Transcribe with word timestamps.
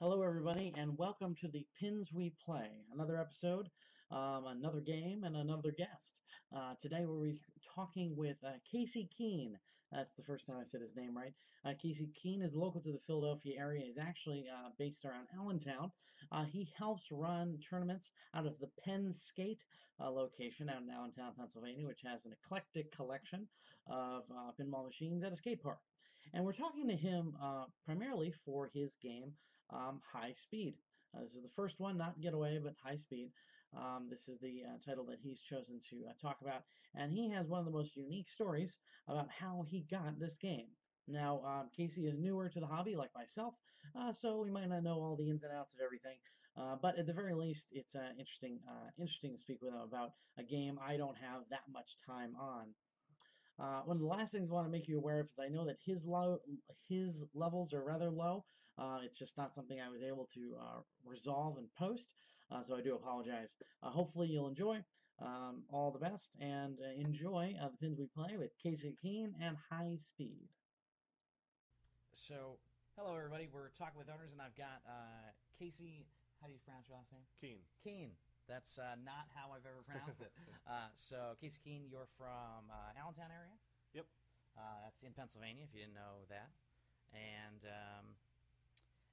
Hello, 0.00 0.22
everybody, 0.22 0.72
and 0.76 0.96
welcome 0.96 1.34
to 1.40 1.48
the 1.48 1.66
Pins 1.80 2.12
We 2.12 2.32
Play. 2.46 2.68
Another 2.94 3.18
episode, 3.18 3.68
um, 4.12 4.44
another 4.46 4.78
game, 4.78 5.24
and 5.24 5.34
another 5.34 5.72
guest. 5.72 6.14
Uh, 6.56 6.74
today 6.80 7.02
we'll 7.04 7.24
be 7.24 7.40
talking 7.74 8.14
with 8.16 8.36
uh, 8.46 8.52
Casey 8.70 9.10
Cuene. 9.18 9.56
That's 9.90 10.14
the 10.14 10.22
first 10.22 10.46
time 10.46 10.54
I 10.60 10.64
said 10.64 10.82
his 10.82 10.94
name 10.94 11.16
right. 11.16 11.34
Uh, 11.66 11.72
Casey 11.82 12.10
Cuene 12.22 12.42
is 12.42 12.54
local 12.54 12.80
to 12.82 12.92
the 12.92 13.00
Philadelphia 13.08 13.58
area. 13.58 13.86
He's 13.86 13.98
actually 13.98 14.44
uh, 14.48 14.68
based 14.78 15.04
around 15.04 15.26
Allentown. 15.36 15.90
Uh, 16.30 16.44
he 16.44 16.68
helps 16.78 17.02
run 17.10 17.58
tournaments 17.68 18.12
out 18.36 18.46
of 18.46 18.54
the 18.60 18.70
Penn 18.84 19.12
Skate 19.12 19.62
uh, 20.00 20.08
location 20.08 20.68
out 20.68 20.80
in 20.80 20.90
Allentown, 20.90 21.32
Pennsylvania, 21.36 21.84
which 21.84 22.02
has 22.04 22.24
an 22.24 22.30
eclectic 22.44 22.94
collection 22.94 23.48
of 23.90 24.22
pinball 24.60 24.86
machines 24.86 25.24
at 25.24 25.32
a 25.32 25.36
skate 25.36 25.60
park. 25.60 25.78
And 26.34 26.44
we're 26.44 26.52
talking 26.52 26.86
to 26.86 26.94
him 26.94 27.34
primarily 27.84 28.32
for 28.44 28.70
his 28.72 28.94
game 29.02 29.32
um, 29.70 30.00
High 30.12 30.32
Speed. 30.32 30.74
Uh, 31.14 31.22
this 31.22 31.34
is 31.34 31.42
the 31.42 31.56
first 31.56 31.80
one, 31.80 31.96
not 31.96 32.20
Getaway, 32.20 32.58
but 32.62 32.74
High 32.82 32.96
Speed. 32.96 33.30
Um, 33.76 34.08
this 34.10 34.28
is 34.28 34.38
the 34.40 34.62
uh, 34.66 34.78
title 34.84 35.04
that 35.06 35.18
he's 35.22 35.40
chosen 35.40 35.80
to 35.90 35.96
uh, 36.08 36.12
talk 36.20 36.38
about, 36.40 36.62
and 36.94 37.12
he 37.12 37.30
has 37.30 37.48
one 37.48 37.60
of 37.60 37.66
the 37.66 37.72
most 37.72 37.96
unique 37.96 38.28
stories 38.28 38.78
about 39.08 39.28
how 39.30 39.64
he 39.68 39.86
got 39.90 40.18
this 40.18 40.36
game. 40.40 40.68
Now, 41.06 41.42
um, 41.44 41.68
Casey 41.76 42.06
is 42.06 42.18
newer 42.18 42.48
to 42.48 42.60
the 42.60 42.66
hobby, 42.66 42.96
like 42.96 43.10
myself, 43.14 43.54
uh, 43.98 44.12
so 44.12 44.40
we 44.40 44.50
might 44.50 44.68
not 44.68 44.82
know 44.82 44.94
all 45.00 45.16
the 45.16 45.28
ins 45.28 45.42
and 45.42 45.52
outs 45.52 45.72
of 45.74 45.80
everything. 45.84 46.16
Uh, 46.56 46.76
but 46.80 46.98
at 46.98 47.06
the 47.06 47.12
very 47.12 47.34
least, 47.34 47.66
it's 47.70 47.94
uh, 47.94 48.10
interesting, 48.18 48.58
interesting 48.98 49.32
to 49.32 49.40
speak 49.40 49.58
with 49.62 49.72
him 49.72 49.80
about 49.80 50.10
a 50.38 50.42
game 50.42 50.78
I 50.84 50.96
don't 50.96 51.16
have 51.16 51.42
that 51.50 51.62
much 51.72 51.96
time 52.06 52.34
on. 52.40 52.74
Uh, 53.60 53.80
one 53.84 53.96
of 53.96 54.00
the 54.00 54.06
last 54.06 54.32
things 54.32 54.50
I 54.50 54.54
want 54.54 54.66
to 54.66 54.72
make 54.72 54.86
you 54.86 54.98
aware 54.98 55.20
of 55.20 55.26
is 55.26 55.38
I 55.40 55.48
know 55.48 55.66
that 55.66 55.78
his 55.84 56.04
his 56.88 57.24
levels 57.34 57.72
are 57.72 57.82
rather 57.82 58.10
low. 58.10 58.44
Uh, 58.78 58.98
it's 59.04 59.18
just 59.18 59.36
not 59.36 59.54
something 59.54 59.80
I 59.80 59.90
was 59.90 60.02
able 60.02 60.28
to 60.34 60.54
uh, 60.60 60.80
resolve 61.04 61.58
and 61.58 61.66
post, 61.78 62.06
uh, 62.50 62.62
so 62.62 62.76
I 62.76 62.80
do 62.80 62.94
apologize. 62.94 63.56
Uh, 63.82 63.90
hopefully 63.90 64.28
you'll 64.28 64.48
enjoy. 64.48 64.78
Um, 65.20 65.64
all 65.68 65.90
the 65.90 65.98
best 65.98 66.30
and 66.38 66.78
uh, 66.78 66.94
enjoy 66.94 67.50
the 67.58 67.76
pins 67.82 67.98
we 67.98 68.06
play 68.14 68.38
with 68.38 68.50
Casey 68.62 68.94
Cuene 69.02 69.34
and 69.42 69.56
High 69.68 69.98
Speed. 69.98 70.46
So, 72.12 72.62
hello 72.94 73.16
everybody. 73.16 73.48
We're 73.52 73.74
talking 73.74 73.98
with 73.98 74.06
owners, 74.06 74.30
and 74.30 74.38
I've 74.38 74.54
got 74.54 74.78
Casey. 75.58 76.06
How 76.40 76.46
do 76.46 76.54
you 76.54 76.62
pronounce 76.62 76.86
your 76.86 77.02
last 77.02 77.10
name? 77.10 77.26
Cuene. 77.42 77.66
Cuene. 77.82 78.14
That's 78.46 78.78
uh, 78.78 78.94
not 79.02 79.26
how 79.34 79.50
I've 79.50 79.66
ever 79.66 79.82
pronounced 79.84 80.22
it. 80.22 80.32
Uh, 80.68 80.92
so, 80.92 81.32
Casey 81.40 81.56
Cuene, 81.64 81.88
you're 81.88 82.12
from 82.20 82.68
uh, 82.68 82.92
Allentown 83.00 83.32
area? 83.32 83.56
Yep. 83.96 84.04
Uh, 84.52 84.84
that's 84.84 85.00
in 85.00 85.16
Pennsylvania, 85.16 85.64
if 85.64 85.72
you 85.72 85.80
didn't 85.80 85.96
know 85.96 86.28
that. 86.28 86.52
And 87.16 87.64
um, 87.64 88.04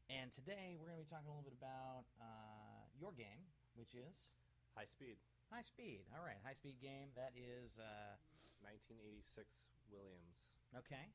and 0.10 0.30
today 0.34 0.78
we're 0.78 0.86
going 0.86 1.02
to 1.02 1.06
be 1.06 1.10
talking 1.10 1.26
a 1.26 1.34
little 1.34 1.46
bit 1.46 1.58
about 1.58 2.06
uh, 2.22 2.86
your 2.94 3.10
game, 3.18 3.42
which 3.74 3.98
is 3.98 4.30
High 4.78 4.86
Speed. 4.86 5.18
High 5.50 5.66
Speed. 5.66 6.06
All 6.14 6.22
right, 6.22 6.38
High 6.46 6.58
Speed 6.58 6.78
game. 6.82 7.10
That 7.18 7.34
is 7.34 7.78
1986 8.62 9.02
uh, 9.02 9.50
Williams. 9.90 10.38
Okay. 10.78 11.08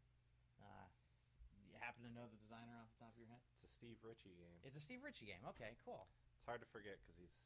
you 1.71 1.77
happen 1.79 2.03
to 2.03 2.13
know 2.17 2.27
the 2.27 2.41
designer 2.41 2.75
off 2.81 2.91
the 2.97 3.01
top 3.07 3.13
of 3.15 3.21
your 3.21 3.31
head? 3.31 3.43
It's 3.61 3.69
a 3.69 3.71
Steve 3.71 4.01
Ritchie 4.03 4.35
game. 4.35 4.59
It's 4.67 4.79
a 4.79 4.83
Steve 4.83 5.05
Ritchie 5.05 5.31
game. 5.31 5.43
Okay, 5.55 5.79
cool. 5.85 6.11
It's 6.41 6.47
hard 6.49 6.65
to 6.65 6.69
forget 6.73 6.99
because 7.05 7.21
he's 7.21 7.37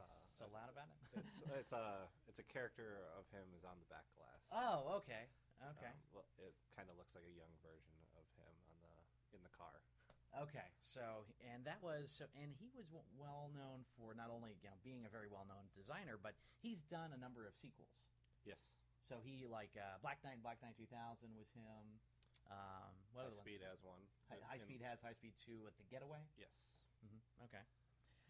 uh, 0.00 0.22
so 0.32 0.48
loud 0.48 0.72
about 0.72 0.88
it. 0.88 0.98
it's 1.20 1.44
it's 1.68 1.74
a 1.82 2.08
it's 2.24 2.40
a 2.40 2.46
character 2.48 3.04
of 3.18 3.28
him 3.34 3.44
is 3.52 3.66
on 3.66 3.76
the 3.82 3.88
back 3.92 4.06
glass. 4.16 4.40
Oh, 4.48 5.02
okay, 5.02 5.28
okay. 5.76 5.92
Um, 5.92 6.22
well, 6.22 6.28
it 6.40 6.56
kind 6.72 6.88
of 6.88 6.96
looks 6.96 7.12
like 7.12 7.26
a 7.26 7.34
young 7.36 7.52
version 7.60 7.96
of 8.16 8.24
him 8.38 8.54
on 8.70 8.76
the 8.80 8.94
in 9.36 9.42
the 9.44 9.52
car. 9.52 9.82
Okay, 10.30 10.70
so 10.78 11.26
and 11.42 11.66
that 11.66 11.82
was 11.82 12.14
so, 12.14 12.30
and 12.38 12.54
he 12.54 12.70
was 12.70 12.86
well 13.18 13.50
known 13.50 13.82
for 13.98 14.14
not 14.14 14.30
only 14.30 14.54
you 14.62 14.70
know 14.70 14.78
being 14.86 15.02
a 15.02 15.10
very 15.10 15.26
well 15.26 15.42
known 15.50 15.66
designer, 15.74 16.14
but 16.22 16.38
he's 16.62 16.86
done 16.86 17.10
a 17.10 17.18
number 17.18 17.50
of 17.50 17.58
sequels. 17.58 18.06
Yes. 18.46 18.62
So 19.10 19.18
he 19.18 19.50
like 19.50 19.74
uh, 19.74 19.98
Black 20.06 20.22
Knight, 20.22 20.38
Black 20.38 20.62
Knight 20.62 20.78
2000 20.78 20.86
was 21.34 21.50
him. 21.50 21.98
Um, 22.46 22.94
what 23.10 23.26
High 23.26 23.42
Speed 23.42 23.62
has 23.66 23.82
one. 23.82 23.98
High, 24.30 24.38
High 24.46 24.62
Speed 24.62 24.82
has 24.86 25.02
High 25.02 25.18
Speed 25.18 25.34
two 25.42 25.66
at 25.66 25.74
the 25.78 25.86
Getaway. 25.90 26.22
Yes. 26.38 26.54
Mm-hmm. 27.02 27.50
Okay. 27.50 27.64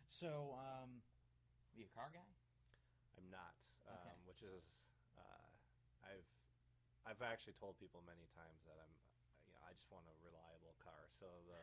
So 0.09 0.57
um, 0.57 1.05
are 1.05 1.77
you 1.77 1.85
a 1.85 1.93
car 1.93 2.09
guy? 2.09 2.25
I'm 3.21 3.29
not, 3.29 3.53
um, 3.85 4.01
okay. 4.01 4.17
which 4.25 4.41
is 4.41 4.65
uh, 5.21 5.47
I've 6.09 6.29
I've 7.05 7.21
actually 7.21 7.57
told 7.61 7.77
people 7.77 8.01
many 8.09 8.25
times 8.33 8.65
that 8.65 8.81
I'm 8.81 8.93
you 9.45 9.53
know 9.53 9.61
I 9.65 9.77
just 9.77 9.93
want 9.93 10.09
a 10.09 10.17
reliable 10.25 10.77
car. 10.81 11.13
So 11.21 11.29
the 11.45 11.61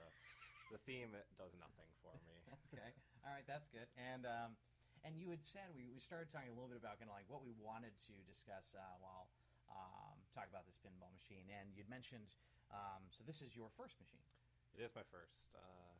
the 0.71 0.81
theme 0.83 1.15
it 1.15 1.27
does 1.39 1.53
nothing 1.57 1.89
for 2.03 2.15
me. 2.27 2.35
okay, 2.73 2.91
all 3.23 3.31
right, 3.31 3.47
that's 3.47 3.67
good. 3.71 3.87
And 3.95 4.27
um, 4.27 4.59
and 5.05 5.15
you 5.15 5.31
had 5.31 5.43
said 5.43 5.71
we, 5.73 5.87
we 5.87 6.01
started 6.01 6.27
talking 6.33 6.51
a 6.51 6.55
little 6.55 6.71
bit 6.71 6.79
about 6.81 6.99
kind 6.99 7.07
of 7.07 7.15
like 7.15 7.29
what 7.31 7.45
we 7.45 7.53
wanted 7.57 7.95
to 8.11 8.13
discuss 8.27 8.75
uh, 8.75 8.81
while 8.99 9.31
um, 9.71 10.17
talking 10.35 10.51
about 10.51 10.67
this 10.67 10.79
pinball 10.79 11.11
machine. 11.15 11.47
And 11.51 11.71
you'd 11.75 11.89
mentioned 11.91 12.35
um, 12.71 13.07
so 13.11 13.23
this 13.23 13.39
is 13.39 13.55
your 13.55 13.71
first 13.79 13.95
machine. 13.99 14.27
It 14.75 14.83
is 14.83 14.91
my 14.93 15.05
first, 15.09 15.39
uh, 15.55 15.95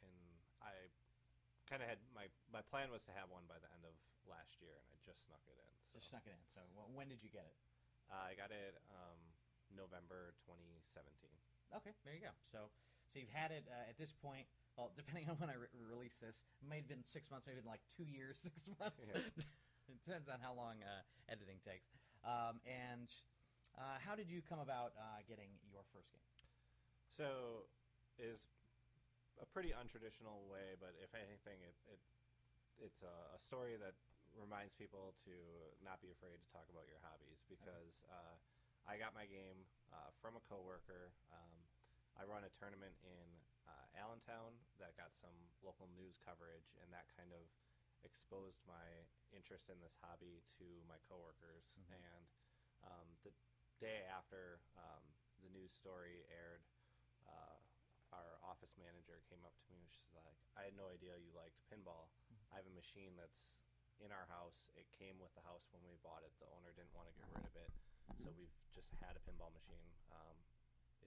and 0.00 0.14
I 0.62 0.72
kind 1.66 1.82
of 1.82 1.90
had 1.90 2.00
my 2.14 2.30
my 2.54 2.62
plan 2.70 2.88
was 2.88 3.02
to 3.10 3.12
have 3.12 3.28
one 3.28 3.44
by 3.50 3.58
the 3.58 3.68
end 3.74 3.84
of 3.84 3.94
last 4.30 4.62
year, 4.62 4.78
and 4.78 4.86
I 4.94 4.96
just 5.02 5.26
snuck 5.26 5.42
it 5.50 5.58
in. 5.58 5.72
So. 5.82 5.98
Just 5.98 6.08
snuck 6.08 6.24
it 6.24 6.32
in. 6.32 6.44
So 6.48 6.62
when 6.94 7.10
did 7.10 7.20
you 7.20 7.28
get 7.28 7.44
it? 7.44 7.58
Uh, 8.08 8.30
I 8.30 8.32
got 8.38 8.52
it 8.54 8.78
um, 8.92 9.18
November 9.72 10.36
2017. 10.44 11.08
Okay, 11.80 11.96
there 12.04 12.14
you 12.14 12.22
go. 12.22 12.34
So 12.44 12.68
so 13.12 13.20
you've 13.20 13.36
had 13.36 13.52
it 13.52 13.68
uh, 13.68 13.92
at 13.92 14.00
this 14.00 14.16
point. 14.16 14.48
Well, 14.80 14.88
depending 14.96 15.28
on 15.28 15.36
when 15.36 15.52
I 15.52 15.60
re- 15.60 15.68
release 15.76 16.16
this, 16.16 16.48
it 16.64 16.66
may 16.66 16.80
have 16.80 16.88
been 16.88 17.04
six 17.04 17.28
months, 17.28 17.44
maybe 17.44 17.60
like 17.60 17.84
two 17.92 18.08
years, 18.08 18.40
six 18.48 18.64
months. 18.80 19.12
Yeah. 19.12 19.20
it 19.92 19.96
depends 20.00 20.32
on 20.32 20.40
how 20.40 20.56
long 20.56 20.80
uh, 20.80 21.04
editing 21.28 21.60
takes. 21.60 21.92
Um, 22.24 22.64
and 22.64 23.12
uh, 23.76 24.00
how 24.00 24.16
did 24.16 24.32
you 24.32 24.40
come 24.40 24.64
about 24.64 24.96
uh, 24.96 25.20
getting 25.28 25.52
your 25.68 25.84
first 25.92 26.08
game? 26.08 26.24
So 27.12 27.68
is 28.16 28.48
a 29.40 29.46
pretty 29.52 29.76
untraditional 29.76 30.48
way, 30.48 30.80
but 30.80 30.96
if 31.04 31.12
anything, 31.12 31.60
it, 31.60 31.76
it 31.92 32.00
it's 32.80 33.04
a, 33.04 33.36
a, 33.36 33.40
story 33.40 33.76
that 33.76 33.92
reminds 34.32 34.72
people 34.74 35.12
to 35.28 35.34
not 35.84 36.00
be 36.00 36.08
afraid 36.08 36.40
to 36.40 36.48
talk 36.50 36.64
about 36.72 36.88
your 36.88 36.98
hobbies 37.04 37.44
because 37.46 38.00
uh, 38.08 38.34
I 38.88 38.96
got 38.96 39.12
my 39.12 39.28
game 39.28 39.68
uh, 39.92 40.08
from 40.24 40.40
a 40.40 40.42
coworker. 40.48 41.12
Um, 41.30 41.58
I 42.16 42.28
run 42.28 42.44
a 42.44 42.52
tournament 42.56 42.94
in 43.04 43.28
uh, 43.64 43.86
Allentown 43.98 44.56
that 44.82 44.96
got 44.98 45.12
some 45.16 45.34
local 45.64 45.88
news 45.96 46.18
coverage, 46.20 46.74
and 46.82 46.88
that 46.92 47.08
kind 47.16 47.32
of 47.32 47.44
exposed 48.02 48.58
my 48.66 49.06
interest 49.30 49.70
in 49.70 49.78
this 49.78 49.94
hobby 50.02 50.42
to 50.58 50.66
my 50.90 50.98
coworkers. 51.06 51.70
Mm-hmm. 51.78 52.02
And 52.02 52.24
um, 52.82 53.06
the 53.22 53.32
day 53.78 54.02
after 54.10 54.62
um, 54.74 55.02
the 55.40 55.50
news 55.50 55.70
story 55.74 56.26
aired, 56.30 56.66
uh, 57.26 57.58
our 58.12 58.36
office 58.44 58.74
manager 58.76 59.24
came 59.30 59.40
up 59.46 59.56
to 59.56 59.66
me 59.72 59.80
and 59.80 59.88
she's 59.88 60.12
like, 60.12 60.36
I 60.58 60.68
had 60.68 60.76
no 60.76 60.92
idea 60.92 61.16
you 61.16 61.32
liked 61.32 61.56
pinball. 61.72 62.12
Mm-hmm. 62.28 62.52
I 62.52 62.60
have 62.60 62.68
a 62.68 62.74
machine 62.76 63.16
that's 63.16 63.48
in 64.02 64.12
our 64.12 64.28
house. 64.28 64.68
It 64.76 64.90
came 64.92 65.16
with 65.22 65.32
the 65.38 65.44
house 65.46 65.64
when 65.72 65.80
we 65.86 65.96
bought 66.02 66.26
it. 66.26 66.34
The 66.42 66.50
owner 66.52 66.74
didn't 66.74 66.92
want 66.92 67.08
to 67.08 67.14
get 67.16 67.24
rid 67.32 67.46
of 67.46 67.54
it. 67.56 67.70
So 68.20 68.28
we've 68.36 68.52
just 68.74 68.90
had 69.00 69.16
a 69.16 69.22
pinball 69.24 69.54
machine. 69.54 69.88
Um, 70.12 70.36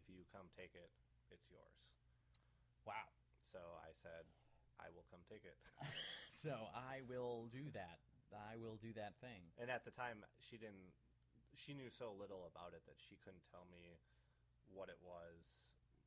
if 0.05 0.13
you 0.13 0.23
come 0.29 0.45
take 0.53 0.77
it, 0.77 0.93
it's 1.33 1.49
yours. 1.49 1.77
Wow. 2.85 3.09
So 3.49 3.59
I 3.81 3.91
said, 3.97 4.29
I 4.77 4.93
will 4.93 5.05
come 5.09 5.25
take 5.25 5.41
it. 5.41 5.57
so 6.29 6.69
I 6.71 7.01
will 7.09 7.49
do 7.49 7.65
that. 7.73 7.97
I 8.29 8.59
will 8.61 8.77
do 8.77 8.93
that 8.99 9.17
thing. 9.23 9.49
And 9.57 9.73
at 9.73 9.87
the 9.87 9.93
time, 9.95 10.21
she 10.37 10.61
didn't. 10.61 10.93
She 11.55 11.71
knew 11.71 11.87
so 11.87 12.11
little 12.11 12.51
about 12.51 12.75
it 12.75 12.83
that 12.83 12.99
she 12.99 13.15
couldn't 13.23 13.47
tell 13.47 13.63
me 13.71 13.95
what 14.67 14.91
it 14.91 14.99
was 14.99 15.55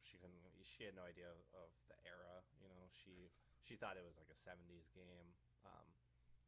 she 0.08 0.16
couldn't. 0.16 0.40
She 0.64 0.88
had 0.88 0.96
no 0.96 1.04
idea 1.04 1.28
of 1.52 1.68
the 1.92 1.98
era. 2.08 2.40
You 2.64 2.72
know, 2.72 2.88
she 2.88 3.28
she 3.60 3.76
thought 3.76 4.00
it 4.00 4.06
was 4.06 4.16
like 4.16 4.32
a 4.32 4.38
'70s 4.40 4.88
game. 4.96 5.28
Um, 5.68 5.86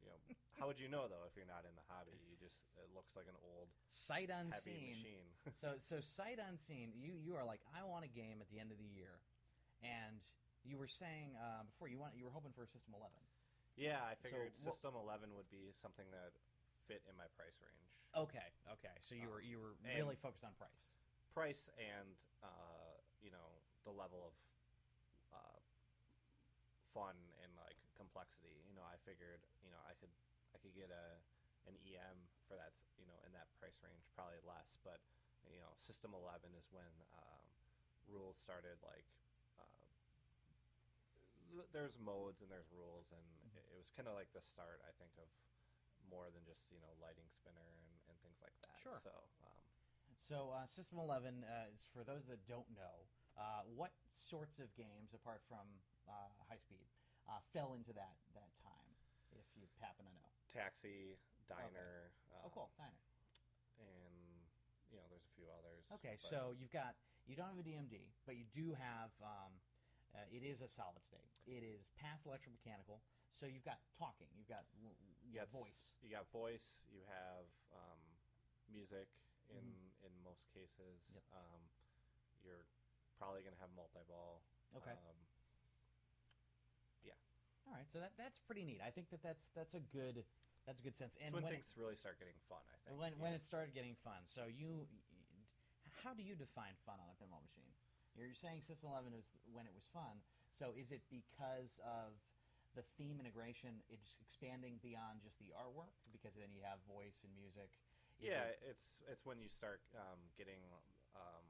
you 0.01 0.09
know, 0.09 0.19
how 0.57 0.65
would 0.67 0.81
you 0.81 0.89
know 0.89 1.05
though 1.05 1.25
if 1.29 1.33
you're 1.37 1.49
not 1.49 1.65
in 1.65 1.73
the 1.77 1.85
hobby? 1.89 2.17
You 2.25 2.37
just 2.41 2.57
it 2.77 2.89
looks 2.93 3.13
like 3.13 3.29
an 3.29 3.37
old 3.41 3.69
sight 3.87 4.33
unseen 4.33 4.97
machine. 4.97 5.29
so 5.61 5.77
so 5.77 6.01
sight 6.01 6.41
unseen. 6.41 6.91
You 6.97 7.17
you 7.17 7.37
are 7.37 7.45
like 7.45 7.61
I 7.71 7.85
want 7.85 8.05
a 8.05 8.11
game 8.11 8.41
at 8.41 8.49
the 8.49 8.57
end 8.57 8.73
of 8.73 8.77
the 8.81 8.89
year, 8.89 9.21
and 9.81 10.21
you 10.65 10.77
were 10.77 10.89
saying 10.89 11.37
uh, 11.37 11.65
before 11.65 11.89
you 11.89 11.97
want 11.97 12.17
you 12.17 12.25
were 12.25 12.33
hoping 12.33 12.53
for 12.53 12.65
a 12.65 12.69
System 12.69 12.93
11. 12.97 13.09
Yeah, 13.79 14.03
I 14.03 14.19
figured 14.19 14.53
so, 14.57 14.69
System 14.73 14.93
11 14.99 15.31
would 15.33 15.49
be 15.49 15.71
something 15.79 16.05
that 16.11 16.35
fit 16.85 17.01
in 17.07 17.15
my 17.15 17.29
price 17.39 17.55
range. 17.63 17.89
Okay, 18.13 18.49
okay. 18.67 18.93
So 18.99 19.15
you 19.15 19.31
um, 19.31 19.39
were 19.39 19.41
you 19.41 19.57
were 19.57 19.73
really 19.81 20.19
focused 20.19 20.43
on 20.43 20.51
price 20.59 20.91
price 21.31 21.71
and 21.79 22.11
uh, 22.43 22.99
you 23.23 23.31
know 23.31 23.55
the 23.87 23.93
level 23.93 24.27
of 24.27 24.35
uh, 25.31 25.59
fun 26.93 27.15
complexity. 28.11 28.59
You 28.67 28.75
know, 28.75 28.83
I 28.83 28.99
figured 29.07 29.39
you 29.63 29.71
know 29.71 29.79
I 29.87 29.95
could 29.95 30.11
I 30.51 30.59
could 30.59 30.75
get 30.75 30.91
a 30.91 31.15
an 31.63 31.79
EM 31.79 32.27
for 32.43 32.59
that 32.59 32.75
you 32.99 33.07
know 33.07 33.15
in 33.23 33.31
that 33.31 33.47
price 33.55 33.79
range, 33.79 34.03
probably 34.11 34.43
less. 34.43 34.75
But 34.83 34.99
you 35.47 35.63
know, 35.63 35.71
System 35.79 36.11
11 36.11 36.51
is 36.59 36.67
when 36.75 36.91
um, 37.15 37.47
rules 38.11 38.35
started 38.35 38.75
like 38.83 39.07
uh, 39.55 39.87
there's 41.71 41.95
modes 42.03 42.43
and 42.43 42.51
there's 42.51 42.67
rules, 42.75 43.07
and 43.15 43.23
it, 43.55 43.63
it 43.71 43.77
was 43.79 43.87
kind 43.95 44.11
of 44.11 44.19
like 44.19 44.27
the 44.35 44.43
start, 44.43 44.83
I 44.83 44.91
think, 44.99 45.15
of 45.15 45.27
more 46.11 46.27
than 46.35 46.43
just 46.43 46.67
you 46.67 46.83
know 46.83 46.91
lighting 46.99 47.31
spinner 47.31 47.63
and, 47.63 47.87
and 48.11 48.15
things 48.19 48.39
like 48.43 48.55
that. 48.67 48.75
Sure. 48.83 48.99
So 48.99 49.15
um, 49.47 49.55
So 50.27 50.51
uh, 50.51 50.67
System 50.67 50.99
11 50.99 51.47
uh, 51.47 51.71
is 51.71 51.87
for 51.95 52.03
those 52.03 52.27
that 52.27 52.43
don't 52.51 52.67
know. 52.75 53.07
Uh, 53.39 53.63
what 53.79 53.95
sorts 54.27 54.59
of 54.59 54.67
games, 54.75 55.15
apart 55.15 55.39
from 55.47 55.63
uh, 56.07 56.29
High 56.51 56.59
Speed, 56.59 56.83
uh, 57.29 57.41
fell 57.53 57.73
into 57.77 57.93
that 57.93 58.17
that 58.33 58.51
time? 58.63 58.89
If 59.31 59.47
you 59.55 59.63
happen 59.79 60.05
to 60.05 60.13
know. 60.13 60.29
taxi, 60.51 61.15
diner. 61.47 62.11
Oh, 62.31 62.47
um, 62.47 62.51
cool, 62.53 62.69
Diner. 62.77 62.99
And 63.79 64.45
you 64.91 64.99
know, 64.99 65.07
there's 65.07 65.23
a 65.23 65.33
few 65.35 65.47
others. 65.49 65.87
Okay, 65.99 66.19
but- 66.19 66.27
so 66.27 66.53
you've 66.55 66.71
got 66.73 66.95
you 67.25 67.35
don't 67.35 67.47
have 67.47 67.59
a 67.61 67.65
DMD, 67.65 68.11
but 68.25 68.35
you 68.35 68.45
do 68.51 68.73
have. 68.75 69.11
Um, 69.21 69.53
uh, 70.11 70.27
it 70.27 70.43
is 70.43 70.59
a 70.59 70.67
solid 70.67 70.99
state. 70.99 71.31
It 71.47 71.63
is 71.63 71.87
past 71.95 72.27
electromechanical, 72.27 72.99
so 73.31 73.47
you've 73.47 73.63
got 73.63 73.79
talking. 73.95 74.27
You've 74.35 74.51
got 74.51 74.67
you 74.75 74.91
Yeah, 75.23 75.47
voice. 75.47 75.95
You 76.03 76.11
got 76.11 76.27
voice. 76.35 76.83
You 76.91 76.99
have 77.07 77.47
um, 77.71 78.01
music 78.67 79.07
in 79.47 79.63
in 80.03 80.11
most 80.19 80.51
cases. 80.51 81.07
Mm-hmm. 81.07 81.15
Yep. 81.15 81.23
Um, 81.31 81.61
you're 82.43 82.67
probably 83.15 83.39
going 83.45 83.55
to 83.55 83.61
have 83.63 83.71
multi-ball. 83.71 84.43
Okay. 84.75 84.91
Um, 84.91 85.19
All 87.71 87.79
right, 87.79 87.87
so 87.87 88.03
that 88.03 88.11
that's 88.19 88.35
pretty 88.43 88.67
neat. 88.67 88.83
I 88.83 88.91
think 88.91 89.07
that 89.15 89.23
that's 89.23 89.47
that's 89.55 89.73
a 89.73 89.83
good 89.95 90.27
that's 90.67 90.83
a 90.83 90.83
good 90.83 90.95
sense. 90.99 91.15
it's 91.15 91.23
And 91.23 91.31
when, 91.31 91.47
when 91.47 91.55
things 91.55 91.71
really 91.79 91.95
start 91.95 92.19
getting 92.19 92.35
fun. 92.51 92.59
I 92.67 92.75
think 92.83 92.99
when 92.99 93.15
when 93.15 93.31
it 93.31 93.47
started 93.47 93.71
getting 93.71 93.95
fun, 94.03 94.19
so 94.27 94.51
you, 94.51 94.85
how 96.03 96.11
do 96.11 96.21
you 96.21 96.35
define 96.35 96.75
fun 96.83 96.99
on 96.99 97.07
a 97.07 97.15
pinball 97.15 97.39
machine? 97.39 97.71
You're 98.11 98.35
saying 98.35 98.59
System 98.59 98.91
11 98.91 99.15
was 99.15 99.31
when 99.55 99.63
it 99.63 99.71
was 99.71 99.87
fun. 99.87 100.19
So 100.51 100.75
is 100.75 100.91
it 100.91 100.99
because 101.07 101.79
of 101.79 102.11
the 102.75 102.83
theme 102.99 103.23
integration? 103.23 103.79
It's 103.87 104.19
expanding 104.19 104.83
beyond 104.83 105.23
just 105.23 105.39
the 105.39 105.55
artwork 105.55 105.95
because 106.11 106.35
then 106.35 106.51
you 106.51 106.59
have 106.67 106.83
voice 106.91 107.23
and 107.23 107.31
music. 107.39 107.71
Is 108.19 108.35
yeah, 108.35 108.51
it- 108.51 108.61
it's 108.67 108.99
it's 109.07 109.23
when 109.23 109.39
you 109.39 109.47
start 109.47 109.79
um, 109.95 110.19
getting 110.35 110.59
um, 111.15 111.45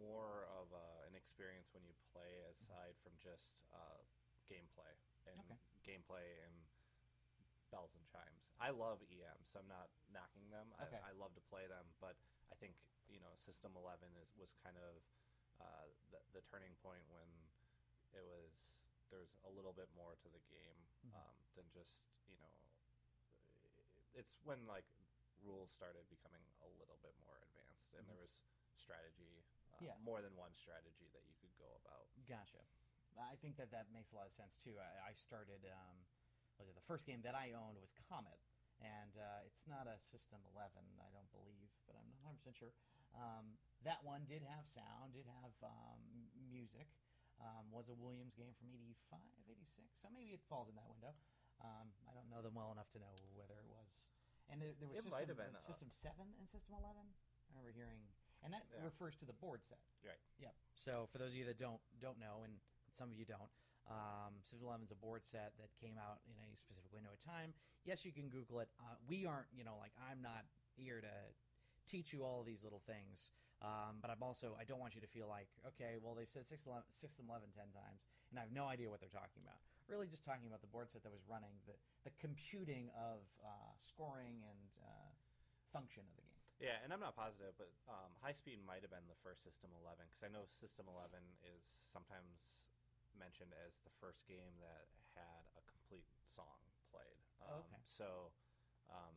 more 0.00 0.48
of 0.58 0.72
uh, 0.72 1.08
an 1.08 1.14
experience 1.14 1.68
when 1.76 1.84
you 1.84 1.92
play 2.10 2.40
aside 2.56 2.96
from 3.04 3.12
just 3.20 3.52
uh, 3.70 4.00
gameplay 4.48 4.92
and 5.28 5.38
Okay. 5.44 5.58
gameplay 5.84 6.26
and 6.44 6.54
bells 7.70 7.92
and 7.94 8.04
chimes. 8.08 8.42
I 8.58 8.72
love 8.72 9.04
EM, 9.12 9.44
so 9.44 9.60
I'm 9.60 9.68
not 9.68 9.92
knocking 10.08 10.48
them. 10.48 10.72
Okay. 10.88 10.96
I, 11.04 11.12
I 11.12 11.20
love 11.20 11.36
to 11.36 11.44
play 11.52 11.68
them, 11.68 11.84
but 12.00 12.16
I 12.50 12.56
think 12.56 12.74
you 13.12 13.20
know 13.20 13.32
System 13.40 13.76
11 13.76 14.08
is 14.20 14.32
was 14.40 14.52
kind 14.64 14.76
of 14.80 15.00
uh, 15.60 15.86
the, 16.12 16.20
the 16.40 16.42
turning 16.48 16.72
point 16.80 17.04
when 17.12 17.28
it 18.16 18.24
was 18.24 18.52
there's 19.12 19.32
a 19.44 19.52
little 19.52 19.72
bit 19.76 19.88
more 19.96 20.16
to 20.20 20.28
the 20.32 20.40
game 20.48 20.80
Mhm. 21.04 21.12
um, 21.16 21.36
than 21.56 21.68
just 21.72 21.92
you 22.28 22.36
know 22.40 22.52
it's 24.16 24.32
when 24.44 24.64
like 24.66 24.84
rules 25.44 25.70
started 25.70 26.02
becoming 26.10 26.42
a 26.64 26.68
little 26.80 26.98
bit 27.04 27.14
more 27.22 27.38
advanced 27.44 27.92
and 27.94 28.02
Mhm. 28.04 28.10
there 28.10 28.18
was 28.20 28.32
strategy 28.76 29.44
uh, 29.76 29.84
Yeah. 29.84 29.94
more 30.02 30.20
than 30.22 30.34
one 30.36 30.54
strategy 30.54 31.08
that 31.14 31.22
you 31.28 31.34
could 31.40 31.54
go 31.56 31.76
about 31.84 32.08
Gotcha. 32.26 32.64
I 33.16 33.34
think 33.40 33.56
that 33.56 33.72
that 33.72 33.88
makes 33.94 34.12
a 34.12 34.16
lot 34.20 34.28
of 34.28 34.34
sense 34.36 34.54
too. 34.60 34.76
I, 34.76 35.10
I 35.10 35.12
started, 35.16 35.64
um, 35.64 35.96
was 36.60 36.68
it 36.68 36.76
the 36.76 36.84
first 36.84 37.08
game 37.08 37.24
that 37.24 37.32
I 37.34 37.56
owned 37.56 37.80
was 37.80 37.90
Comet, 38.10 38.38
and 38.84 39.14
uh, 39.16 39.48
it's 39.48 39.64
not 39.66 39.88
a 39.88 39.96
System 39.98 40.38
11, 40.54 40.70
I 41.00 41.10
don't 41.16 41.30
believe, 41.32 41.70
but 41.88 41.96
I'm 41.98 42.06
not 42.12 42.20
100 42.22 42.38
percent 42.42 42.56
sure. 42.58 42.74
Um, 43.16 43.56
that 43.86 44.04
one 44.04 44.26
did 44.28 44.44
have 44.44 44.66
sound, 44.68 45.16
did 45.16 45.26
have 45.40 45.54
um, 45.64 46.00
music. 46.50 46.86
Um, 47.38 47.70
was 47.70 47.86
a 47.86 47.94
Williams 47.94 48.34
game 48.34 48.50
from 48.58 48.66
85, 48.74 49.22
86, 49.46 49.94
so 49.94 50.10
maybe 50.10 50.34
it 50.34 50.42
falls 50.50 50.66
in 50.66 50.74
that 50.74 50.90
window. 50.90 51.14
Um, 51.62 51.86
I 52.10 52.14
don't 52.14 52.26
know 52.26 52.42
them 52.42 52.58
well 52.58 52.74
enough 52.74 52.90
to 52.90 52.98
know 52.98 53.14
whether 53.38 53.54
it 53.62 53.68
was. 53.70 53.86
And 54.50 54.58
there, 54.58 54.74
there 54.82 54.90
was 54.90 54.98
It 54.98 55.06
System, 55.06 55.14
might 55.14 55.30
have 55.30 55.38
been, 55.38 55.54
uh, 55.54 55.62
System 55.62 55.86
7 56.02 56.18
and 56.18 56.46
System 56.50 56.74
11. 56.74 56.98
I 56.98 57.46
remember 57.54 57.70
hearing, 57.70 58.02
and 58.42 58.50
that 58.50 58.66
Yeah. 58.74 58.82
refers 58.82 59.14
to 59.22 59.26
the 59.28 59.38
board 59.38 59.62
set. 59.62 59.78
right 60.02 60.18
Yep. 60.42 60.50
So 60.82 61.06
for 61.14 61.22
those 61.22 61.30
of 61.30 61.38
you 61.38 61.46
that 61.46 61.62
don't 61.62 61.78
don't 62.02 62.18
know, 62.18 62.42
and 62.42 62.58
some 62.96 63.10
of 63.10 63.16
you 63.18 63.24
don't, 63.24 63.50
um, 63.88 64.36
System 64.44 64.68
11 64.68 64.84
is 64.84 64.92
a 64.92 65.00
board 65.00 65.24
set 65.24 65.56
that 65.56 65.72
came 65.80 65.96
out 65.96 66.20
in 66.28 66.36
a 66.36 66.56
specific 66.56 66.92
window 66.92 67.10
of 67.12 67.20
time. 67.24 67.52
Yes, 67.84 68.04
you 68.04 68.12
can 68.12 68.28
Google 68.28 68.60
it. 68.60 68.68
Uh, 68.80 68.96
we 69.08 69.24
aren't, 69.24 69.48
you 69.56 69.64
know, 69.64 69.76
like 69.80 69.92
I'm 69.96 70.20
not 70.20 70.44
here 70.76 71.00
to 71.00 71.14
teach 71.88 72.12
you 72.12 72.20
all 72.22 72.40
of 72.40 72.46
these 72.46 72.62
little 72.62 72.84
things. 72.84 73.32
Um, 73.58 73.98
but 73.98 74.06
I'm 74.06 74.22
also 74.22 74.54
I 74.54 74.62
don't 74.62 74.78
want 74.78 74.94
you 74.94 75.02
to 75.02 75.10
feel 75.10 75.26
like 75.26 75.50
okay, 75.74 75.98
well 75.98 76.14
they've 76.14 76.30
said 76.30 76.46
System 76.46 76.70
11, 76.70 76.86
11 77.26 77.50
10 77.58 77.74
times, 77.74 78.06
and 78.30 78.38
I 78.38 78.46
have 78.46 78.54
no 78.54 78.70
idea 78.70 78.86
what 78.86 79.02
they're 79.02 79.10
talking 79.10 79.42
about. 79.42 79.58
Really, 79.90 80.06
just 80.06 80.22
talking 80.22 80.46
about 80.46 80.62
the 80.62 80.70
board 80.70 80.86
set 80.94 81.02
that 81.02 81.10
was 81.10 81.26
running 81.26 81.50
the 81.66 81.74
the 82.06 82.14
computing 82.22 82.86
of 82.94 83.26
uh, 83.42 83.74
scoring 83.82 84.46
and 84.46 84.62
uh, 84.78 85.10
function 85.74 86.06
of 86.06 86.14
the 86.14 86.22
game. 86.22 86.38
yeah 86.64 86.80
and 86.80 86.94
i'm 86.96 87.02
not 87.02 87.12
positive 87.12 87.52
but 87.60 87.68
um, 87.92 88.08
high 88.24 88.32
speed 88.32 88.56
might 88.64 88.80
have 88.80 88.88
been 88.88 89.04
the 89.04 89.18
first 89.20 89.44
system 89.44 89.68
11 89.84 90.00
because 90.08 90.24
i 90.24 90.30
know 90.32 90.48
system 90.48 90.88
11 90.88 91.20
is 91.44 91.60
sometimes 91.92 92.40
mentioned 93.18 93.52
as 93.66 93.78
the 93.84 93.92
first 94.00 94.24
game 94.30 94.54
that 94.62 94.86
had 95.14 95.42
a 95.58 95.62
complete 95.68 96.06
song 96.24 96.62
played 96.88 97.20
um, 97.44 97.60
Okay. 97.66 97.82
so 97.84 98.30
um, 98.88 99.14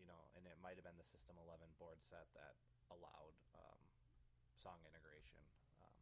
you 0.00 0.08
know 0.08 0.18
and 0.34 0.44
it 0.48 0.56
might 0.60 0.74
have 0.80 0.84
been 0.84 0.96
the 0.98 1.06
system 1.06 1.36
11 1.38 1.62
board 1.78 2.00
set 2.02 2.26
that 2.34 2.56
allowed 2.90 3.36
um, 3.54 3.80
song 4.56 4.80
integration 4.88 5.40
um, 5.84 5.96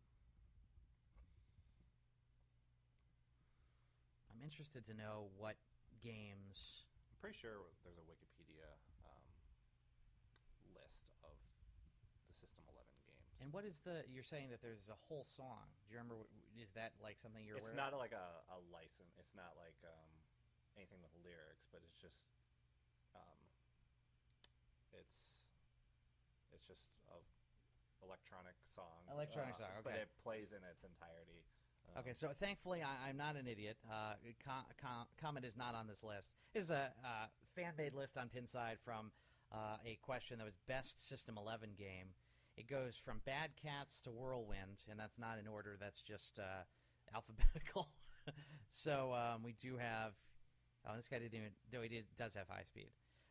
I'm 4.30 4.40
interested 4.42 4.86
to 4.90 4.94
know 4.94 5.28
what 5.36 5.58
games 6.02 6.86
I'm 7.10 7.18
pretty 7.20 7.36
sure 7.38 7.66
there's 7.84 7.98
a 8.00 8.06
Wikipedia 8.06 8.68
um, 9.06 9.24
list 10.76 11.08
of 11.24 11.34
the 12.28 12.34
System 12.36 12.64
11 12.68 12.84
games. 13.06 13.33
And 13.44 13.52
what 13.52 13.68
is 13.68 13.84
the? 13.84 14.08
You're 14.08 14.24
saying 14.24 14.48
that 14.56 14.64
there's 14.64 14.88
a 14.88 14.96
whole 15.04 15.28
song. 15.28 15.68
Do 15.84 15.92
you 15.92 16.00
remember? 16.00 16.24
Is 16.56 16.72
that 16.80 16.96
like 17.04 17.20
something 17.20 17.44
you're 17.44 17.60
it's 17.60 17.76
not 17.76 17.92
of? 17.92 18.00
like 18.00 18.16
a, 18.16 18.40
a 18.48 18.58
license. 18.72 19.20
It's 19.20 19.36
not 19.36 19.52
like 19.60 19.76
um, 19.84 20.12
anything 20.80 21.04
with 21.04 21.12
lyrics, 21.20 21.68
but 21.68 21.84
it's 21.84 22.00
just 22.00 22.24
um, 23.12 23.40
it's 24.96 25.36
it's 26.56 26.64
just 26.64 26.88
a 27.12 27.20
electronic 28.00 28.56
song. 28.64 29.04
Electronic 29.12 29.60
uh, 29.60 29.68
song, 29.68 29.72
okay. 29.84 29.92
but 29.92 29.94
it 30.00 30.08
plays 30.24 30.56
in 30.56 30.64
its 30.64 30.80
entirety. 30.80 31.44
Um, 31.92 32.00
Okay, 32.00 32.16
so 32.16 32.32
thankfully 32.32 32.80
I, 32.80 33.12
I'm 33.12 33.20
not 33.20 33.36
an 33.36 33.44
idiot. 33.44 33.76
Uh, 33.84 34.16
Com- 34.40 34.72
Com- 34.80 35.12
Comet 35.20 35.44
is 35.44 35.52
not 35.52 35.76
on 35.76 35.84
this 35.84 36.00
list. 36.00 36.32
This 36.56 36.64
is 36.64 36.72
a 36.72 36.96
uh, 37.04 37.28
fan-made 37.52 37.92
list 37.92 38.16
on 38.16 38.32
Pinside 38.32 38.80
from 38.80 39.12
uh, 39.52 39.76
a 39.84 40.00
question 40.00 40.40
that 40.40 40.48
was 40.48 40.56
best 40.64 40.96
System 41.06 41.36
11 41.36 41.76
game. 41.76 42.16
It 42.56 42.68
goes 42.68 42.96
from 42.96 43.20
Bad 43.24 43.50
Cats 43.60 44.00
to 44.02 44.10
Whirlwind, 44.10 44.82
and 44.90 44.98
that's 44.98 45.18
not 45.18 45.38
in 45.40 45.48
order. 45.48 45.76
That's 45.80 46.00
just 46.00 46.38
uh, 46.38 46.62
alphabetical. 47.14 47.88
so 48.68 49.12
um, 49.12 49.42
we 49.42 49.52
do 49.54 49.76
have. 49.76 50.12
Oh, 50.88 50.94
this 50.96 51.08
guy 51.08 51.18
didn't 51.18 51.34
even. 51.34 51.50
Though 51.72 51.82
he 51.82 51.88
did, 51.88 52.04
does 52.16 52.34
have 52.34 52.48
high 52.48 52.62
speed. 52.62 52.90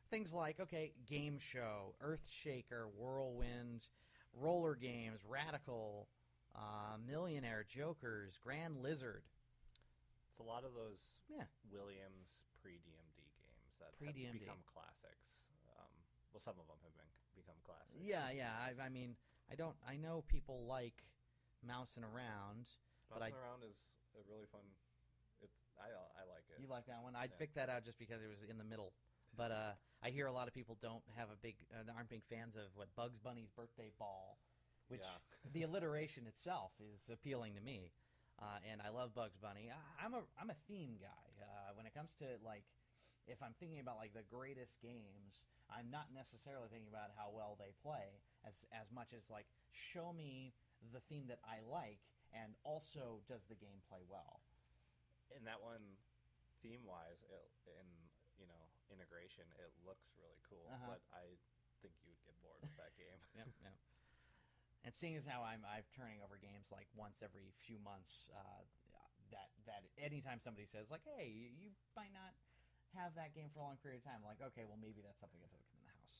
Things 0.10 0.34
like 0.34 0.60
okay, 0.60 0.92
game 1.08 1.40
show, 1.40 1.96
Earthshaker, 2.04 2.88
Whirlwind, 2.98 3.88
roller 4.36 4.76
games, 4.76 5.22
Radical, 5.28 6.10
uh, 6.56 6.98
Millionaire, 7.08 7.64
Jokerz, 7.64 8.38
Grand 8.44 8.78
Lizard. 8.84 9.24
It's 10.30 10.40
a 10.40 10.44
lot 10.44 10.66
of 10.66 10.74
those 10.74 11.14
Yeah. 11.30 11.46
Williams 11.72 12.44
pre 12.62 12.74
DMD 12.82 13.22
games 13.40 13.74
that 13.80 13.96
Pre-DMD. 13.98 14.26
have 14.26 14.40
become 14.42 14.64
classics. 14.66 15.30
Um, 15.78 15.94
well, 16.34 16.42
some 16.42 16.58
of 16.60 16.66
them 16.68 16.78
have 16.84 16.94
been 16.98 17.10
become 17.44 17.60
classics. 17.68 18.00
Yeah, 18.00 18.32
yeah. 18.32 18.56
I, 18.56 18.72
I 18.80 18.90
mean, 18.90 19.16
I 19.52 19.56
don't. 19.56 19.76
I 19.88 19.96
know 20.00 20.24
people 20.28 20.64
like 20.68 21.04
Mousin' 21.68 22.04
Around. 22.04 22.72
But 23.12 23.22
I- 23.22 23.30
Bouncing 23.30 23.44
around 23.44 23.62
is 23.70 23.78
a 24.16 24.24
really 24.32 24.48
fun. 24.52 24.64
It's 25.44 25.54
I 25.78 25.92
I 25.92 26.24
like 26.32 26.48
it. 26.50 26.58
You 26.62 26.68
like 26.72 26.88
that 26.88 27.04
one? 27.04 27.16
I'd 27.16 27.30
Yeah. 27.36 27.40
pick 27.44 27.54
that 27.56 27.70
out 27.70 27.84
just 27.84 28.00
because 28.00 28.24
it 28.24 28.30
was 28.32 28.42
in 28.48 28.58
the 28.58 28.64
middle. 28.64 28.94
But 29.36 29.52
uh, 29.52 29.74
I 30.02 30.10
hear 30.10 30.28
a 30.28 30.32
lot 30.32 30.48
of 30.48 30.54
people 30.54 30.78
don't 30.82 31.04
have 31.18 31.30
a 31.30 31.36
big, 31.42 31.56
uh, 31.74 31.90
aren't 31.96 32.10
big 32.10 32.24
fans 32.30 32.56
of 32.56 32.70
what 32.76 32.88
Bugs 32.96 33.18
Bunny's 33.18 33.50
birthday 33.50 33.90
ball, 33.98 34.38
which 34.88 35.02
Yeah. 35.02 35.18
the 35.54 35.64
alliteration 35.64 36.28
itself 36.28 36.72
is 36.80 37.10
appealing 37.10 37.56
to 37.56 37.62
me. 37.62 37.92
Uh, 38.42 38.58
and 38.70 38.82
I 38.82 38.90
love 38.90 39.14
Bugs 39.14 39.38
Bunny. 39.42 39.70
I, 39.74 40.06
I'm 40.06 40.14
a 40.14 40.22
I'm 40.40 40.50
a 40.50 40.58
theme 40.68 40.98
guy. 41.02 41.26
Uh, 41.42 41.74
when 41.76 41.86
it 41.86 41.94
comes 41.94 42.14
to 42.16 42.26
like, 42.46 42.64
if 43.28 43.40
I'm 43.40 43.56
thinking 43.60 43.80
about 43.80 43.98
like 43.98 44.12
the 44.12 44.28
greatest 44.28 44.82
games, 44.84 45.48
I'm 45.72 45.88
not 45.88 46.12
necessarily 46.12 46.68
thinking 46.68 46.92
about 46.92 47.16
how 47.16 47.32
well 47.32 47.56
they 47.56 47.72
play 47.80 48.20
as 48.44 48.68
as 48.76 48.92
much 48.92 49.16
as 49.16 49.32
like 49.32 49.48
show 49.72 50.12
me 50.12 50.52
the 50.92 51.00
theme 51.08 51.32
that 51.32 51.40
I 51.48 51.64
like, 51.64 52.04
and 52.36 52.60
also 52.68 53.24
does 53.32 53.48
the 53.48 53.56
game 53.56 53.80
play 53.88 54.04
well. 54.04 54.44
And 55.32 55.48
that 55.48 55.64
one, 55.64 55.98
theme 56.60 56.84
wise, 56.84 57.24
in 57.66 57.88
you 58.36 58.46
know 58.46 58.64
integration, 58.92 59.48
it 59.56 59.72
looks 59.88 60.12
really 60.20 60.40
cool. 60.44 60.68
Uh-huh. 60.68 61.00
But 61.00 61.02
I 61.16 61.40
think 61.80 61.96
you 62.04 62.12
would 62.12 62.24
get 62.28 62.36
bored 62.44 62.60
with 62.60 62.76
that 62.76 62.94
game. 63.00 63.20
yep, 63.40 63.48
yep. 63.64 63.76
And 64.84 64.92
seeing 64.92 65.16
as 65.16 65.24
how 65.24 65.48
I'm 65.48 65.64
I'm 65.64 65.88
turning 65.96 66.20
over 66.20 66.36
games 66.36 66.68
like 66.76 66.92
once 66.92 67.24
every 67.24 67.56
few 67.64 67.80
months, 67.80 68.28
uh, 68.36 68.68
that 69.66 69.88
anytime 69.96 70.44
somebody 70.44 70.68
says 70.68 70.92
like, 70.92 71.08
"Hey, 71.08 71.32
you, 71.32 71.48
you 71.56 71.70
might 71.96 72.12
not 72.12 72.36
have 72.96 73.16
that 73.16 73.34
game 73.34 73.50
for 73.54 73.60
a 73.60 73.66
long 73.66 73.78
period 73.82 74.02
of 74.02 74.06
time," 74.06 74.22
like, 74.26 74.42
okay, 74.54 74.64
well 74.66 74.80
maybe 74.80 75.02
that's 75.04 75.20
something 75.20 75.40
that 75.42 75.52
doesn't 75.52 75.70
come 75.70 75.82
in 75.82 75.88
the 75.90 75.98
house. 75.98 76.16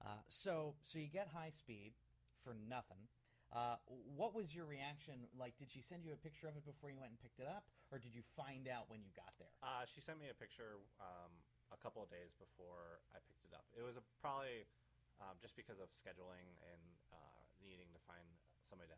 Uh, 0.00 0.22
so 0.28 0.74
so 0.84 0.98
you 0.98 1.08
get 1.08 1.28
high 1.32 1.50
speed 1.50 1.92
for 2.44 2.56
nothing. 2.56 3.08
Uh, 3.50 3.74
what 4.14 4.30
was 4.30 4.54
your 4.54 4.62
reaction? 4.62 5.26
Like, 5.34 5.58
did 5.58 5.74
she 5.74 5.82
send 5.82 6.06
you 6.06 6.14
a 6.14 6.20
picture 6.22 6.46
of 6.46 6.54
it 6.54 6.62
before 6.62 6.86
you 6.86 7.02
went 7.02 7.10
and 7.10 7.18
picked 7.18 7.42
it 7.42 7.50
up, 7.50 7.66
or 7.90 7.98
did 7.98 8.14
you 8.14 8.22
find 8.38 8.70
out 8.70 8.86
when 8.86 9.02
you 9.02 9.10
got 9.18 9.34
there? 9.42 9.50
Uh, 9.58 9.82
she 9.90 9.98
sent 9.98 10.22
me 10.22 10.30
a 10.30 10.38
picture 10.38 10.78
um, 11.02 11.34
a 11.74 11.78
couple 11.82 11.98
of 11.98 12.06
days 12.14 12.30
before 12.38 13.02
I 13.10 13.18
picked 13.26 13.42
it 13.42 13.50
up. 13.50 13.66
It 13.74 13.82
was 13.82 13.98
a, 13.98 14.04
probably 14.22 14.70
um, 15.18 15.34
just 15.42 15.58
because 15.58 15.82
of 15.82 15.90
scheduling 15.98 16.46
and 16.62 16.82
uh, 17.10 17.42
needing 17.58 17.90
to 17.90 18.00
find 18.06 18.22
somebody 18.70 18.86
to 18.94 18.96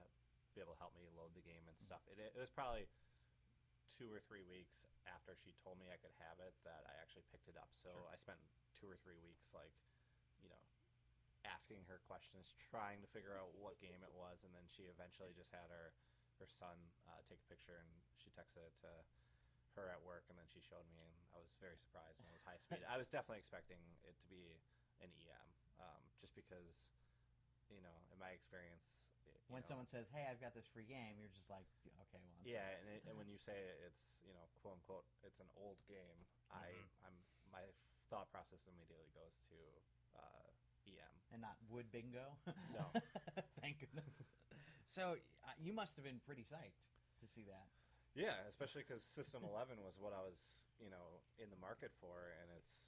be 0.53 0.61
able 0.61 0.77
to 0.77 0.81
help 0.85 0.93
me 1.01 1.09
load 1.17 1.33
the 1.33 1.41
game 1.41 1.65
and 1.65 1.77
stuff. 1.81 2.05
It, 2.13 2.21
it 2.21 2.37
was 2.37 2.53
probably 2.53 2.93
two 3.99 4.09
or 4.13 4.21
three 4.27 4.43
weeks 4.47 4.75
after 5.09 5.35
she 5.43 5.53
told 5.63 5.79
me 5.79 5.91
I 5.91 5.99
could 5.99 6.15
have 6.23 6.39
it 6.41 6.55
that 6.65 6.87
I 6.87 6.95
actually 7.03 7.27
picked 7.35 7.49
it 7.51 7.59
up. 7.59 7.71
So 7.83 7.91
Sure. 7.91 8.09
I 8.13 8.17
spent 8.17 8.41
two 8.79 8.89
or 8.89 8.97
three 9.03 9.19
weeks 9.19 9.51
like, 9.53 9.75
you 10.41 10.49
know, 10.49 10.63
asking 11.43 11.83
her 11.91 11.99
questions, 12.07 12.55
trying 12.71 13.03
to 13.03 13.09
figure 13.11 13.35
out 13.35 13.51
what 13.59 13.79
game 13.83 13.99
it 14.03 14.15
was, 14.15 14.39
and 14.47 14.55
then 14.55 14.67
she 14.71 14.87
eventually 14.87 15.35
just 15.35 15.51
had 15.51 15.69
her 15.71 15.93
her 16.41 16.49
son 16.59 16.75
uh, 17.07 17.23
take 17.31 17.39
a 17.39 17.47
picture 17.47 17.77
and 17.79 17.91
she 18.19 18.33
texted 18.35 18.67
it 18.67 18.75
to 18.83 18.91
her 19.79 19.89
at 19.89 20.01
work, 20.03 20.27
and 20.29 20.37
then 20.37 20.49
she 20.51 20.61
showed 20.61 20.85
me, 20.91 20.99
and 21.01 21.15
I 21.33 21.39
was 21.41 21.49
very 21.63 21.77
surprised 21.81 22.19
when 22.21 22.29
it 22.29 22.37
was 22.37 22.45
high 22.45 22.59
speed. 22.67 22.83
I 22.85 22.99
was 22.99 23.09
definitely 23.09 23.41
expecting 23.41 23.81
it 24.05 24.17
to 24.21 24.27
be 24.29 24.59
an 25.01 25.11
EM, 25.17 25.49
um, 25.81 26.03
just 26.21 26.35
because, 26.35 26.77
you 27.73 27.81
know, 27.81 27.97
in 28.13 28.19
my 28.21 28.31
experience, 28.37 28.85
When 29.49 29.61
know, 29.63 29.69
someone 29.69 29.89
says, 29.89 30.09
"Hey, 30.13 30.25
I've 30.29 30.41
got 30.41 30.55
this 30.57 30.67
free 30.73 30.89
game," 30.89 31.21
you're 31.21 31.33
just 31.33 31.51
like, 31.53 31.67
"Okay, 32.09 32.21
well." 32.23 32.41
I'm 32.41 32.47
yeah, 32.49 32.67
and, 32.81 32.89
it, 32.89 33.05
and 33.09 33.15
when 33.19 33.29
you 33.29 33.37
say 33.37 33.55
it's 33.89 34.03
you 34.25 34.33
know 34.33 34.47
quote 34.63 34.81
unquote 34.81 35.05
it's 35.23 35.41
an 35.41 35.51
old 35.57 35.77
game, 35.89 36.25
I 36.51 36.73
Mhm. 36.73 37.09
I'm 37.11 37.17
my 37.53 37.65
thought 38.09 38.31
process 38.33 38.65
immediately 38.69 39.09
goes 39.13 39.37
to 39.53 39.59
uh, 40.17 40.49
EM. 40.89 41.15
and 41.33 41.41
not 41.41 41.57
wood 41.69 41.91
bingo. 41.93 42.37
No. 42.73 42.89
Thank 43.61 43.81
goodness. 43.81 44.09
So 44.89 45.17
uh, 45.45 45.53
you 45.61 45.73
must 45.73 45.97
have 45.97 46.05
been 46.05 46.21
pretty 46.25 46.45
psyched 46.45 46.85
to 47.21 47.27
see 47.29 47.45
that. 47.49 47.69
Yeah, 48.15 48.37
especially 48.49 48.85
because 48.85 49.05
System 49.05 49.41
11 49.45 49.81
was 49.81 49.97
what 49.97 50.13
I 50.13 50.21
was 50.21 50.37
you 50.81 50.89
know 50.91 51.21
in 51.41 51.49
the 51.49 51.57
market 51.61 51.93
for, 52.01 52.33
and 52.41 52.49
it's 52.57 52.85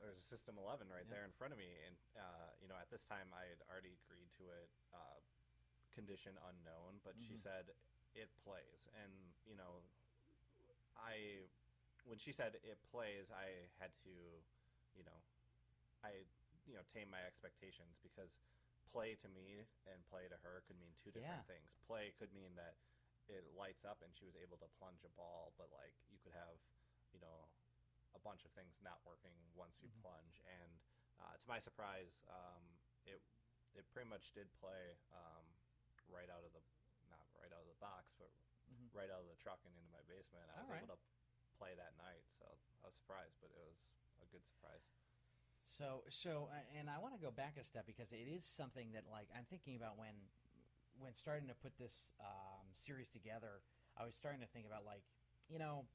there's 0.00 0.18
a 0.18 0.22
System 0.24 0.56
11 0.58 0.88
right 0.88 1.04
Yeah. 1.08 1.14
there 1.14 1.24
in 1.24 1.32
front 1.32 1.52
of 1.52 1.58
me, 1.58 1.68
and 1.86 1.96
uh, 2.16 2.50
you 2.60 2.68
know 2.68 2.76
at 2.80 2.90
this 2.90 3.04
time 3.04 3.28
I 3.36 3.44
had 3.48 3.60
already 3.68 3.94
agreed 4.04 4.28
to 4.40 4.48
it, 4.50 4.70
uh, 4.92 5.20
condition 5.94 6.36
unknown, 6.48 7.00
but 7.04 7.14
she 7.20 7.36
Mhm. 7.36 7.42
said 7.42 7.74
it 8.14 8.30
plays, 8.44 8.80
and 9.02 9.12
you 9.46 9.54
know 9.56 9.82
I 10.96 11.48
when 12.04 12.18
she 12.18 12.32
said 12.32 12.56
it 12.64 12.78
plays, 12.90 13.30
I 13.30 13.68
had 13.78 13.92
to 14.04 14.14
you 14.96 15.04
know 15.04 15.20
I 16.02 16.24
you 16.66 16.74
know 16.74 16.82
tame 16.94 17.10
my 17.10 17.22
expectations 17.26 17.98
because 18.02 18.30
play 18.92 19.14
to 19.22 19.28
me 19.28 19.66
and 19.86 20.04
play 20.10 20.26
to 20.28 20.36
her 20.42 20.62
could 20.66 20.78
mean 20.80 20.94
two 20.98 21.10
different 21.12 21.46
Yeah. 21.46 21.46
things. 21.46 21.70
Play 21.86 22.12
could 22.18 22.32
mean 22.32 22.54
that 22.56 22.74
it 23.28 23.46
lights 23.54 23.84
up 23.84 24.02
and 24.02 24.10
she 24.16 24.24
was 24.26 24.34
able 24.36 24.58
to 24.58 24.66
plunge 24.80 25.04
a 25.04 25.12
ball, 25.14 25.52
but 25.56 25.70
like 25.70 25.94
you 26.10 26.18
could 26.18 26.34
have, 26.34 26.58
you 27.14 27.20
know, 27.20 27.46
a 28.14 28.20
bunch 28.20 28.44
of 28.44 28.52
things 28.52 28.78
not 28.82 29.00
working 29.06 29.36
once 29.54 29.78
you 29.82 29.88
Mhm. 29.88 30.02
plunge. 30.02 30.42
And 30.46 30.70
uh, 31.20 31.36
to 31.36 31.46
my 31.48 31.60
surprise, 31.60 32.22
um, 32.28 32.62
it 33.06 33.22
it 33.74 33.86
pretty 33.94 34.08
much 34.10 34.32
did 34.34 34.50
play 34.58 34.98
um, 35.14 35.46
right 36.10 36.28
out 36.28 36.42
of 36.42 36.52
the 36.52 36.62
not 37.08 37.22
right 37.38 37.50
out 37.52 37.62
of 37.62 37.70
the 37.70 37.78
box, 37.82 38.14
but 38.18 38.30
Mhm. 38.70 38.90
right 38.92 39.10
out 39.10 39.20
of 39.22 39.28
the 39.28 39.36
truck 39.36 39.60
and 39.64 39.74
into 39.76 39.90
my 39.90 40.02
basement. 40.06 40.46
I 40.50 40.60
All 40.60 40.66
was 40.66 40.70
right. 40.70 40.82
able 40.82 40.94
to 40.96 41.00
play 41.58 41.74
that 41.74 41.96
night, 41.98 42.24
so 42.38 42.46
I 42.82 42.86
was 42.86 42.94
surprised, 42.94 43.36
but 43.40 43.50
it 43.50 43.58
was 43.58 43.78
a 44.22 44.26
good 44.26 44.46
surprise. 44.46 44.82
So, 45.68 46.02
so, 46.08 46.48
uh, 46.50 46.78
and 46.78 46.90
I 46.90 46.98
want 46.98 47.14
to 47.14 47.20
go 47.20 47.30
back 47.30 47.56
a 47.56 47.64
step 47.64 47.86
because 47.86 48.10
it 48.12 48.26
is 48.26 48.44
something 48.44 48.90
that, 48.92 49.06
like, 49.10 49.28
I'm 49.36 49.44
thinking 49.46 49.76
about 49.76 49.96
when, 49.98 50.14
when 50.98 51.14
starting 51.14 51.46
to 51.48 51.54
put 51.54 51.78
this 51.78 52.12
um, 52.18 52.66
series 52.74 53.08
together. 53.08 53.62
I 53.96 54.04
was 54.04 54.14
starting 54.14 54.40
to 54.40 54.46
think 54.48 54.66
about, 54.66 54.84
like, 54.84 55.04
you 55.48 55.58
know, 55.58 55.86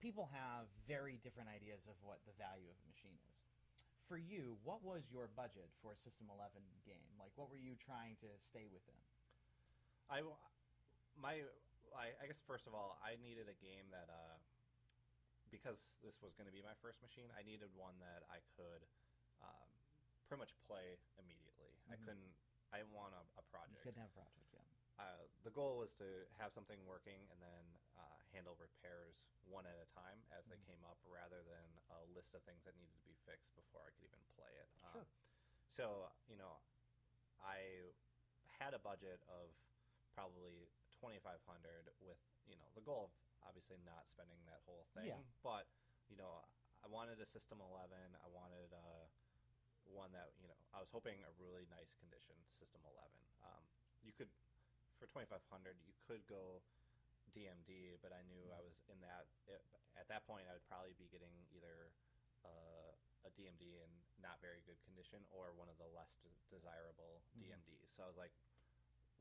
people 0.00 0.28
have 0.32 0.66
very 0.86 1.18
different 1.22 1.48
ideas 1.50 1.86
of 1.90 1.94
what 2.02 2.22
the 2.26 2.34
value 2.38 2.70
of 2.70 2.78
a 2.78 2.86
machine 2.88 3.18
is. 3.28 3.36
For 4.06 4.16
you, 4.16 4.56
what 4.64 4.80
was 4.80 5.04
your 5.12 5.28
budget 5.36 5.68
for 5.84 5.92
a 5.92 5.98
System 6.00 6.32
11 6.32 6.64
game? 6.86 7.12
Like, 7.20 7.30
what 7.36 7.50
were 7.52 7.60
you 7.60 7.76
trying 7.76 8.16
to 8.24 8.28
stay 8.40 8.64
within? 8.72 8.96
I 10.08 10.24
my 11.20 11.44
I, 11.92 12.12
I 12.20 12.24
guess 12.28 12.40
first 12.46 12.64
of 12.68 12.72
all, 12.72 12.96
I 13.04 13.16
needed 13.20 13.48
a 13.52 13.56
game 13.60 13.84
that 13.92 14.08
uh, 14.08 14.36
because 15.52 15.80
this 16.04 16.20
was 16.24 16.32
going 16.36 16.48
to 16.48 16.52
be 16.52 16.60
my 16.64 16.76
first 16.80 17.00
machine, 17.04 17.28
I 17.36 17.44
needed 17.44 17.68
one 17.76 17.96
that 18.00 18.24
I 18.32 18.40
could 18.56 18.84
um, 19.44 19.68
pretty 20.28 20.40
much 20.44 20.52
play 20.68 20.96
immediately. 21.20 21.72
I 21.88 21.96
Mhm. 21.96 22.04
couldn't. 22.04 22.32
I 22.72 22.84
didn't 22.84 22.92
want 22.92 23.16
a, 23.16 23.24
a 23.40 23.44
You 23.44 23.48
project. 23.48 23.80
couldn't 23.80 24.00
have 24.04 24.12
a 24.12 24.18
project, 24.20 24.48
yeah. 24.52 24.64
Uh, 25.00 25.24
the 25.44 25.50
goal 25.52 25.78
was 25.80 25.92
to 25.96 26.04
have 26.36 26.52
something 26.52 26.76
working 26.84 27.16
and 27.32 27.40
then 27.40 27.64
uh, 27.96 28.17
handle 28.38 28.54
repairs 28.54 29.18
one 29.50 29.66
at 29.66 29.74
a 29.82 29.88
time 29.90 30.22
as 30.30 30.46
they 30.46 30.54
Mhm. 30.62 30.66
came 30.70 30.82
up, 30.86 30.98
rather 31.02 31.42
than 31.42 31.66
a 31.90 32.04
list 32.14 32.30
of 32.34 32.42
things 32.46 32.62
that 32.62 32.76
needed 32.78 32.94
to 32.94 33.02
be 33.02 33.14
fixed 33.26 33.50
before 33.58 33.82
I 33.82 33.90
could 33.90 34.04
even 34.06 34.22
play 34.38 34.54
it. 34.62 34.70
Um, 34.86 34.94
Sure. 34.94 35.06
So 35.74 36.12
you 36.30 36.36
know, 36.36 36.62
I 37.42 37.92
had 38.62 38.74
a 38.74 38.78
budget 38.78 39.20
of 39.26 39.50
probably 40.14 40.70
twenty 41.02 41.18
five 41.18 41.42
hundred, 41.46 41.90
with 42.00 42.18
you 42.46 42.56
know 42.56 42.70
the 42.74 42.80
goal 42.80 43.10
of 43.10 43.12
obviously 43.42 43.78
not 43.78 44.06
spending 44.08 44.44
that 44.46 44.62
whole 44.62 44.86
thing. 44.94 45.06
Yeah. 45.06 45.22
But 45.42 45.66
you 46.08 46.16
know, 46.16 46.44
I 46.82 46.86
wanted 46.86 47.20
a 47.20 47.26
System 47.26 47.60
Eleven. 47.60 48.14
I 48.22 48.26
wanted 48.28 48.72
uh, 48.72 49.08
one 49.84 50.12
that 50.12 50.32
you 50.40 50.46
know 50.48 50.56
I 50.72 50.80
was 50.80 50.90
hoping 50.90 51.22
a 51.24 51.30
really 51.32 51.66
nice 51.66 51.92
condition 51.94 52.36
System 52.54 52.84
Eleven. 52.86 53.20
Um, 53.42 53.64
you 54.02 54.12
could 54.12 54.30
for 54.98 55.06
twenty 55.06 55.26
five 55.26 55.44
hundred, 55.50 55.76
you 55.86 55.94
could 56.06 56.26
go 56.26 56.62
DMD, 57.38 58.02
but 58.02 58.10
I 58.10 58.26
knew 58.26 58.50
I 58.50 58.58
was 58.58 58.74
in 58.90 58.98
that 59.06 59.30
it, 59.46 59.62
at 59.94 60.10
that 60.10 60.26
point. 60.26 60.50
I 60.50 60.58
would 60.58 60.66
probably 60.66 60.98
be 60.98 61.06
getting 61.06 61.30
either 61.54 61.94
uh, 62.42 62.90
a 63.22 63.30
DMD 63.38 63.78
in 63.78 63.90
not 64.18 64.42
very 64.42 64.58
good 64.66 64.78
condition 64.82 65.22
or 65.30 65.54
one 65.54 65.70
of 65.70 65.78
the 65.78 65.86
less 65.94 66.10
de- 66.26 66.34
desirable 66.50 67.22
Mhm. 67.38 67.46
DMDs. 67.54 67.94
So 67.94 68.02
I 68.02 68.08
was 68.10 68.18
like, 68.18 68.34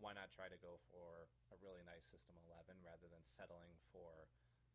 why 0.01 0.13
not 0.17 0.33
try 0.33 0.49
to 0.49 0.57
go 0.57 0.77
for 0.89 1.29
a 1.53 1.57
really 1.61 1.81
nice 1.85 2.05
System 2.09 2.33
11 2.49 2.81
rather 2.81 3.05
than 3.09 3.21
settling 3.37 3.77
for 3.93 4.25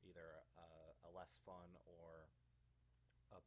either 0.07 0.43
a, 0.59 0.67
a 1.07 1.11
less 1.15 1.31
fun 1.47 1.71
or 1.87 2.27
a 3.35 3.39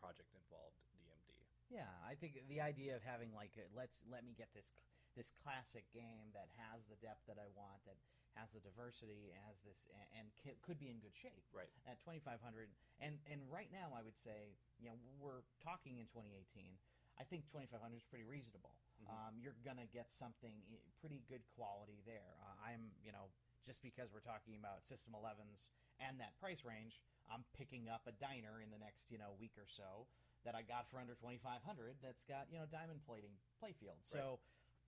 project 0.00 0.28
involved 0.36 0.76
DMD. 0.92 1.32
Yeah, 1.72 1.88
I 2.04 2.14
think 2.20 2.36
the 2.52 2.60
idea 2.60 2.92
of 2.96 3.02
having 3.02 3.32
like 3.32 3.56
a, 3.56 3.64
let's 3.72 4.04
let 4.08 4.24
me 4.24 4.32
get 4.36 4.52
this 4.52 4.76
this 5.16 5.32
classic 5.44 5.84
game 5.92 6.32
that 6.32 6.48
has 6.56 6.84
the 6.88 6.96
depth 7.00 7.24
that 7.28 7.36
I 7.40 7.48
want, 7.56 7.80
that 7.88 7.96
has 8.34 8.50
the 8.52 8.60
diversity, 8.60 9.32
has 9.46 9.60
this, 9.64 9.88
and, 10.16 10.24
and 10.24 10.56
could 10.64 10.78
be 10.80 10.88
in 10.88 10.98
good 11.00 11.14
shape. 11.14 11.44
Right. 11.52 11.68
at 11.86 12.00
2500 12.00 12.68
and 13.00 13.18
and 13.28 13.40
right 13.50 13.68
now 13.72 13.92
I 13.92 14.00
would 14.02 14.16
say 14.16 14.56
you 14.80 14.88
know 14.88 14.96
we're 15.20 15.44
talking 15.60 15.98
in 15.98 16.06
2018 16.08 16.78
I 17.20 17.24
think 17.28 17.44
2500 17.52 17.92
is 17.92 18.02
pretty 18.08 18.24
reasonable. 18.24 18.72
Mhm. 19.02 19.08
um, 19.12 19.32
you're 19.38 19.56
gonna 19.64 19.86
get 19.86 20.08
something 20.10 20.54
pretty 21.00 21.20
good 21.28 21.44
quality 21.56 22.00
there. 22.06 22.36
Uh, 22.40 22.72
I'm 22.72 22.92
you 23.04 23.12
know 23.12 23.28
just 23.66 23.82
because 23.82 24.10
we're 24.12 24.24
talking 24.24 24.56
about 24.56 24.82
system 24.86 25.12
11s 25.14 25.70
and 26.00 26.18
that 26.20 26.34
price 26.40 26.64
range 26.64 27.00
I'm 27.30 27.44
picking 27.54 27.88
up 27.88 28.06
a 28.06 28.12
diner 28.12 28.60
in 28.60 28.70
the 28.70 28.78
next 28.78 29.10
you 29.10 29.18
know 29.18 29.36
week 29.38 29.54
or 29.58 29.66
so 29.66 30.06
that 30.44 30.54
I 30.56 30.62
got 30.62 30.90
for 30.90 30.98
under 30.98 31.14
2500 31.14 32.00
that's 32.02 32.24
got 32.24 32.50
you 32.50 32.58
know 32.58 32.66
diamond 32.66 33.04
plating 33.06 33.36
playfield 33.62 34.02
so 34.02 34.40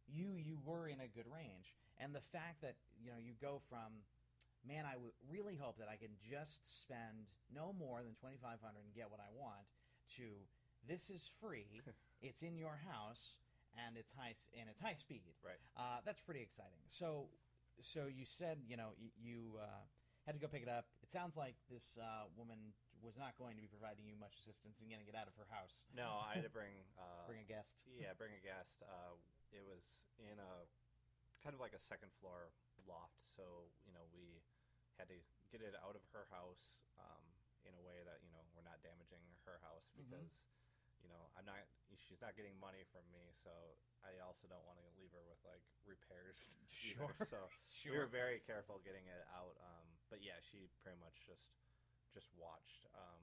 you 0.06 0.36
you 0.36 0.58
were 0.64 0.88
in 0.88 1.00
a 1.00 1.08
good 1.08 1.26
range 1.32 1.74
and 1.98 2.14
the 2.14 2.24
fact 2.32 2.60
that 2.62 2.76
you 3.00 3.10
know 3.10 3.18
you 3.18 3.32
go 3.40 3.60
from 3.68 4.04
man, 4.66 4.84
I 4.88 4.96
would 4.96 5.12
really 5.28 5.56
hope 5.60 5.76
that 5.78 5.88
I 5.92 5.96
can 5.96 6.16
just 6.24 6.64
spend 6.64 7.28
no 7.52 7.74
more 7.76 8.00
than 8.02 8.14
twenty 8.16 8.36
five 8.40 8.58
hundred 8.64 8.84
and 8.84 8.94
get 8.94 9.10
what 9.10 9.20
I 9.20 9.30
want. 9.36 9.64
To 10.16 10.24
this 10.86 11.08
is 11.08 11.30
free, 11.40 11.80
it's 12.20 12.42
in 12.42 12.56
your 12.56 12.78
house, 12.90 13.40
and 13.86 13.96
it's 13.96 14.12
high 14.12 14.34
and 14.58 14.68
it's 14.68 14.80
high 14.80 14.94
speed. 14.94 15.22
Right. 15.44 15.60
Uh, 15.76 16.00
that's 16.04 16.20
pretty 16.20 16.40
exciting. 16.40 16.80
So, 16.86 17.28
so 17.80 18.06
you 18.06 18.24
said 18.24 18.58
you 18.68 18.76
know 18.76 18.92
y- 19.00 19.12
you 19.16 19.56
uh, 19.60 19.84
had 20.26 20.34
to 20.34 20.40
go 20.40 20.48
pick 20.48 20.62
it 20.62 20.68
up. 20.68 20.86
It 21.02 21.10
sounds 21.10 21.36
like 21.36 21.54
this 21.70 21.96
uh, 22.00 22.28
woman 22.36 22.58
was 23.04 23.20
not 23.20 23.36
going 23.36 23.54
to 23.54 23.62
be 23.62 23.68
providing 23.68 24.08
you 24.08 24.16
much 24.16 24.32
assistance 24.40 24.80
in 24.80 24.88
getting 24.88 25.04
it 25.06 25.14
out 25.14 25.28
of 25.28 25.36
her 25.36 25.46
house. 25.52 25.76
No, 25.92 26.24
I 26.24 26.40
had 26.40 26.48
to 26.48 26.52
bring 26.52 26.72
uh, 26.98 27.28
Bring 27.28 27.44
a 27.44 27.48
guest. 27.48 27.84
Yeah, 28.00 28.16
bring 28.16 28.32
a 28.32 28.40
guest. 28.42 28.80
Uh, 28.80 29.14
it 29.52 29.62
was 29.62 29.84
in 30.18 30.40
a 30.40 30.52
kind 31.44 31.52
of 31.52 31.60
like 31.60 31.76
a 31.76 31.82
second 31.84 32.08
floor 32.18 32.48
loft, 32.88 33.20
so 33.28 33.68
you 33.84 33.92
know 33.92 34.08
we 34.16 34.40
had 34.96 35.06
to 35.12 35.18
get 35.52 35.60
it 35.60 35.76
out 35.84 35.94
of 35.94 36.02
her 36.16 36.24
house 36.32 36.80
um, 36.96 37.24
in 37.68 37.76
a 37.76 37.82
way 37.84 38.00
that 38.08 38.24
you 38.24 38.32
know 38.32 38.40
we're 38.56 38.64
not 38.66 38.80
damaging 38.80 39.22
her 39.44 39.60
house 39.60 39.84
Mhm. 39.94 40.08
because 40.08 40.32
you 41.04 41.08
know 41.12 41.28
I'm 41.36 41.44
not. 41.44 41.60
She's 42.00 42.18
not 42.24 42.34
getting 42.34 42.56
money 42.58 42.82
from 42.90 43.04
me, 43.14 43.30
so 43.44 43.52
I 44.02 44.18
also 44.24 44.48
don't 44.50 44.64
want 44.66 44.80
to 44.82 44.86
leave 44.98 45.12
her 45.14 45.22
with 45.28 45.38
like 45.46 45.62
repairs. 45.84 46.50
either. 46.88 47.06
Sure, 47.06 47.14
So 47.28 47.38
sure. 47.70 47.92
we 47.92 47.96
were 48.00 48.10
very 48.10 48.40
careful 48.42 48.80
getting 48.82 49.04
it 49.06 49.22
out. 49.36 49.54
Um, 49.62 49.86
but 50.10 50.20
yeah, 50.24 50.40
she 50.42 50.66
pretty 50.82 50.98
much 50.98 51.14
just 51.28 51.44
just 52.14 52.30
watched 52.38 52.86
um, 52.94 53.22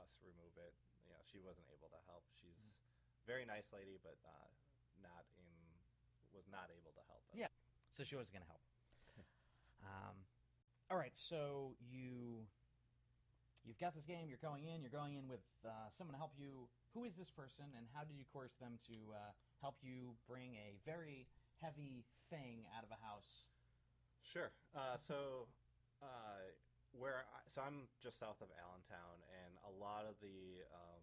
us 0.00 0.16
remove 0.24 0.56
it. 0.56 0.72
You 1.04 1.12
know, 1.12 1.20
she 1.28 1.38
wasn't 1.38 1.68
able 1.68 1.92
to 1.92 2.00
help. 2.08 2.24
She's 2.40 2.56
Mm-hmm. 2.56 3.28
very 3.28 3.44
nice 3.44 3.68
lady, 3.70 4.00
but 4.02 4.16
uh, 4.24 4.48
not 5.04 5.28
in 5.36 5.52
was 6.32 6.48
not 6.48 6.72
able 6.72 6.96
to 6.96 7.04
help. 7.06 7.20
us. 7.28 7.36
Yeah. 7.36 7.52
So 7.92 8.02
she 8.08 8.16
was 8.16 8.32
going 8.32 8.40
to 8.40 8.48
help. 8.48 8.64
um, 9.84 10.16
all 10.90 10.96
right. 10.96 11.12
So 11.12 11.76
you 11.78 12.48
you've 13.64 13.78
got 13.78 13.94
this 13.94 14.04
game. 14.08 14.28
You're 14.32 14.40
going 14.42 14.64
in. 14.64 14.80
You're 14.80 14.90
going 14.94 15.14
in 15.14 15.28
with 15.28 15.44
uh, 15.64 15.92
someone 15.92 16.14
to 16.14 16.18
help 16.18 16.32
you. 16.40 16.68
Who 16.96 17.04
is 17.04 17.14
this 17.14 17.30
person, 17.30 17.68
and 17.76 17.86
how 17.92 18.04
did 18.04 18.16
you 18.16 18.24
coerce 18.32 18.56
them 18.60 18.80
to 18.88 18.96
uh, 19.12 19.32
help 19.60 19.76
you 19.84 20.16
bring 20.28 20.56
a 20.56 20.76
very 20.84 21.28
heavy 21.60 22.04
thing 22.28 22.64
out 22.76 22.84
of 22.84 22.90
a 22.90 23.00
house? 23.04 23.48
Sure. 24.24 24.52
Uh, 24.74 24.96
so, 24.96 25.48
uh, 26.02 26.52
where 26.92 27.24
I, 27.32 27.40
so 27.50 27.62
I'm 27.62 27.88
just 28.00 28.18
south 28.20 28.40
of 28.40 28.48
Allentown, 28.56 29.20
and 29.44 29.56
a 29.64 29.72
lot 29.72 30.04
of 30.04 30.16
the 30.20 30.64
uh, 30.68 30.98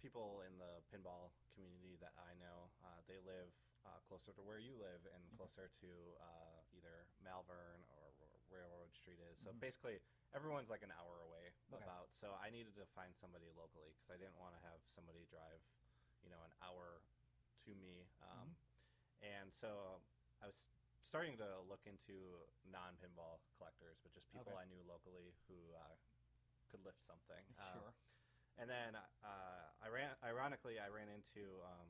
people 0.00 0.42
in 0.48 0.58
the 0.58 0.80
pinball 0.90 1.30
community 1.54 1.96
that 2.00 2.12
I 2.18 2.34
know, 2.40 2.72
uh, 2.82 3.00
they 3.06 3.20
live 3.22 3.52
uh, 3.84 3.98
closer 4.06 4.32
to 4.32 4.42
where 4.42 4.58
you 4.58 4.74
live, 4.78 5.02
and 5.10 5.22
closer 5.36 5.68
to 5.82 5.90
uh, 6.22 6.58
either 6.76 7.06
Malvern 7.22 7.82
or 7.90 8.14
where 8.18 8.38
Railroad 8.50 8.94
Street 8.94 9.18
is. 9.20 9.38
So 9.42 9.52
Mhm. 9.52 9.58
basically, 9.60 10.00
everyone's 10.34 10.70
like 10.70 10.82
an 10.82 10.92
hour 10.92 11.20
away 11.26 11.52
Okay. 11.72 11.82
about. 11.84 12.08
So 12.14 12.34
I 12.38 12.50
needed 12.50 12.74
to 12.76 12.86
find 12.94 13.14
somebody 13.16 13.50
locally 13.56 13.90
because 13.94 14.10
I 14.10 14.16
didn't 14.18 14.38
want 14.38 14.54
to 14.54 14.62
have 14.62 14.78
somebody 14.94 15.26
drive, 15.26 15.60
you 16.22 16.30
know, 16.30 16.42
an 16.46 16.52
hour 16.62 17.02
to 17.66 17.74
me. 17.74 18.06
Um, 18.22 18.54
And 19.22 19.52
so 19.54 20.00
I 20.42 20.46
was 20.46 20.58
starting 21.06 21.36
to 21.38 21.48
look 21.68 21.82
into 21.84 22.40
non-pinball 22.70 23.42
collectors, 23.58 23.98
but 24.02 24.12
just 24.14 24.26
people 24.32 24.54
Okay. 24.54 24.64
I 24.64 24.66
knew 24.70 24.80
locally 24.88 25.34
who 25.48 25.58
uh, 25.76 25.96
could 26.70 26.80
lift 26.86 27.00
something. 27.04 27.42
Um, 27.60 27.84
sure. 27.84 27.92
and 28.58 28.66
then 28.70 28.96
uh, 28.96 29.64
I 29.84 29.88
ran. 29.92 30.12
Ironically, 30.24 30.80
I 30.80 30.88
ran 30.88 31.08
into 31.12 31.44
um, 31.64 31.88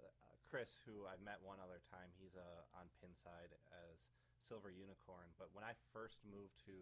uh, 0.00 0.08
Chris, 0.48 0.80
who 0.88 1.04
I've 1.04 1.20
met 1.20 1.40
one 1.44 1.60
other 1.60 1.84
time. 1.92 2.08
He's 2.16 2.32
uh, 2.36 2.78
on 2.80 2.88
Pinside 3.00 3.52
as 3.72 4.00
Silver 4.48 4.72
Unicorn. 4.72 5.28
But 5.36 5.52
when 5.52 5.64
I 5.64 5.76
first 5.92 6.20
moved 6.24 6.56
to 6.68 6.76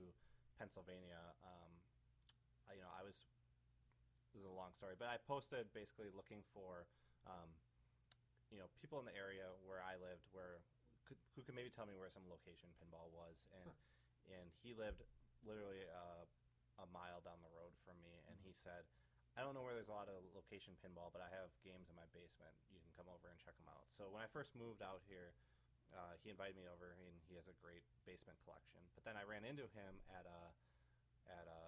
Pennsylvania, 0.59 1.23
um, 1.43 1.73
I, 2.71 2.79
you 2.79 2.83
know, 2.83 2.93
I 2.95 3.02
was. 3.02 3.19
This 4.33 4.41
is 4.41 4.49
a 4.49 4.57
long 4.57 4.73
story, 4.73 4.97
but 4.97 5.12
I 5.12 5.21
posted 5.29 5.69
basically 5.76 6.09
looking 6.17 6.41
for, 6.57 6.88
um, 7.29 7.52
you 8.49 8.57
know, 8.57 8.64
people 8.81 8.97
in 8.97 9.05
the 9.05 9.12
area 9.12 9.45
where 9.69 9.85
I 9.85 10.00
lived, 10.00 10.25
where 10.33 10.64
could, 11.07 11.19
who 11.35 11.43
could 11.43 11.55
maybe 11.55 11.71
tell 11.71 11.87
me 11.87 11.95
where 11.97 12.11
some 12.11 12.25
location 12.31 12.71
pinball 12.79 13.11
was, 13.13 13.37
and 13.57 13.69
and 14.31 14.47
he 14.63 14.73
lived 14.73 15.03
literally 15.43 15.83
uh, 15.91 16.25
a 16.79 16.87
mile 16.95 17.21
down 17.27 17.43
the 17.43 17.53
road 17.53 17.75
from 17.83 17.99
me, 18.01 18.23
and 18.31 18.39
he 18.47 18.55
said, 18.55 18.87
I 19.35 19.43
don't 19.43 19.57
know 19.57 19.65
where 19.65 19.75
there's 19.75 19.91
a 19.91 19.97
lot 19.97 20.07
of 20.13 20.23
location 20.37 20.77
pinball, 20.79 21.11
but 21.11 21.25
I 21.25 21.29
have 21.33 21.51
games 21.65 21.89
in 21.91 21.97
my 21.97 22.07
basement. 22.15 22.55
You 22.71 22.79
can 22.79 22.93
come 22.95 23.09
over 23.11 23.33
and 23.33 23.39
check 23.41 23.57
them 23.59 23.67
out. 23.69 23.89
So 23.97 24.13
when 24.13 24.23
I 24.23 24.29
first 24.31 24.53
moved 24.55 24.85
out 24.85 25.03
here, 25.09 25.35
uh, 25.93 26.17
he 26.23 26.31
invited 26.33 26.57
me 26.57 26.69
over, 26.69 26.97
and 26.97 27.15
he 27.29 27.35
has 27.37 27.49
a 27.49 27.57
great 27.61 27.85
basement 28.09 28.39
collection. 28.45 28.81
But 28.95 29.05
then 29.05 29.17
I 29.19 29.25
ran 29.27 29.45
into 29.45 29.67
him 29.73 30.01
at 30.13 30.25
a 30.25 30.41
at 31.31 31.47
a, 31.47 31.61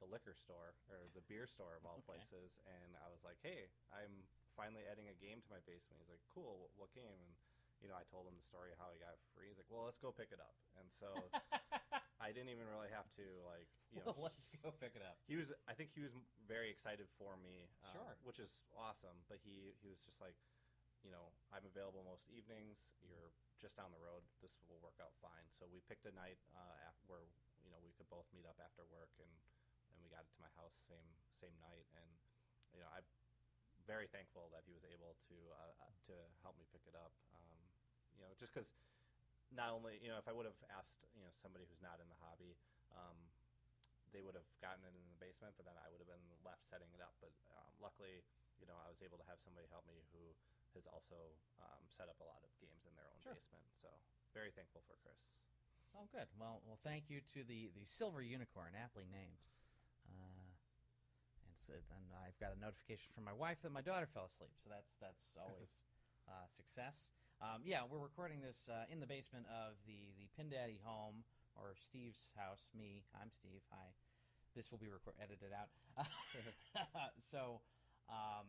the 0.00 0.08
liquor 0.08 0.32
store 0.34 0.72
or 0.88 1.04
the 1.12 1.20
beer 1.28 1.46
store 1.46 1.76
of 1.78 1.84
all 1.84 2.00
Okay. 2.02 2.18
places, 2.18 2.58
and 2.66 2.96
I 2.98 3.08
was 3.12 3.22
like, 3.22 3.38
"Hey, 3.42 3.68
I'm 3.92 4.26
finally 4.58 4.82
adding 4.88 5.08
a 5.08 5.16
game 5.16 5.40
to 5.42 5.50
my 5.50 5.60
basement." 5.64 6.00
He's 6.02 6.10
like, 6.10 6.22
"Cool, 6.30 6.58
what, 6.60 6.72
what 6.76 6.90
game?" 6.94 7.18
And 7.22 7.34
you 7.82 7.90
know, 7.90 7.98
I 7.98 8.06
told 8.08 8.24
him 8.30 8.38
the 8.38 8.46
story 8.46 8.70
of 8.70 8.78
how 8.78 8.94
he 8.94 9.02
got 9.02 9.12
it 9.12 9.20
for 9.26 9.30
free. 9.36 9.50
He's 9.50 9.58
like, 9.58 9.66
"Well, 9.68 9.84
let's 9.84 9.98
go 9.98 10.14
pick 10.14 10.30
it 10.30 10.38
up." 10.38 10.54
And 10.78 10.86
so 11.02 11.10
I 12.22 12.30
didn't 12.30 12.54
even 12.54 12.70
really 12.70 12.88
have 12.94 13.10
to 13.18 13.26
like, 13.42 13.66
you 13.90 13.98
know, 14.06 14.14
let's 14.26 14.46
go 14.62 14.70
pick 14.78 14.94
it 14.94 15.02
up. 15.02 15.18
he 15.26 15.34
was 15.34 15.50
i 15.66 15.74
think 15.74 15.90
he 15.92 16.00
was 16.00 16.14
very 16.46 16.70
excited 16.70 17.10
for 17.18 17.34
me 17.42 17.66
um, 17.82 17.98
Sure. 17.98 18.14
which 18.22 18.38
is 18.38 18.54
awesome 18.78 19.18
but 19.28 19.36
he 19.42 19.74
he 19.82 19.90
was 19.90 19.98
just 20.00 20.16
like 20.22 20.38
you 21.02 21.10
know 21.10 21.34
i'm 21.50 21.66
available 21.66 22.00
most 22.06 22.24
evenings 22.30 22.78
you're 23.04 23.34
just 23.60 23.74
down 23.76 23.90
the 23.92 24.00
road 24.00 24.22
this 24.40 24.54
will 24.70 24.78
work 24.80 24.96
out 25.02 25.12
fine 25.20 25.44
so 25.58 25.66
we 25.68 25.82
picked 25.90 26.06
a 26.06 26.14
night 26.14 26.38
uh, 26.54 26.88
where 27.10 27.26
you 27.60 27.68
know 27.74 27.78
we 27.82 27.90
could 27.98 28.06
both 28.08 28.24
meet 28.32 28.46
up 28.46 28.56
after 28.62 28.86
work 28.88 29.10
and 29.18 29.30
and 29.92 29.98
we 30.00 30.08
got 30.08 30.22
it 30.24 30.30
to 30.32 30.40
my 30.40 30.50
house 30.56 30.78
same 30.88 31.04
same 31.42 31.54
night 31.60 31.86
and 31.98 32.10
you 32.72 32.78
know 32.80 32.88
i'm 32.94 33.04
very 33.84 34.06
thankful 34.08 34.46
that 34.54 34.62
he 34.64 34.72
was 34.72 34.86
able 34.88 35.18
to 35.26 35.36
uh, 35.52 35.74
uh, 35.84 35.90
to 36.06 36.14
help 36.46 36.54
me 36.56 36.64
pick 36.70 36.86
it 36.86 36.94
up 36.96 37.12
um, 37.34 37.61
you 38.16 38.22
know 38.22 38.32
just 38.38 38.52
because 38.52 38.68
not 39.52 39.72
only 39.72 40.00
you 40.00 40.08
know 40.08 40.16
if 40.16 40.26
i 40.28 40.34
would 40.34 40.48
have 40.48 40.58
asked 40.76 41.04
you 41.16 41.22
know 41.24 41.32
somebody 41.40 41.64
who's 41.68 41.82
not 41.84 42.00
in 42.00 42.08
the 42.08 42.18
hobby 42.24 42.56
um, 42.92 43.16
they 44.12 44.20
would 44.20 44.36
have 44.36 44.46
gotten 44.60 44.84
it 44.84 44.92
in 44.92 45.04
the 45.08 45.18
basement, 45.18 45.56
but 45.56 45.64
then 45.64 45.76
I 45.80 45.88
would 45.88 45.98
have 46.04 46.08
been 46.08 46.28
left 46.44 46.68
setting 46.68 46.92
it 46.92 47.00
up. 47.00 47.16
But 47.24 47.32
um, 47.56 47.72
luckily, 47.80 48.20
you 48.60 48.68
know, 48.68 48.76
I 48.76 48.92
was 48.92 49.00
able 49.00 49.16
to 49.16 49.26
have 49.26 49.40
somebody 49.40 49.64
help 49.72 49.88
me 49.88 50.04
who 50.12 50.22
has 50.76 50.84
also 50.88 51.16
um, 51.60 51.82
set 51.88 52.08
up 52.12 52.20
a 52.20 52.28
lot 52.28 52.40
of 52.44 52.52
games 52.60 52.84
in 52.84 52.92
their 52.96 53.08
own 53.08 53.20
Sure. 53.24 53.36
basement. 53.36 53.64
So 53.80 53.88
very 54.36 54.52
thankful 54.52 54.84
for 54.84 55.00
Chris. 55.00 55.16
Oh, 55.96 56.08
good. 56.08 56.28
Well, 56.40 56.64
well, 56.64 56.80
thank 56.80 57.08
you 57.12 57.20
to 57.36 57.44
the 57.44 57.68
the 57.76 57.84
silver 57.84 58.24
unicorn, 58.24 58.72
aptly 58.76 59.04
named. 59.08 59.44
Uh, 60.08 60.48
and 61.44 61.56
so, 61.60 61.76
then 61.92 62.04
I've 62.24 62.36
got 62.40 62.56
a 62.56 62.58
notification 62.60 63.12
from 63.12 63.28
my 63.28 63.36
wife 63.36 63.60
that 63.60 63.72
my 63.72 63.84
daughter 63.84 64.08
fell 64.08 64.28
asleep. 64.28 64.56
So 64.56 64.72
that's 64.72 64.96
that's 65.00 65.36
always 65.44 65.80
uh, 66.28 66.48
success. 66.48 67.12
Um, 67.42 67.58
yeah, 67.66 67.82
we're 67.82 67.98
recording 67.98 68.38
this 68.38 68.70
uh, 68.70 68.86
in 68.86 69.02
the 69.02 69.06
basement 69.10 69.46
of 69.50 69.74
the 69.82 70.14
the 70.14 70.30
Pin 70.38 70.46
Daddy 70.46 70.78
home 70.86 71.26
or 71.58 71.74
Steve's 71.74 72.30
house. 72.38 72.70
Me, 72.70 73.02
I'm 73.18 73.34
Steve. 73.34 73.66
Hi. 73.74 73.90
This 74.54 74.70
will 74.70 74.78
be 74.78 74.86
record- 74.86 75.18
edited 75.18 75.50
out. 75.50 75.72
so, 77.32 77.58
um, 78.06 78.46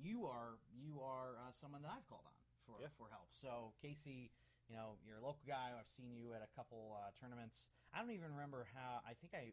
you 0.00 0.24
are 0.24 0.56
you 0.72 1.02
are 1.04 1.36
uh, 1.44 1.52
someone 1.60 1.82
that 1.84 1.92
I've 1.92 2.08
called 2.08 2.24
on 2.24 2.36
for 2.64 2.80
Yeah. 2.80 2.88
for 2.96 3.12
help. 3.12 3.28
So 3.36 3.76
Casey, 3.84 4.32
you 4.70 4.74
know, 4.74 4.96
you're 5.04 5.20
a 5.20 5.24
local 5.24 5.44
guy. 5.44 5.68
I've 5.76 5.92
seen 5.92 6.16
you 6.16 6.32
at 6.32 6.40
a 6.40 6.48
couple 6.56 6.96
uh, 6.96 7.12
tournaments. 7.20 7.68
I 7.92 8.00
don't 8.00 8.16
even 8.16 8.32
remember 8.32 8.64
how. 8.72 9.04
I 9.04 9.12
think 9.12 9.36
I 9.36 9.52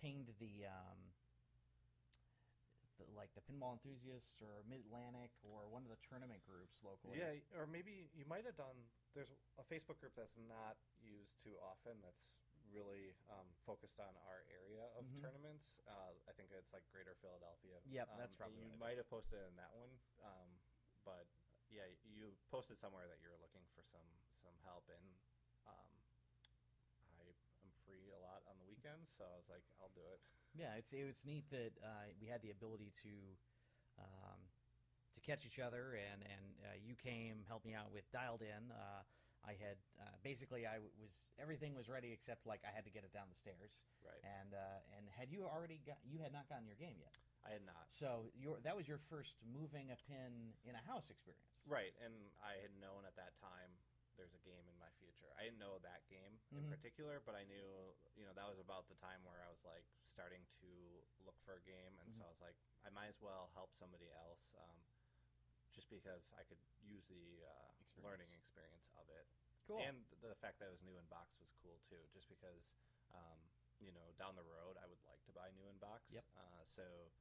pinged 0.00 0.32
the. 0.40 0.64
Um, 0.64 1.12
the, 3.00 3.08
like 3.16 3.32
the 3.32 3.40
pinball 3.48 3.72
enthusiasts 3.72 4.38
or 4.44 4.60
Mid 4.68 4.84
Atlantic 4.84 5.32
or 5.40 5.66
one 5.72 5.82
of 5.82 5.90
the 5.90 5.98
tournament 6.04 6.44
groups 6.44 6.76
locally. 6.84 7.16
Yeah, 7.18 7.40
or 7.56 7.64
maybe 7.66 8.12
you 8.12 8.28
might 8.28 8.44
have 8.44 8.56
done. 8.60 8.76
There's 9.16 9.32
a 9.58 9.64
Facebook 9.66 9.98
group 9.98 10.12
that's 10.14 10.36
not 10.36 10.76
used 11.00 11.32
too 11.40 11.56
often. 11.64 11.98
That's 12.04 12.30
really 12.70 13.16
um, 13.32 13.48
focused 13.66 13.98
on 13.98 14.14
our 14.30 14.46
area 14.46 14.86
of 14.94 15.02
Mhm. 15.08 15.24
tournaments. 15.24 15.66
Uh, 15.88 16.14
I 16.28 16.32
think 16.36 16.52
it's 16.54 16.70
like 16.70 16.86
Greater 16.92 17.16
Philadelphia. 17.18 17.80
Yep, 17.88 18.06
Um, 18.12 18.18
that's 18.20 18.36
probably 18.36 18.62
You 18.62 18.70
might 18.78 18.96
have 19.00 19.08
posted 19.10 19.40
in 19.48 19.56
that 19.56 19.74
one, 19.74 19.90
um, 20.22 20.60
but 21.02 21.26
yeah, 21.72 21.86
you 22.04 22.36
posted 22.50 22.78
somewhere 22.78 23.08
that 23.08 23.18
you're 23.18 23.38
looking 23.42 23.66
for 23.74 23.82
some 23.90 24.06
some 24.44 24.54
help, 24.62 24.86
and 24.88 25.02
um, 25.66 25.90
I 27.18 27.26
am 27.64 27.70
free 27.84 28.10
a 28.14 28.18
lot 28.90 28.98
on 28.98 29.06
the 29.06 29.06
weekends, 29.06 29.14
so 29.16 29.24
I 29.24 29.36
was 29.38 29.48
like, 29.50 29.62
I'll 29.80 29.92
do 29.94 30.02
it. 30.10 30.20
Yeah, 30.54 30.74
it's 30.74 30.90
it 30.92 31.06
was 31.06 31.22
neat 31.22 31.46
that 31.50 31.78
uh, 31.78 32.10
we 32.18 32.26
had 32.26 32.42
the 32.42 32.50
ability 32.50 32.90
to 33.06 33.14
um, 34.02 34.40
to 35.14 35.20
catch 35.22 35.46
each 35.46 35.58
other, 35.62 35.94
and 35.94 36.22
and 36.26 36.44
uh, 36.66 36.76
you 36.82 36.94
came 36.98 37.46
helped 37.46 37.64
me 37.66 37.74
out 37.74 37.92
with 37.94 38.10
dialed 38.10 38.42
in. 38.42 38.70
Uh, 38.74 39.02
I 39.46 39.56
had 39.56 39.78
uh, 39.96 40.18
basically 40.26 40.66
I 40.66 40.82
was 41.00 41.32
everything 41.40 41.72
was 41.78 41.88
ready 41.88 42.12
except 42.12 42.44
like 42.44 42.60
I 42.66 42.74
had 42.74 42.84
to 42.84 42.92
get 42.92 43.06
it 43.06 43.12
down 43.14 43.30
the 43.30 43.38
stairs, 43.38 43.86
Right. 44.02 44.20
and 44.26 44.52
uh, 44.52 44.96
and 44.98 45.06
had 45.14 45.30
you 45.30 45.46
already 45.46 45.80
got 45.86 46.02
you 46.04 46.18
had 46.20 46.34
not 46.34 46.50
gotten 46.50 46.66
your 46.66 46.76
game 46.76 46.98
yet, 47.00 47.14
I 47.46 47.54
had 47.56 47.64
not. 47.64 47.88
so 47.94 48.28
your 48.36 48.60
that 48.66 48.74
was 48.76 48.84
your 48.90 49.00
first 49.08 49.38
moving 49.46 49.94
a 49.94 49.98
pin 50.10 50.52
in 50.66 50.74
a 50.76 50.82
house 50.84 51.08
experience. 51.14 51.62
Right, 51.64 51.94
and 52.04 52.34
I 52.42 52.58
had 52.60 52.74
known 52.82 53.06
at 53.06 53.14
that 53.16 53.38
time 53.40 53.70
there's 54.20 54.36
a 54.36 54.44
game 54.44 54.68
in 54.68 54.76
my 54.76 54.92
future. 55.00 55.32
I 55.40 55.48
didn't 55.48 55.56
know 55.58 55.80
that 55.80 56.04
game 56.12 56.36
in 56.52 56.60
Mhm. 56.60 56.68
particular, 56.68 57.24
but 57.24 57.32
I 57.32 57.48
knew, 57.48 57.96
you 58.20 58.28
know, 58.28 58.36
that 58.36 58.44
was 58.44 58.60
about 58.60 58.84
the 58.92 58.94
time 59.00 59.24
where 59.24 59.40
I 59.40 59.48
was 59.48 59.64
like 59.64 59.88
starting 60.12 60.44
to 60.60 60.70
look 61.24 61.40
for 61.40 61.56
a 61.56 61.62
game, 61.64 61.96
and 61.96 62.12
so 62.20 62.20
Mhm. 62.20 62.28
I 62.28 62.28
was 62.28 62.40
like, 62.44 62.56
I 62.84 62.90
might 62.92 63.08
as 63.08 63.20
well 63.24 63.48
help 63.56 63.72
somebody 63.80 64.12
else, 64.12 64.44
um, 64.60 64.76
just 65.72 65.88
because 65.88 66.28
I 66.36 66.44
could 66.44 66.60
use 66.84 67.06
the 67.08 67.46
uh, 67.48 67.72
Experience. 67.80 68.04
learning 68.04 68.32
experience 68.36 68.84
of 69.00 69.08
it, 69.08 69.24
Cool. 69.64 69.80
and 69.80 70.04
the 70.20 70.34
fact 70.36 70.58
that 70.60 70.66
it 70.68 70.72
was 70.76 70.82
new 70.82 70.98
in 70.98 71.06
box 71.08 71.32
was 71.40 71.48
cool 71.62 71.80
too. 71.88 72.02
Just 72.12 72.28
because, 72.28 72.60
um, 73.14 73.38
you 73.80 73.92
know, 73.92 74.12
down 74.18 74.36
the 74.36 74.44
road 74.44 74.76
I 74.76 74.86
would 74.86 75.00
like 75.08 75.22
to 75.24 75.32
buy 75.32 75.50
new 75.52 75.68
in 75.68 75.78
box. 75.78 76.04
Yep. 76.10 76.24
Uh, 76.36 76.64
so, 76.76 77.12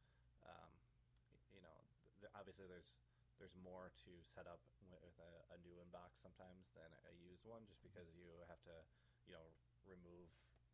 um, 0.44 0.72
you 1.54 1.62
know, 1.62 1.78
th- 2.20 2.32
obviously 2.36 2.68
there's 2.68 2.90
there's 3.40 3.56
more 3.56 3.90
to 4.06 4.12
set 4.36 4.46
up 4.46 4.60
with 5.04 5.16
a, 5.18 5.34
a 5.56 5.58
new 5.64 5.80
inbox 5.80 6.20
sometimes 6.20 6.68
than 6.76 6.92
a 7.08 7.14
used 7.16 7.48
one, 7.48 7.64
just 7.66 7.80
because 7.82 8.12
you 8.14 8.28
have 8.52 8.60
to, 8.68 8.76
you 9.26 9.34
know, 9.34 9.48
remove, 9.88 10.28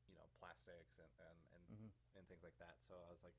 you 0.10 0.18
know, 0.18 0.26
plastics 0.42 0.98
and 0.98 1.12
and 1.22 1.38
and, 1.54 1.64
Mhm. 1.70 1.90
and 2.18 2.24
things 2.28 2.42
like 2.44 2.58
that. 2.58 2.82
So 2.90 2.98
I 3.06 3.12
was 3.14 3.22
like, 3.22 3.38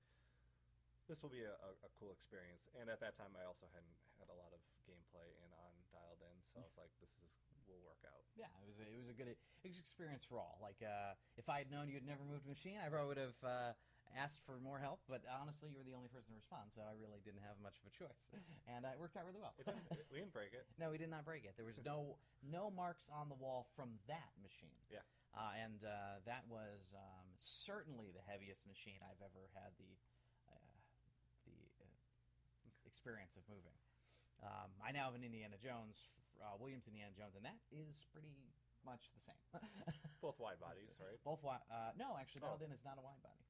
this 1.10 1.22
will 1.22 1.30
be 1.30 1.42
a, 1.46 1.54
a, 1.62 1.70
a 1.86 1.90
cool 1.98 2.10
experience. 2.10 2.66
And 2.74 2.90
at 2.90 2.98
that 3.02 3.14
time, 3.14 3.34
I 3.38 3.46
also 3.46 3.66
hadn't 3.70 3.98
had 4.18 4.26
a 4.30 4.34
lot 4.38 4.50
of 4.54 4.58
gameplay 4.86 5.34
and 5.42 5.50
on 5.54 5.72
dialed 5.94 6.22
in, 6.22 6.36
so 6.50 6.58
I 6.58 6.66
was 6.66 6.74
like, 6.78 6.90
this 7.02 7.10
is 7.22 7.30
will 7.66 7.82
work 7.82 8.02
out. 8.06 8.22
Yeah, 8.38 8.50
it 8.62 8.66
was 8.70 8.78
a, 8.78 8.86
it 8.86 8.98
was 8.98 9.10
a 9.10 9.16
good 9.16 9.34
experience 9.66 10.22
for 10.22 10.38
all. 10.38 10.58
Like 10.62 10.78
uh, 10.82 11.18
if 11.34 11.48
I 11.50 11.58
had 11.58 11.70
known 11.70 11.88
you 11.90 11.98
had 11.98 12.06
never 12.06 12.22
moved 12.22 12.46
a 12.46 12.50
machine, 12.50 12.78
I 12.78 12.86
probably 12.88 13.10
would 13.10 13.22
have 13.22 13.38
uh, 13.42 13.72
asked 14.14 14.44
for 14.46 14.60
more 14.62 14.78
help. 14.78 15.00
But 15.10 15.26
honestly, 15.26 15.72
you 15.72 15.78
were 15.80 15.88
the 15.88 15.96
only 15.96 16.06
person 16.12 16.30
to 16.34 16.38
respond, 16.38 16.70
so 16.70 16.84
I 16.86 16.94
really 16.94 17.18
didn't 17.26 17.42
have 17.42 17.58
much 17.58 17.80
of 17.82 17.88
a 17.88 17.92
choice, 17.94 18.30
and 18.72 18.86
uh, 18.86 18.94
it 18.94 18.98
worked 19.02 19.16
out 19.18 19.26
really 19.26 19.42
well. 19.42 19.56
Didn't, 19.58 19.82
we 20.12 20.20
didn't 20.22 20.34
break 20.36 20.52
it. 20.54 20.64
No, 20.80 20.92
we 20.92 20.98
did 21.00 21.10
not 21.10 21.24
break 21.26 21.42
it. 21.48 21.56
There 21.56 21.66
was 21.66 21.80
no 21.82 22.20
no 22.44 22.68
marks 22.70 23.08
on 23.10 23.26
the 23.32 23.38
wall 23.38 23.66
from 23.74 23.96
that 24.06 24.30
machine. 24.44 24.76
Yeah. 24.92 25.02
Uh, 25.36 25.52
and 25.56 25.80
uh, 25.84 26.22
that 26.24 26.44
was 26.48 26.92
um, 26.96 27.26
certainly 27.36 28.08
the 28.14 28.24
heaviest 28.24 28.64
machine 28.64 29.00
I've 29.04 29.20
ever 29.20 29.48
had 29.56 29.72
the 29.76 29.92
uh, 30.48 30.72
the 31.48 31.56
uh, 31.84 31.88
experience 32.88 33.36
of 33.36 33.44
moving. 33.48 33.76
Um, 34.44 34.68
I 34.84 34.92
now 34.92 35.08
have 35.08 35.16
an 35.16 35.24
Indiana 35.24 35.56
Jones, 35.60 35.96
uh, 36.40 36.56
Williams 36.60 36.84
Indiana 36.88 37.12
Jones, 37.16 37.36
and 37.36 37.44
that 37.44 37.56
is 37.72 38.04
pretty 38.12 38.32
much 38.84 39.08
the 39.16 39.22
same. 39.24 39.42
Both 40.24 40.36
wide 40.38 40.60
bodies, 40.60 40.92
right? 41.00 41.16
Both 41.24 41.40
wide. 41.42 41.64
uh, 41.72 41.96
no, 41.96 42.16
actually, 42.20 42.44
Oh. 42.44 42.54
Dialed 42.56 42.72
is 42.72 42.84
not 42.84 43.00
a 43.00 43.04
wide 43.04 43.20
body. 43.24 43.42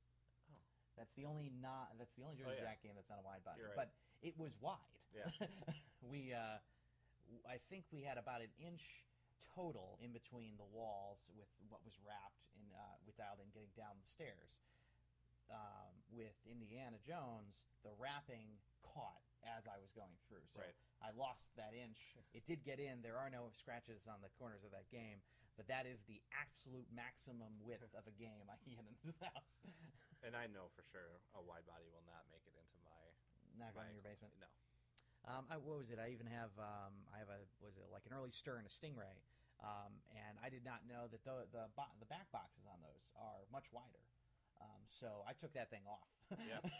Oh. 0.96 1.04
That's 1.04 1.12
the 1.12 1.28
only 1.28 1.52
not. 1.60 1.92
That's 2.00 2.16
the 2.16 2.24
only 2.24 2.40
Jersey 2.40 2.56
yeah. 2.64 2.72
Jack 2.72 2.80
game 2.80 2.96
that's 2.96 3.12
not 3.12 3.20
a 3.20 3.26
wide 3.26 3.44
body. 3.44 3.60
Right. 3.60 3.76
But 3.76 3.92
it 4.24 4.32
was 4.40 4.56
wide. 4.64 4.80
Yeah. 5.12 5.28
we, 6.10 6.32
uh, 6.32 6.56
I 7.44 7.60
think 7.68 7.84
we 7.92 8.00
had 8.00 8.16
about 8.16 8.40
an 8.40 8.52
inch 8.56 9.04
total 9.52 10.00
in 10.00 10.12
between 10.12 10.56
the 10.56 10.68
walls 10.68 11.20
with 11.36 11.48
what 11.68 11.84
was 11.84 11.96
wrapped 12.04 12.44
in 12.56 12.64
uh, 12.72 12.96
with 13.04 13.16
dialed 13.16 13.40
in 13.44 13.48
getting 13.52 13.72
down 13.76 13.96
the 14.00 14.08
stairs. 14.08 14.64
Um, 15.46 15.94
with 16.10 16.34
Indiana 16.42 16.98
Jones, 17.06 17.70
the 17.86 17.94
wrapping 18.02 18.58
caught 18.82 19.22
as 19.46 19.62
I 19.70 19.78
was 19.78 19.94
going 19.94 20.18
through, 20.26 20.42
so 20.50 20.58
Right. 20.58 20.74
I 20.98 21.14
lost 21.14 21.54
that 21.54 21.70
inch. 21.70 22.18
It 22.34 22.42
did 22.50 22.66
get 22.66 22.82
in. 22.82 22.98
There 22.98 23.14
are 23.14 23.30
no 23.30 23.46
scratches 23.54 24.10
on 24.10 24.18
the 24.26 24.32
corners 24.42 24.66
of 24.66 24.74
that 24.74 24.90
game, 24.90 25.22
but 25.54 25.70
that 25.70 25.86
is 25.86 26.02
the 26.10 26.18
absolute 26.34 26.90
maximum 26.90 27.54
width 27.62 27.94
of 28.00 28.02
a 28.10 28.14
game 28.18 28.50
I 28.50 28.58
can 28.58 28.74
get 28.74 28.90
into 28.90 29.06
this 29.06 29.22
house. 29.22 29.54
And 30.36 30.44
I 30.44 30.52
know 30.52 30.68
for 30.76 30.84
sure 30.92 31.24
a 31.32 31.40
wide 31.40 31.64
body 31.64 31.88
will 31.88 32.04
not 32.04 32.28
make 32.28 32.44
it 32.44 32.52
into 32.52 32.76
my. 32.84 33.00
Not 33.56 33.72
going 33.72 33.88
in 33.88 33.96
your 33.96 34.04
basement. 34.04 34.36
No. 34.36 34.52
Um, 35.24 35.48
I, 35.48 35.56
what 35.56 35.80
was 35.80 35.88
it? 35.88 35.96
I 35.96 36.12
even 36.12 36.28
have 36.28 36.52
um, 36.60 36.92
I 37.08 37.16
have 37.24 37.32
a 37.32 37.40
was 37.64 37.80
it 37.80 37.88
like 37.88 38.04
an 38.04 38.12
early 38.12 38.28
stir 38.28 38.60
and 38.60 38.68
a 38.68 38.72
stingray, 38.72 39.16
um, 39.64 39.96
and 40.12 40.36
I 40.44 40.52
did 40.52 40.60
not 40.60 40.84
know 40.84 41.08
that 41.08 41.24
the 41.24 41.48
the 41.56 41.72
bo- 41.72 41.96
the 41.96 42.04
back 42.12 42.28
boxes 42.36 42.68
on 42.68 42.84
those 42.84 43.08
are 43.16 43.48
much 43.48 43.72
wider. 43.72 44.04
Um, 44.60 44.84
so 44.92 45.24
I 45.24 45.32
took 45.32 45.56
that 45.56 45.72
thing 45.72 45.88
off. 45.88 46.12
Yeah. 46.36 46.60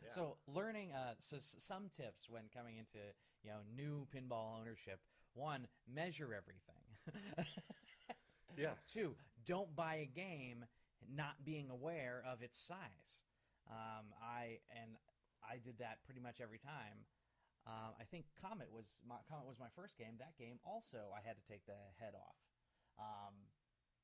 Yeah. 0.00 0.16
So 0.16 0.38
learning 0.48 0.92
uh, 0.96 1.12
so, 1.20 1.36
some 1.40 1.90
tips 1.94 2.24
when 2.30 2.44
coming 2.56 2.78
into 2.78 3.04
you 3.44 3.52
know 3.52 3.60
new 3.76 4.08
pinball 4.08 4.58
ownership. 4.58 4.98
One, 5.34 5.68
measure 5.84 6.32
everything. 6.32 7.44
Yeah. 8.56 8.74
Two, 8.92 9.14
don't 9.46 9.74
buy 9.76 9.96
a 9.96 10.06
game 10.06 10.64
not 11.08 11.44
being 11.44 11.70
aware 11.70 12.22
of 12.26 12.42
its 12.42 12.58
size. 12.58 13.24
Um, 13.70 14.12
I 14.18 14.60
and 14.74 14.98
I 15.44 15.56
did 15.62 15.78
that 15.78 16.02
pretty 16.04 16.20
much 16.20 16.40
every 16.40 16.58
time. 16.58 17.06
Um, 17.68 17.92
I 18.00 18.04
think 18.08 18.24
Comet 18.40 18.72
was 18.72 18.96
my 19.04 19.20
Comet 19.28 19.46
was 19.46 19.60
my 19.60 19.70
first 19.76 19.96
game. 19.96 20.16
That 20.18 20.36
game 20.40 20.58
also 20.64 21.12
I 21.12 21.20
had 21.20 21.36
to 21.36 21.44
take 21.44 21.64
the 21.68 21.78
head 22.00 22.16
off. 22.16 22.40
Um, 22.98 23.48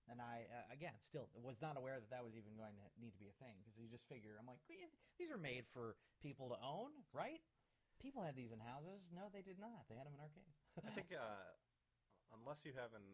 and 0.06 0.22
I 0.22 0.46
uh, 0.46 0.66
again 0.70 0.94
still 1.02 1.28
was 1.34 1.58
not 1.58 1.74
aware 1.74 1.98
that 1.98 2.10
that 2.14 2.22
was 2.22 2.36
even 2.38 2.54
going 2.54 2.78
to 2.78 2.86
need 3.00 3.10
to 3.16 3.20
be 3.20 3.26
a 3.26 3.36
thing 3.42 3.58
because 3.64 3.74
you 3.74 3.90
just 3.90 4.06
figure 4.06 4.38
I'm 4.38 4.46
like 4.46 4.62
"Eh, 4.70 4.92
these 5.18 5.32
are 5.32 5.40
made 5.40 5.66
for 5.72 5.96
people 6.22 6.52
to 6.52 6.58
own, 6.62 6.92
right? 7.10 7.42
People 7.98 8.20
had 8.22 8.36
these 8.36 8.52
in 8.52 8.60
houses. 8.60 9.08
No, 9.08 9.32
they 9.32 9.40
did 9.42 9.56
not. 9.58 9.88
They 9.88 9.96
had 9.96 10.04
them 10.04 10.14
in 10.14 10.22
arcades. 10.22 10.60
I 10.84 10.92
think 10.92 11.10
uh, 11.16 11.48
unless 12.36 12.62
you 12.68 12.76
have 12.76 12.92
an 12.92 13.08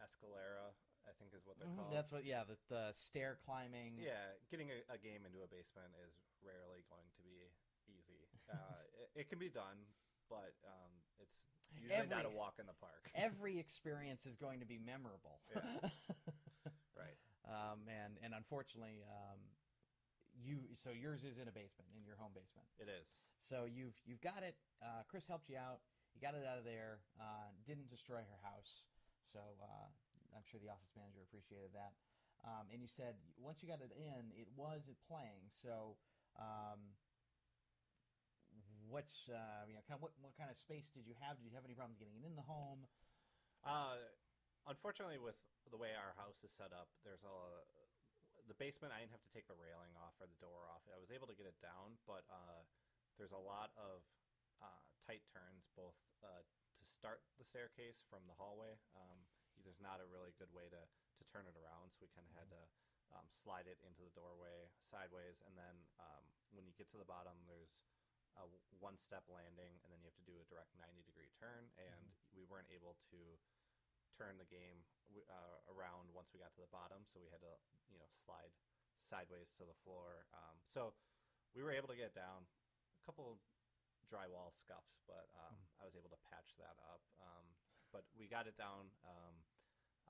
Escalera, 0.00 0.70
I 1.08 1.12
think 1.18 1.34
is 1.34 1.42
what 1.44 1.58
they're 1.58 1.68
Mhm, 1.68 1.76
called. 1.76 1.92
That's 1.94 2.10
what. 2.12 2.24
Yeah, 2.24 2.44
the, 2.44 2.56
the 2.68 2.92
stair 2.92 3.38
climbing. 3.44 3.98
Yeah, 3.98 4.34
getting 4.50 4.70
a, 4.70 4.78
a 4.92 4.98
game 4.98 5.26
into 5.26 5.42
a 5.42 5.48
basement 5.50 5.94
is 6.06 6.14
rarely 6.42 6.84
going 6.88 7.10
to 7.16 7.22
be 7.22 7.50
easy. 7.88 8.28
Uh, 8.52 8.84
it, 9.00 9.20
it 9.22 9.26
can 9.30 9.38
be 9.38 9.48
done, 9.48 9.80
but 10.28 10.52
um, 10.66 10.92
it's 11.16 11.40
usually 11.72 12.04
not 12.06 12.26
a 12.26 12.28
walk 12.28 12.58
in 12.60 12.66
the 12.66 12.76
park. 12.76 13.08
every 13.14 13.56
experience 13.64 14.26
is 14.26 14.36
going 14.36 14.60
to 14.60 14.66
be 14.66 14.76
memorable. 14.76 15.40
Yeah. 15.48 15.88
right. 16.92 17.16
um, 17.48 17.88
and 17.88 18.18
and 18.20 18.34
unfortunately, 18.36 19.00
um, 19.08 19.40
you 20.36 20.68
so 20.74 20.90
yours 20.90 21.24
is 21.24 21.38
in 21.38 21.48
a 21.48 21.54
basement, 21.54 21.88
in 21.96 22.04
your 22.04 22.16
home 22.20 22.32
basement. 22.34 22.68
It 22.76 22.92
is. 22.92 23.08
So 23.40 23.64
you've 23.64 23.96
you've 24.04 24.20
got 24.20 24.42
it. 24.42 24.56
Uh, 24.82 25.06
Chris 25.08 25.24
helped 25.26 25.48
you 25.48 25.56
out. 25.56 25.80
You 26.12 26.20
got 26.20 26.34
it 26.36 26.44
out 26.44 26.58
of 26.58 26.64
there. 26.68 27.00
Uh, 27.16 27.48
didn't 27.64 27.88
destroy 27.88 28.20
her 28.20 28.40
house. 28.44 28.84
So 29.32 29.40
uh, 29.64 29.88
I'm 30.34 30.44
sure 30.48 30.60
the 30.60 30.72
office 30.72 30.92
manager 30.96 31.22
appreciated 31.24 31.72
that. 31.76 31.96
Um, 32.42 32.66
and 32.74 32.82
you 32.82 32.90
said 32.90 33.14
once 33.38 33.62
you 33.62 33.70
got 33.70 33.78
it 33.80 33.94
in, 33.94 34.34
it 34.34 34.50
was 34.58 34.90
it 34.90 34.98
playing. 35.06 35.46
So 35.54 35.94
um, 36.34 36.98
what's 38.90 39.30
uh, 39.30 39.64
you 39.70 39.78
know, 39.78 39.84
kind 39.86 39.96
of 39.96 40.02
what 40.02 40.12
what 40.18 40.34
kind 40.34 40.50
of 40.50 40.58
space 40.58 40.90
did 40.90 41.06
you 41.06 41.14
have? 41.22 41.38
Did 41.38 41.46
you 41.46 41.54
have 41.54 41.64
any 41.64 41.78
problems 41.78 42.02
getting 42.02 42.18
it 42.18 42.26
in 42.26 42.34
the 42.34 42.44
home? 42.44 42.84
Uh, 43.62 44.00
unfortunately, 44.66 45.22
with 45.22 45.38
the 45.70 45.78
way 45.78 45.94
our 45.94 46.18
house 46.18 46.42
is 46.42 46.50
set 46.50 46.74
up, 46.74 46.90
there's 47.06 47.22
a 47.22 47.38
the 48.50 48.58
basement. 48.58 48.90
I 48.90 49.00
didn't 49.04 49.14
have 49.14 49.22
to 49.22 49.32
take 49.32 49.46
the 49.46 49.56
railing 49.56 49.94
off 50.02 50.18
or 50.18 50.26
the 50.26 50.40
door 50.42 50.66
off. 50.66 50.82
I 50.90 50.98
was 50.98 51.14
able 51.14 51.30
to 51.30 51.36
get 51.38 51.46
it 51.46 51.58
down, 51.62 51.94
but 52.10 52.26
uh, 52.26 52.66
there's 53.16 53.34
a 53.34 53.38
lot 53.38 53.70
of 53.78 54.02
uh, 54.58 54.82
tight 55.06 55.22
turns, 55.30 55.70
both 55.78 55.94
uh, 56.26 56.42
to 56.42 56.84
start 56.84 57.22
the 57.38 57.46
staircase 57.46 58.02
from 58.10 58.26
the 58.26 58.34
hallway. 58.34 58.74
Um, 58.98 59.18
there's 59.64 59.80
not 59.82 60.02
a 60.02 60.06
really 60.10 60.34
good 60.38 60.50
way 60.52 60.68
to 60.70 60.82
to 60.82 61.22
turn 61.30 61.46
it 61.46 61.54
around, 61.54 61.94
so 61.94 62.02
we 62.02 62.10
kind 62.14 62.26
of 62.26 62.34
had 62.36 62.50
to. 62.50 62.62
Um, 63.12 63.28
slide 63.44 63.68
it 63.68 63.76
into 63.84 64.00
the 64.00 64.14
doorway 64.16 64.72
sideways, 64.88 65.36
and 65.44 65.52
then 65.52 65.76
um, 66.00 66.24
when 66.56 66.64
you 66.64 66.72
get 66.80 66.88
to 66.88 66.96
the 66.96 67.04
bottom, 67.04 67.36
there's 67.44 67.76
a 68.40 68.48
one 68.80 68.96
step 68.96 69.24
landing, 69.28 69.76
and 69.84 69.88
then 69.92 70.00
you 70.00 70.08
have 70.08 70.16
to 70.16 70.28
do 70.28 70.36
a 70.40 70.46
direct 70.48 70.72
90 70.80 71.04
degree 71.04 71.28
turn. 71.36 71.68
And 71.76 72.02
we 72.32 72.48
weren't 72.48 72.72
able 72.72 72.96
to 73.12 73.20
turn 74.16 74.40
the 74.40 74.48
game 74.48 74.84
uh, 75.28 75.58
around 75.68 76.08
once 76.16 76.32
we 76.32 76.40
got 76.40 76.52
to 76.56 76.64
the 76.64 76.72
bottom, 76.72 77.04
so 77.04 77.20
we 77.20 77.28
had 77.28 77.44
to 77.44 77.54
you 77.92 78.00
know 78.00 78.08
slide 78.24 78.52
sideways 79.08 79.52
to 79.60 79.68
the 79.68 79.76
floor. 79.84 80.24
Um, 80.32 80.56
so 80.72 80.96
we 81.52 81.60
were 81.60 81.74
able 81.74 81.92
to 81.92 81.98
get 81.98 82.16
down. 82.16 82.48
A 82.48 83.02
couple 83.04 83.36
drywall 84.08 84.54
scuffs, 84.54 85.02
but 85.04 85.28
um, 85.36 85.58
I 85.80 85.84
was 85.84 85.98
able 85.98 86.12
to 86.12 86.20
patch 86.30 86.54
that 86.60 86.78
up. 86.88 87.02
Um, 87.20 87.44
but 87.92 88.08
we 88.16 88.24
got 88.24 88.48
it 88.48 88.56
down. 88.56 88.88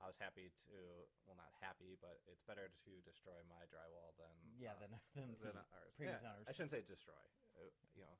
I 0.01 0.07
was 0.07 0.17
happy 0.17 0.51
to, 0.69 0.77
well, 1.25 1.35
not 1.37 1.53
happy, 1.61 1.95
but 1.99 2.19
it's 2.27 2.43
better 2.43 2.69
to 2.85 2.91
destroy 3.01 3.39
my 3.47 3.63
drywall 3.67 4.15
than 4.17 4.35
Yeah, 4.59 4.73
uh, 4.73 4.79
than 4.79 4.91
than, 5.15 5.27
than 5.39 5.55
the 5.55 5.65
ours. 5.73 5.93
previous 5.95 6.21
Yeah, 6.23 6.31
owners. 6.33 6.47
I 6.47 6.51
shouldn't 6.51 6.71
say 6.71 6.81
destroy. 6.81 7.23
Uh, 7.55 7.69
you 7.95 8.03
know, 8.03 8.17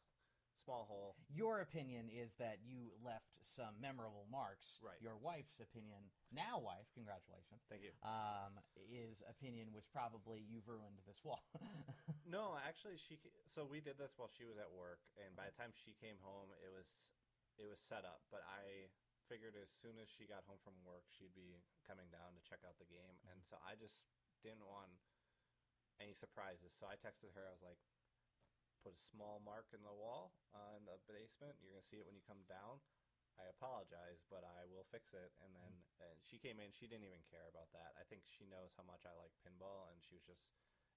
small 0.63 0.85
hole. 0.85 1.17
Your 1.27 1.59
opinion 1.61 2.09
is 2.09 2.35
that 2.35 2.61
you 2.63 2.93
left 3.03 3.33
some 3.41 3.81
memorable 3.81 4.25
marks. 4.31 4.79
Right. 4.81 5.01
Your 5.01 5.17
wife's 5.17 5.59
opinion, 5.59 6.11
now 6.31 6.59
wife, 6.59 6.87
congratulations. 6.93 7.61
Thank 7.67 7.83
you. 7.83 7.91
Um, 8.05 8.59
his 8.87 9.21
opinion 9.27 9.73
was 9.73 9.85
probably 9.87 10.39
you've 10.39 10.67
ruined 10.67 10.99
this 11.05 11.23
wall. 11.23 11.43
No, 12.25 12.55
actually, 12.55 12.97
she. 12.97 13.19
So 13.53 13.65
we 13.65 13.81
did 13.81 13.97
this 13.99 14.17
while 14.17 14.29
she 14.31 14.45
was 14.45 14.57
at 14.57 14.71
work, 14.71 15.03
and 15.19 15.35
by 15.35 15.51
the 15.51 15.55
time 15.59 15.73
she 15.85 15.93
came 15.93 16.15
home, 16.23 16.49
it 16.63 16.71
was 16.71 16.87
it 17.59 17.67
was 17.67 17.77
set 17.79 18.05
up. 18.05 18.23
But 18.31 18.41
I 18.47 18.87
figured 19.27 19.55
as 19.55 19.71
soon 19.71 19.95
as 19.99 20.07
she 20.11 20.27
got 20.27 20.43
home 20.45 20.59
from 20.61 20.75
work, 20.83 21.07
she'd 21.11 21.35
be 21.35 21.59
coming 21.87 22.07
down 22.11 22.35
to 22.35 22.41
check 22.43 22.61
out 22.67 22.77
the 22.77 22.89
game, 22.89 23.17
and 23.31 23.39
so 23.43 23.59
I 23.63 23.75
just 23.79 24.03
didn't 24.43 24.67
want 24.67 24.91
any 26.01 26.13
surprises. 26.13 26.75
So 26.75 26.89
I 26.89 26.99
texted 26.99 27.31
her. 27.33 27.47
I 27.47 27.55
was 27.55 27.63
like, 27.63 27.79
"Put 28.83 28.97
a 28.97 29.09
small 29.11 29.39
mark 29.39 29.71
in 29.71 29.83
the 29.83 29.93
wall 29.93 30.35
uh, 30.51 30.75
in 30.75 30.83
the 30.85 30.99
basement. 31.07 31.59
You're 31.61 31.73
gonna 31.73 31.87
see 31.87 31.99
it 32.01 32.05
when 32.05 32.15
you 32.15 32.25
come 32.25 32.43
down." 32.49 32.83
I 33.33 33.49
apologize, 33.49 34.21
but 34.29 34.45
I 34.45 34.69
will 34.69 34.85
fix 34.93 35.09
it. 35.13 35.33
And 35.41 35.55
then 35.57 35.73
and 36.01 36.21
she 36.21 36.37
came 36.37 36.61
in. 36.61 36.69
She 36.69 36.85
didn't 36.85 37.07
even 37.07 37.25
care 37.25 37.49
about 37.49 37.73
that. 37.73 37.97
I 37.97 38.05
think 38.05 38.25
she 38.29 38.45
knows 38.45 38.75
how 38.77 38.85
much 38.85 39.05
I 39.05 39.13
like 39.17 39.33
pinball, 39.41 39.89
and 39.89 39.97
she 40.05 40.13
was 40.13 40.25
just 40.25 40.45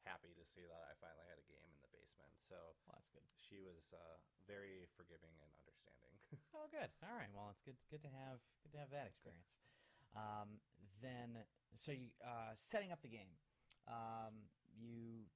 happy 0.04 0.36
to 0.36 0.44
see 0.44 0.66
that 0.68 0.82
I 0.84 0.92
finally 1.00 1.26
had 1.26 1.40
a 1.40 1.48
game 1.48 1.75
basement. 2.06 2.32
So 2.46 2.54
well, 2.86 2.94
that's 2.94 3.10
good. 3.10 3.26
she 3.34 3.58
was 3.58 3.90
uh, 3.90 4.18
very 4.46 4.86
forgiving 4.94 5.34
and 5.42 5.50
understanding. 5.50 6.14
Oh, 6.56 6.66
good. 6.72 6.88
All 7.04 7.14
right. 7.14 7.30
Well, 7.34 7.50
it's 7.52 7.60
good. 7.62 7.76
Good 7.90 8.02
to 8.02 8.10
have. 8.10 8.40
Good 8.64 8.72
to 8.74 8.80
have 8.80 8.90
that 8.90 9.06
experience. 9.10 9.52
Um, 10.16 10.58
then, 11.02 11.44
so 11.76 11.92
you 11.92 12.10
uh, 12.24 12.56
setting 12.56 12.90
up 12.90 13.02
the 13.04 13.12
game. 13.12 13.30
Um, 13.86 14.48
you 14.74 15.28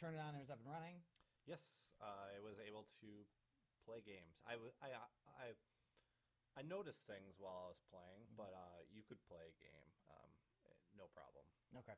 turn 0.00 0.14
it 0.16 0.20
on. 0.22 0.34
It 0.34 0.42
was 0.42 0.50
up 0.50 0.58
and 0.64 0.70
running. 0.70 1.04
yes, 1.46 1.60
I 2.00 2.40
was 2.42 2.56
able 2.58 2.88
to 3.04 3.10
play 3.86 4.00
games. 4.02 4.40
I 4.48 4.58
w- 4.58 4.74
I 4.82 4.90
I 5.38 5.54
I 6.58 6.62
noticed 6.66 7.04
things 7.06 7.36
while 7.38 7.66
I 7.66 7.68
was 7.70 7.82
playing, 7.92 8.26
Mhm. 8.32 8.36
but 8.36 8.52
uh, 8.56 8.82
you 8.90 9.02
could 9.06 9.20
play 9.28 9.46
a 9.52 9.54
game, 9.62 9.88
um, 10.10 10.30
no 10.96 11.06
problem. 11.14 11.44
Okay. 11.76 11.94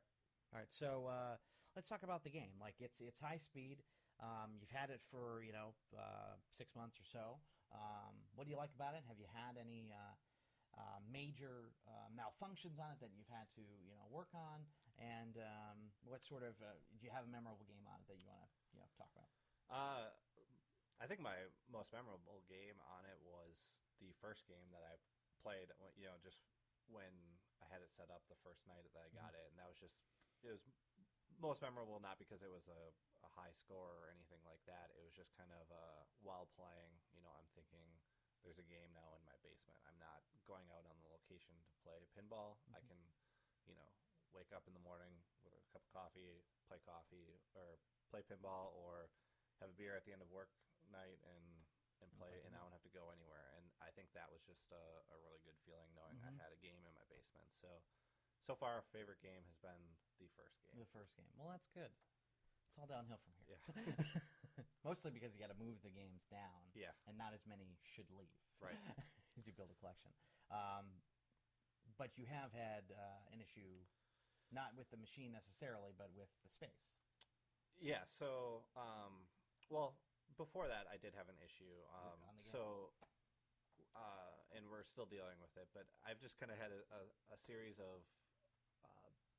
All 0.53 0.59
right. 0.59 0.69
So 0.71 1.07
uh, 1.07 1.37
let's 1.75 1.87
talk 1.89 2.03
about 2.03 2.21
the 2.23 2.29
game. 2.31 2.59
Like 2.61 2.75
it's 2.79 3.01
it's 3.01 3.19
high 3.19 3.39
speed. 3.41 3.81
Um, 4.23 4.55
you've 4.63 4.71
had 4.71 4.87
it 4.89 5.03
for 5.11 5.43
you 5.43 5.51
know 5.51 5.75
uh, 5.91 6.39
six 6.51 6.71
months 6.75 6.95
or 6.99 7.07
so. 7.07 7.25
Um, 7.75 8.23
what 8.35 8.47
do 8.47 8.51
you 8.53 8.59
like 8.59 8.71
about 8.71 8.95
it? 8.95 9.03
Have 9.11 9.19
you 9.19 9.27
had 9.35 9.59
any 9.59 9.91
uh, 9.91 10.15
uh, 10.79 10.99
major 11.03 11.75
uh, 11.83 12.07
malfunctions 12.15 12.79
on 12.79 12.95
it 12.95 12.99
that 13.03 13.11
you've 13.11 13.31
had 13.31 13.51
to 13.59 13.63
you 13.83 13.95
know 13.95 14.07
work 14.07 14.31
on? 14.31 14.63
And 14.95 15.35
um, 15.35 15.91
what 16.07 16.23
sort 16.23 16.47
of 16.47 16.55
uh, 16.63 16.79
do 16.95 17.03
you 17.03 17.11
have 17.11 17.27
a 17.27 17.31
memorable 17.31 17.67
game 17.67 17.83
on 17.91 17.99
it 17.99 18.07
that 18.07 18.15
you 18.15 18.27
want 18.31 18.47
to 18.47 18.49
you 18.71 18.79
know 18.79 18.87
talk 18.95 19.11
about? 19.11 19.27
Uh, 19.67 20.07
I 21.01 21.05
think 21.11 21.19
my 21.19 21.35
most 21.67 21.91
memorable 21.91 22.47
game 22.47 22.79
on 22.87 23.03
it 23.03 23.19
was 23.19 23.83
the 23.99 24.15
first 24.23 24.47
game 24.47 24.71
that 24.71 24.87
I 24.87 24.95
played. 25.43 25.67
You 25.99 26.07
know, 26.07 26.15
just 26.23 26.39
when 26.87 27.11
I 27.59 27.67
had 27.67 27.83
it 27.83 27.91
set 27.91 28.07
up 28.07 28.23
the 28.31 28.39
first 28.39 28.63
night 28.63 28.87
that 28.95 29.03
I 29.03 29.11
got 29.11 29.35
it, 29.35 29.43
and 29.51 29.59
that 29.59 29.67
was 29.67 29.79
just 29.79 29.99
it 30.45 30.51
was 30.53 30.63
most 31.41 31.61
memorable 31.61 31.99
not 31.99 32.17
because 32.17 32.41
it 32.41 32.51
was 32.51 32.65
a, 32.67 32.81
a 33.25 33.29
high 33.35 33.53
score 33.57 33.91
or 34.03 34.07
anything 34.13 34.41
like 34.47 34.61
that. 34.69 34.91
It 34.95 35.01
was 35.03 35.13
just 35.15 35.31
kind 35.35 35.51
of 35.51 35.65
uh, 35.71 36.01
while 36.23 36.47
playing. 36.55 36.91
You 37.15 37.21
know, 37.23 37.31
I'm 37.35 37.49
thinking 37.55 37.83
there's 38.45 38.61
a 38.61 38.67
game 38.67 38.93
now 38.93 39.15
in 39.17 39.23
my 39.25 39.35
basement. 39.41 39.81
I'm 39.89 39.97
not 39.97 40.21
going 40.45 40.69
out 40.69 40.85
on 40.85 40.97
the 41.01 41.09
location 41.09 41.57
to 41.65 41.73
play 41.81 42.05
pinball. 42.13 42.61
I 42.71 42.79
can, 42.85 42.97
you 43.65 43.73
know, 43.73 43.89
wake 44.33 44.53
up 44.53 44.67
in 44.69 44.73
the 44.77 44.83
morning 44.83 45.11
with 45.41 45.53
a 45.57 45.63
cup 45.73 45.81
of 45.81 45.91
coffee, 45.91 46.43
play 46.69 46.77
coffee 46.85 47.41
or 47.57 47.81
play 48.13 48.21
pinball, 48.25 48.75
or 48.77 49.09
have 49.63 49.71
a 49.71 49.77
beer 49.77 49.95
at 49.97 50.03
the 50.05 50.13
end 50.13 50.21
of 50.21 50.29
work 50.29 50.51
night 50.91 51.19
and 51.25 51.45
and 52.03 52.11
play, 52.19 52.43
and 52.43 52.51
I 52.51 52.59
don't 52.59 52.75
have 52.75 52.83
to 52.83 52.91
go 52.91 53.07
anywhere. 53.15 53.55
And 53.55 53.71
I 53.79 53.87
think 53.95 54.11
that 54.19 54.27
was 54.27 54.43
just 54.43 54.67
a, 54.75 54.85
a 55.09 55.17
really 55.23 55.39
good 55.47 55.55
feeling 55.63 55.87
knowing 55.95 56.19
Mhm. 56.19 56.35
I 56.37 56.43
had 56.43 56.51
a 56.51 56.59
game 56.59 56.83
in 56.83 56.91
my 56.91 57.07
basement. 57.07 57.47
So 57.63 57.71
so 58.45 58.53
far, 58.53 58.77
our 58.77 58.85
favorite 58.93 59.19
game 59.25 59.41
has 59.49 59.57
been 59.57 59.81
the 60.21 60.29
first 60.37 60.61
game. 60.69 60.77
The 60.77 60.89
first 60.93 61.11
game. 61.17 61.29
Well, 61.35 61.49
that's 61.49 61.67
good. 61.73 61.89
It's 62.69 62.77
all 62.77 62.85
downhill 62.85 63.17
from 63.25 63.33
here. 63.45 63.61
Yeah. 63.73 64.63
Mostly 64.87 65.09
because 65.09 65.33
you 65.33 65.41
got 65.41 65.49
to 65.49 65.57
move 65.57 65.81
the 65.81 65.89
games 65.93 66.25
down, 66.29 66.69
Yeah. 66.77 66.93
and 67.09 67.17
not 67.17 67.33
as 67.33 67.41
many 67.49 67.77
should 67.81 68.07
leave. 68.13 68.37
Right. 68.61 68.77
as 69.37 69.43
you 69.49 69.53
build 69.57 69.73
a 69.73 69.77
collection. 69.81 70.13
Um, 70.53 71.01
but 71.97 72.13
you 72.21 72.25
have 72.29 72.53
had 72.53 72.93
uh, 72.93 73.33
an 73.33 73.41
issue, 73.41 73.81
not 74.53 74.77
with 74.77 74.89
the 74.93 74.99
machine 75.01 75.33
necessarily, 75.33 75.91
but 75.97 76.13
with 76.13 76.29
the 76.45 76.49
space. 76.53 76.85
Yeah. 77.81 78.05
So, 78.07 78.63
um, 78.77 79.25
well, 79.73 79.97
before 80.37 80.69
that, 80.69 80.85
I 80.91 80.97
did 81.01 81.17
have 81.17 81.27
an 81.33 81.39
issue. 81.41 81.75
Um, 81.91 82.17
on 82.29 82.33
the 82.37 82.43
game? 82.45 82.53
so, 82.53 82.93
uh, 83.97 84.31
and 84.55 84.67
we're 84.69 84.85
still 84.87 85.07
dealing 85.07 85.39
with 85.41 85.51
it. 85.57 85.67
But 85.75 85.87
I've 86.05 86.19
just 86.21 86.37
kind 86.39 86.51
of 86.51 86.57
had 86.59 86.71
a, 86.71 86.81
a, 86.93 87.01
a 87.35 87.37
series 87.41 87.79
of 87.79 88.03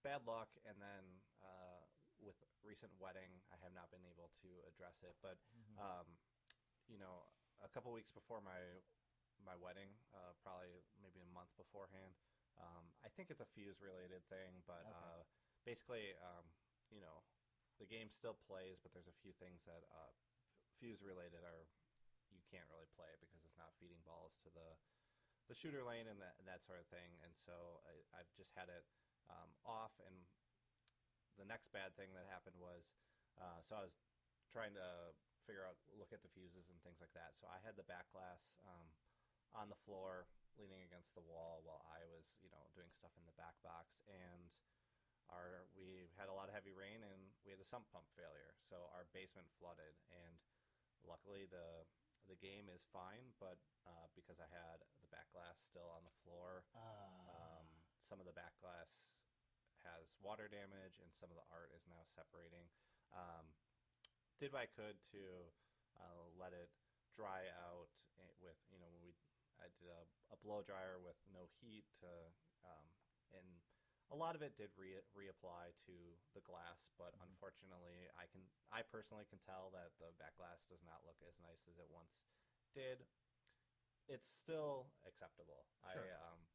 bad 0.02 0.24
luck, 0.26 0.48
and 0.64 0.76
then 0.80 1.04
uh, 1.42 1.82
with 2.20 2.36
recent 2.64 2.92
wedding, 2.98 3.44
I 3.52 3.56
have 3.60 3.72
not 3.76 3.90
been 3.92 4.04
able 4.08 4.32
to 4.42 4.48
address 4.68 5.00
it. 5.04 5.16
But 5.20 5.36
Mm-hmm. 5.54 5.78
um, 5.80 6.06
you 6.88 6.98
know, 6.98 7.28
a 7.62 7.68
couple 7.68 7.92
weeks 7.92 8.12
before 8.12 8.40
my 8.40 8.60
my 9.44 9.54
wedding, 9.56 9.92
uh, 10.16 10.32
probably 10.40 10.80
maybe 11.00 11.20
a 11.20 11.28
month 11.36 11.52
beforehand. 11.60 12.16
Um, 12.56 12.88
I 13.04 13.12
think 13.12 13.28
it's 13.28 13.44
a 13.44 13.48
fuse 13.52 13.84
related 13.84 14.24
thing, 14.32 14.64
but 14.64 14.88
Okay. 14.88 14.88
uh, 14.88 15.28
basically, 15.68 16.16
um, 16.24 16.48
you 16.88 17.04
know, 17.04 17.20
the 17.76 17.84
game 17.84 18.08
still 18.08 18.32
plays, 18.48 18.80
but 18.80 18.96
there's 18.96 19.10
a 19.12 19.18
few 19.20 19.36
things 19.36 19.60
that 19.68 19.84
uh, 19.92 20.12
fuse 20.80 21.04
related 21.04 21.44
are 21.44 21.68
you 22.32 22.40
can't 22.48 22.66
really 22.72 22.88
play 22.96 23.12
because 23.20 23.44
it's 23.44 23.56
not 23.60 23.76
feeding 23.78 24.00
balls 24.04 24.34
to 24.42 24.48
the 24.52 24.76
the 25.48 25.54
shooter 25.54 25.84
lane 25.84 26.08
and 26.08 26.18
that 26.20 26.40
that 26.48 26.64
sort 26.64 26.80
of 26.80 26.88
thing. 26.88 27.12
And 27.22 27.36
so 27.36 27.82
I, 27.86 27.92
I've 28.18 28.32
just 28.34 28.50
had 28.56 28.68
it 28.72 28.84
um, 29.30 29.50
off. 29.66 29.94
And 30.02 30.16
the 31.36 31.48
next 31.48 31.70
bad 31.70 31.94
thing 31.94 32.12
that 32.16 32.26
happened 32.28 32.56
was 32.58 32.86
uh, 33.36 33.60
so 33.68 33.76
I 33.76 33.82
was 33.84 33.96
trying 34.48 34.72
to 34.74 35.12
figure 35.44 35.62
out 35.62 35.78
look 35.94 36.10
at 36.10 36.24
the 36.24 36.32
fuses 36.32 36.66
and 36.72 36.78
things 36.82 36.98
like 36.98 37.12
that. 37.14 37.36
So 37.38 37.46
I 37.46 37.60
had 37.62 37.76
the 37.78 37.86
back 37.86 38.08
glass 38.10 38.56
um, 38.66 38.88
on 39.54 39.68
the 39.70 39.78
floor 39.86 40.26
leaning 40.56 40.80
against 40.88 41.12
the 41.12 41.24
wall 41.24 41.60
while 41.68 41.84
I 41.92 42.04
was 42.08 42.24
you 42.40 42.48
know 42.48 42.64
doing 42.72 42.88
stuff 42.96 43.12
in 43.20 43.24
the 43.28 43.36
back 43.36 43.56
box 43.60 44.00
and 44.08 44.48
our 45.28 45.68
we 45.76 46.08
had 46.16 46.32
a 46.32 46.36
lot 46.36 46.48
of 46.48 46.56
heavy 46.56 46.72
rain 46.72 47.04
and 47.04 47.20
we 47.44 47.52
had 47.52 47.60
a 47.60 47.68
sump 47.68 47.84
pump 47.92 48.08
failure 48.16 48.56
so 48.64 48.88
our 48.96 49.04
basement 49.12 49.48
flooded 49.60 49.92
and 50.08 50.40
luckily 51.04 51.44
the 51.50 51.84
the 52.26 52.38
game 52.40 52.72
is 52.72 52.82
fine 52.88 53.36
but 53.36 53.60
uh, 53.84 54.08
because 54.16 54.40
I 54.40 54.48
had 54.48 54.80
the 55.04 55.10
back 55.12 55.28
glass 55.30 55.60
still 55.68 55.92
on 55.92 56.02
the 56.08 56.16
floor 56.24 56.64
um, 57.28 57.68
some 58.08 58.18
of 58.18 58.26
the 58.26 58.34
back 58.34 58.56
glass 58.64 58.88
has 59.86 60.10
water 60.18 60.48
damage 60.48 60.98
and 60.98 61.14
some 61.14 61.30
of 61.30 61.36
the 61.36 61.46
art 61.50 61.70
is 61.72 61.86
now 61.86 62.02
separating 62.04 62.66
um, 63.12 63.46
did 64.38 64.52
what 64.52 64.62
I 64.62 64.66
could 64.66 64.96
to 65.12 65.52
uh, 65.96 66.24
let 66.36 66.52
it 66.52 66.70
dry 67.14 67.48
out 67.48 67.88
eh, 68.18 68.32
with 68.38 68.58
you 68.68 68.78
know 68.78 68.88
when 68.90 69.00
we 69.02 69.14
I 69.58 69.68
did 69.80 69.88
a, 69.88 70.04
a 70.30 70.36
blow 70.36 70.62
dryer 70.62 71.00
with 71.00 71.16
no 71.32 71.46
heat 71.60 71.86
to 72.00 72.32
um, 72.62 72.86
and 73.32 73.62
a 74.10 74.14
lot 74.14 74.36
of 74.36 74.42
it 74.42 74.56
did 74.56 74.70
re- 74.76 75.02
reapply 75.16 75.74
to 75.86 76.18
the 76.34 76.40
glass 76.40 76.92
but 76.98 77.14
Mhm. 77.14 77.20
unfortunately 77.20 78.10
I 78.16 78.26
can 78.26 78.50
I 78.70 78.82
personally 78.82 79.24
can 79.24 79.38
tell 79.40 79.70
that 79.70 79.96
the 79.98 80.12
back 80.12 80.36
glass 80.36 80.58
does 80.68 80.82
not 80.82 81.04
look 81.04 81.22
as 81.22 81.38
nice 81.38 81.66
as 81.66 81.78
it 81.78 81.88
once 81.88 82.12
did 82.74 83.06
it's 84.08 84.28
still 84.28 84.92
acceptable 85.04 85.66
Sure. 85.92 86.06
I 86.06 86.10
um 86.10 86.46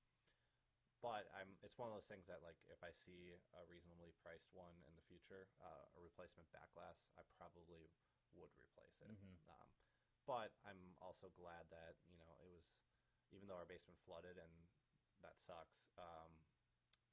but 1.01 1.25
I'm 1.33 1.57
it's 1.65 1.77
one 1.81 1.89
of 1.89 1.97
those 1.97 2.07
things 2.07 2.25
that 2.29 2.41
like 2.45 2.57
if 2.69 2.79
I 2.85 2.93
see 3.05 3.33
a 3.57 3.61
reasonably 3.67 4.13
priced 4.21 4.49
one 4.53 4.73
in 4.85 4.93
the 4.95 5.05
future 5.09 5.49
uh, 5.61 5.97
a 5.97 5.99
replacement 6.01 6.45
back 6.53 6.69
glass 6.77 6.97
I 7.17 7.25
probably 7.37 7.89
would 8.37 8.53
replace 8.55 8.95
it 9.01 9.11
Mhm. 9.11 9.35
um, 9.49 9.69
but 10.29 10.53
I'm 10.63 10.95
also 11.01 11.29
glad 11.35 11.67
that 11.73 11.97
you 12.07 12.15
know 12.21 12.31
it 12.39 12.47
was 12.49 12.65
even 13.33 13.49
though 13.49 13.57
our 13.59 13.65
basement 13.67 13.97
flooded 14.05 14.37
and 14.37 14.53
that 15.25 15.37
sucks 15.41 15.89
um, 15.97 16.31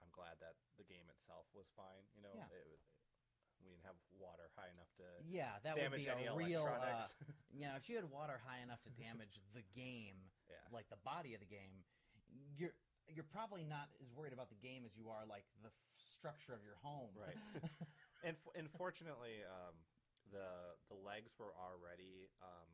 I'm 0.04 0.12
glad 0.14 0.38
that 0.40 0.54
the 0.78 0.84
game 0.86 1.08
itself 1.10 1.48
was 1.56 1.66
fine 1.74 2.04
you 2.14 2.22
know 2.22 2.32
Yeah. 2.36 2.48
it, 2.52 2.68
was- 2.68 2.84
we 3.58 3.74
didn't 3.74 3.82
have 3.90 3.98
water 4.14 4.46
high 4.54 4.70
enough 4.70 4.86
to 5.02 5.02
Yeah, 5.26 5.58
that 5.66 5.74
would 5.74 5.82
damage 5.90 6.06
be 6.06 6.08
any 6.08 6.26
a 6.30 6.32
real. 6.32 6.62
Uh, 6.62 7.08
you 7.50 7.66
know, 7.66 7.74
if 7.74 7.88
you 7.90 7.96
had 7.98 8.06
water 8.06 8.38
high 8.46 8.62
enough 8.62 8.78
to 8.86 8.90
damage 8.94 9.40
the 9.52 9.62
game, 9.74 10.30
yeah 10.48 10.62
like 10.70 10.86
the 10.94 10.96
body 11.02 11.34
of 11.34 11.40
the 11.42 11.50
game, 11.50 11.82
you're 12.54 12.70
you're 13.14 13.24
probably 13.24 13.64
not 13.64 13.88
as 14.00 14.12
worried 14.12 14.32
about 14.32 14.48
the 14.48 14.56
game 14.56 14.84
as 14.84 14.96
you 14.96 15.08
are 15.10 15.24
like 15.26 15.44
the 15.62 15.68
f- 15.68 15.88
structure 15.96 16.54
of 16.54 16.62
your 16.64 16.76
home. 16.76 17.10
Right. 17.16 17.36
and 18.26 18.36
f- 18.36 18.54
and 18.54 18.70
fortunately, 18.76 19.44
um, 19.44 19.74
the 20.30 20.76
the 20.88 20.94
legs 20.94 21.32
were 21.38 21.54
already 21.54 22.28
um, 22.42 22.68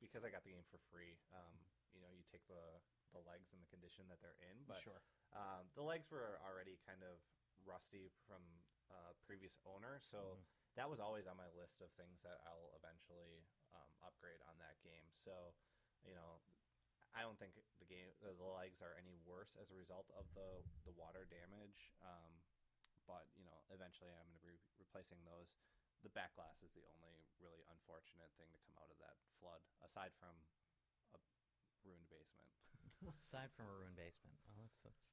because 0.00 0.24
I 0.24 0.30
got 0.30 0.44
the 0.44 0.50
game 0.52 0.64
for 0.70 0.78
free. 0.92 1.16
Um, 1.32 1.56
you 1.94 2.00
know, 2.00 2.10
you 2.12 2.24
take 2.24 2.46
the 2.46 2.80
the 3.12 3.20
legs 3.20 3.52
and 3.52 3.62
the 3.62 3.70
condition 3.70 4.08
that 4.08 4.20
they're 4.20 4.36
in, 4.50 4.64
but 4.66 4.82
sure. 4.84 5.00
um, 5.32 5.70
the 5.74 5.82
legs 5.82 6.10
were 6.10 6.38
already 6.44 6.76
kind 6.84 7.02
of 7.02 7.16
rusty 7.64 8.10
from 8.26 8.42
uh, 8.90 9.14
previous 9.24 9.56
owner, 9.64 10.00
so 10.00 10.36
Mhm. 10.36 10.44
that 10.76 10.88
was 10.90 11.00
always 11.00 11.26
on 11.26 11.36
my 11.36 11.48
list 11.48 11.80
of 11.80 11.90
things 11.96 12.20
that 12.22 12.40
I'll 12.44 12.74
eventually 12.76 13.46
um, 13.72 13.96
upgrade 14.04 14.42
on 14.42 14.58
that 14.58 14.76
game. 14.82 15.08
So, 15.24 15.54
you 16.04 16.12
know, 16.14 16.42
I 17.16 17.24
don't 17.24 17.40
think 17.40 17.56
the 17.80 17.88
game 17.88 18.12
the 18.20 18.36
legs 18.36 18.84
are 18.84 18.92
any 19.00 19.16
worse 19.24 19.56
as 19.56 19.72
a 19.72 19.76
result 19.76 20.06
of 20.12 20.28
the 20.36 20.60
the 20.84 20.92
water 20.92 21.24
damage. 21.26 21.90
Um, 22.04 22.44
but 23.08 23.24
you 23.38 23.46
know, 23.46 23.56
eventually 23.72 24.12
I'm 24.12 24.28
going 24.28 24.42
to 24.42 24.44
be 24.44 24.60
replacing 24.76 25.22
those. 25.24 25.48
The 26.04 26.12
back 26.12 26.36
glass 26.36 26.60
is 26.60 26.70
the 26.76 26.84
only 26.92 27.24
really 27.40 27.64
unfortunate 27.72 28.30
thing 28.36 28.52
to 28.52 28.60
come 28.68 28.76
out 28.78 28.92
of 28.92 29.00
that 29.00 29.16
flood, 29.40 29.64
aside 29.80 30.12
from 30.20 30.36
a 31.16 31.18
ruined 31.82 32.06
basement. 32.12 32.52
Aside 33.22 33.50
from 33.56 33.66
a 33.70 33.74
ruined 33.74 33.96
basement, 33.96 34.36
well, 34.46 34.60
that's 34.60 34.84
that's 34.84 35.08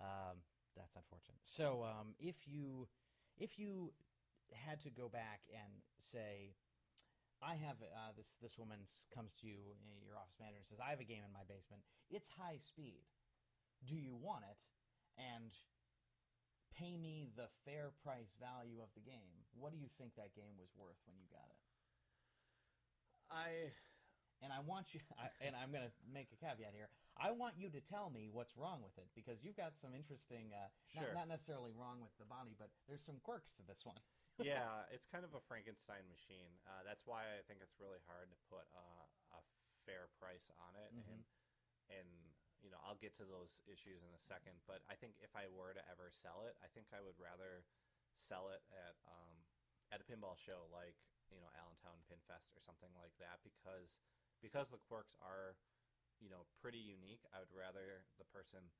um, 0.00 0.40
that's 0.74 0.96
unfortunate. 0.96 1.44
So, 1.44 1.84
um, 1.84 2.16
if 2.18 2.48
you 2.48 2.88
if 3.36 3.58
you 3.58 3.92
had 4.52 4.80
to 4.84 4.90
go 4.90 5.08
back 5.08 5.44
and 5.52 5.84
say, 5.96 6.56
I 7.42 7.58
have 7.58 7.82
uh, 7.82 8.14
this 8.16 8.38
this 8.38 8.54
woman 8.56 8.86
comes 9.10 9.34
to 9.42 9.50
you, 9.50 9.74
uh, 9.82 9.98
your 10.06 10.14
office 10.14 10.38
manager, 10.38 10.62
and 10.62 10.68
says, 10.70 10.78
I 10.78 10.94
have 10.94 11.02
a 11.02 11.08
game 11.08 11.26
in 11.26 11.32
my 11.34 11.42
basement. 11.44 11.82
It's 12.08 12.30
high 12.30 12.62
speed. 12.62 13.02
Do 13.82 13.98
you 13.98 14.14
want 14.14 14.46
it? 14.46 14.58
And 15.18 15.50
pay 16.78 16.96
me 16.96 17.28
the 17.34 17.50
fair 17.66 17.90
price 18.00 18.32
value 18.38 18.78
of 18.80 18.88
the 18.94 19.02
game. 19.04 19.42
What 19.52 19.74
do 19.74 19.78
you 19.78 19.90
think 19.98 20.14
that 20.16 20.32
game 20.38 20.56
was 20.56 20.70
worth 20.78 20.96
when 21.04 21.18
you 21.18 21.26
got 21.28 21.50
it? 21.50 21.60
I 23.28 23.74
and 24.42 24.50
I 24.50 24.58
want 24.62 24.94
you, 24.94 25.00
I, 25.22 25.30
and 25.42 25.54
I'm 25.54 25.70
going 25.70 25.86
to 25.86 25.94
make 26.06 26.30
a 26.34 26.38
caveat 26.38 26.74
here. 26.74 26.90
I 27.14 27.30
want 27.30 27.54
you 27.58 27.70
to 27.70 27.80
tell 27.80 28.10
me 28.10 28.26
what's 28.30 28.58
wrong 28.58 28.82
with 28.82 28.98
it 28.98 29.06
because 29.14 29.42
you've 29.44 29.58
got 29.58 29.78
some 29.78 29.94
interesting, 29.94 30.50
uh, 30.50 30.66
Sure. 30.90 31.14
not, 31.14 31.26
not 31.26 31.38
necessarily 31.38 31.70
wrong 31.74 32.02
with 32.02 32.14
the 32.18 32.26
body, 32.26 32.54
but 32.58 32.70
there's 32.90 33.04
some 33.06 33.22
quirks 33.22 33.52
to 33.60 33.62
this 33.62 33.86
one. 33.86 34.00
Yeah, 34.38 34.84
it's 34.90 35.06
kind 35.06 35.24
of 35.24 35.34
a 35.34 35.40
Frankenstein 35.40 36.08
machine. 36.08 36.60
Uh, 36.66 36.82
that's 36.82 37.04
why 37.06 37.36
I 37.38 37.42
think 37.42 37.60
it's 37.60 37.78
really 37.78 38.00
hard 38.06 38.30
to 38.30 38.36
put 38.48 38.66
uh, 38.72 39.06
a 39.36 39.42
fair 39.84 40.08
price 40.08 40.48
on 40.56 40.76
it, 40.76 40.92
Mhm. 40.92 41.08
and 41.12 41.24
and 41.88 42.08
you 42.62 42.70
know 42.70 42.78
I'll 42.80 42.96
get 42.96 43.14
to 43.16 43.24
those 43.26 43.60
issues 43.66 44.02
in 44.02 44.14
a 44.14 44.18
second. 44.18 44.62
But 44.66 44.82
I 44.88 44.94
think 44.96 45.18
if 45.20 45.34
I 45.34 45.46
were 45.48 45.74
to 45.74 45.88
ever 45.88 46.10
sell 46.10 46.42
it, 46.44 46.56
I 46.62 46.68
think 46.68 46.92
I 46.92 47.00
would 47.00 47.18
rather 47.18 47.64
sell 48.16 48.48
it 48.50 48.62
at 48.70 48.96
um, 49.06 49.44
at 49.90 50.00
a 50.00 50.04
pinball 50.04 50.36
show 50.38 50.66
like 50.72 50.96
you 51.30 51.40
know 51.40 51.50
Allentown 51.52 52.04
Pinfest 52.08 52.54
or 52.56 52.60
something 52.60 52.94
like 52.94 53.16
that 53.18 53.42
because 53.42 53.90
because 54.40 54.70
the 54.70 54.78
quirks 54.78 55.14
are 55.20 55.56
you 56.20 56.28
know 56.30 56.46
pretty 56.60 56.78
unique. 56.78 57.24
I 57.32 57.40
would 57.40 57.52
rather 57.52 58.06
the 58.18 58.24
person. 58.24 58.70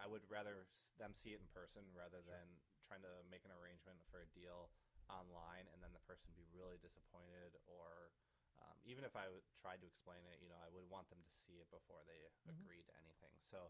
I 0.00 0.06
would 0.06 0.22
rather 0.30 0.66
them 0.98 1.12
see 1.12 1.34
it 1.36 1.40
in 1.42 1.48
person 1.52 1.82
rather 1.92 2.22
Sure. 2.24 2.34
than 2.38 2.46
trying 2.88 3.02
to 3.04 3.20
make 3.28 3.44
an 3.44 3.52
arrangement 3.52 3.98
for 4.08 4.22
a 4.22 4.28
deal 4.32 4.70
online 5.10 5.66
and 5.74 5.82
then 5.82 5.92
the 5.92 6.02
person 6.06 6.32
be 6.34 6.46
really 6.50 6.78
disappointed 6.82 7.54
or 7.66 8.10
um, 8.56 8.78
even 8.88 9.04
if 9.04 9.12
I 9.12 9.28
would 9.28 9.44
tried 9.60 9.84
to 9.84 9.88
explain 9.88 10.24
it, 10.32 10.40
you 10.40 10.48
know, 10.48 10.56
I 10.56 10.72
would 10.72 10.88
want 10.88 11.12
them 11.12 11.20
to 11.20 11.32
see 11.44 11.60
it 11.60 11.68
before 11.68 12.00
they 12.08 12.16
Mhm. 12.48 12.64
agreed 12.64 12.88
to 12.88 12.94
anything. 12.96 13.36
So, 13.44 13.68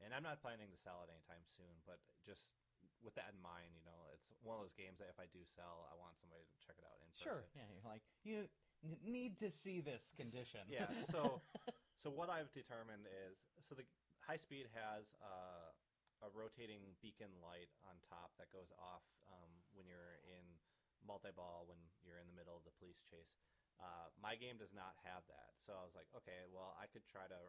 and 0.00 0.14
I'm 0.16 0.24
not 0.24 0.40
planning 0.40 0.72
to 0.72 0.78
sell 0.80 1.04
it 1.04 1.12
anytime 1.12 1.44
soon, 1.44 1.84
but 1.84 2.00
just 2.24 2.48
with 3.04 3.14
that 3.14 3.28
in 3.28 3.38
mind, 3.44 3.76
you 3.76 3.84
know, 3.84 4.08
it's 4.16 4.32
one 4.40 4.56
of 4.56 4.64
those 4.64 4.72
games 4.72 4.98
that 5.04 5.12
if 5.12 5.20
I 5.20 5.26
do 5.28 5.44
sell, 5.44 5.84
I 5.92 5.94
want 6.00 6.16
somebody 6.16 6.48
to 6.48 6.56
check 6.64 6.80
it 6.80 6.86
out 6.88 6.96
in 7.04 7.12
Sure. 7.12 7.44
person. 7.44 7.60
Yeah, 7.60 7.68
you're 7.76 7.84
like 7.92 8.02
you 8.24 8.48
n- 8.82 8.98
need 9.04 9.36
to 9.44 9.50
see 9.52 9.80
this 9.84 10.12
condition. 10.16 10.64
Yeah. 10.66 10.88
So, 11.12 11.42
so 12.02 12.08
what 12.10 12.30
I've 12.32 12.50
determined 12.56 13.06
is, 13.06 13.36
so 13.68 13.74
the 13.76 13.84
high 14.22 14.38
speed 14.38 14.70
has 14.72 15.04
uh, 15.22 15.70
a 16.22 16.28
rotating 16.30 16.94
beacon 17.02 17.30
light 17.42 17.70
on 17.82 17.98
top 18.06 18.30
that 18.38 18.48
goes 18.54 18.70
off 18.78 19.02
um, 19.28 19.50
when 19.74 19.86
you're 19.86 20.22
in 20.22 20.44
multi-ball 21.02 21.66
when 21.66 21.78
you're 22.06 22.22
in 22.22 22.30
the 22.30 22.38
middle 22.38 22.54
of 22.54 22.62
the 22.62 22.70
police 22.78 23.02
chase. 23.10 23.34
Uh, 23.82 24.06
my 24.22 24.38
game 24.38 24.54
does 24.54 24.70
not 24.70 24.94
have 25.02 25.26
that, 25.26 25.50
so 25.66 25.74
I 25.74 25.82
was 25.82 25.94
like, 25.98 26.06
okay, 26.22 26.46
well, 26.54 26.78
I 26.78 26.86
could 26.86 27.02
try 27.10 27.26
to 27.26 27.40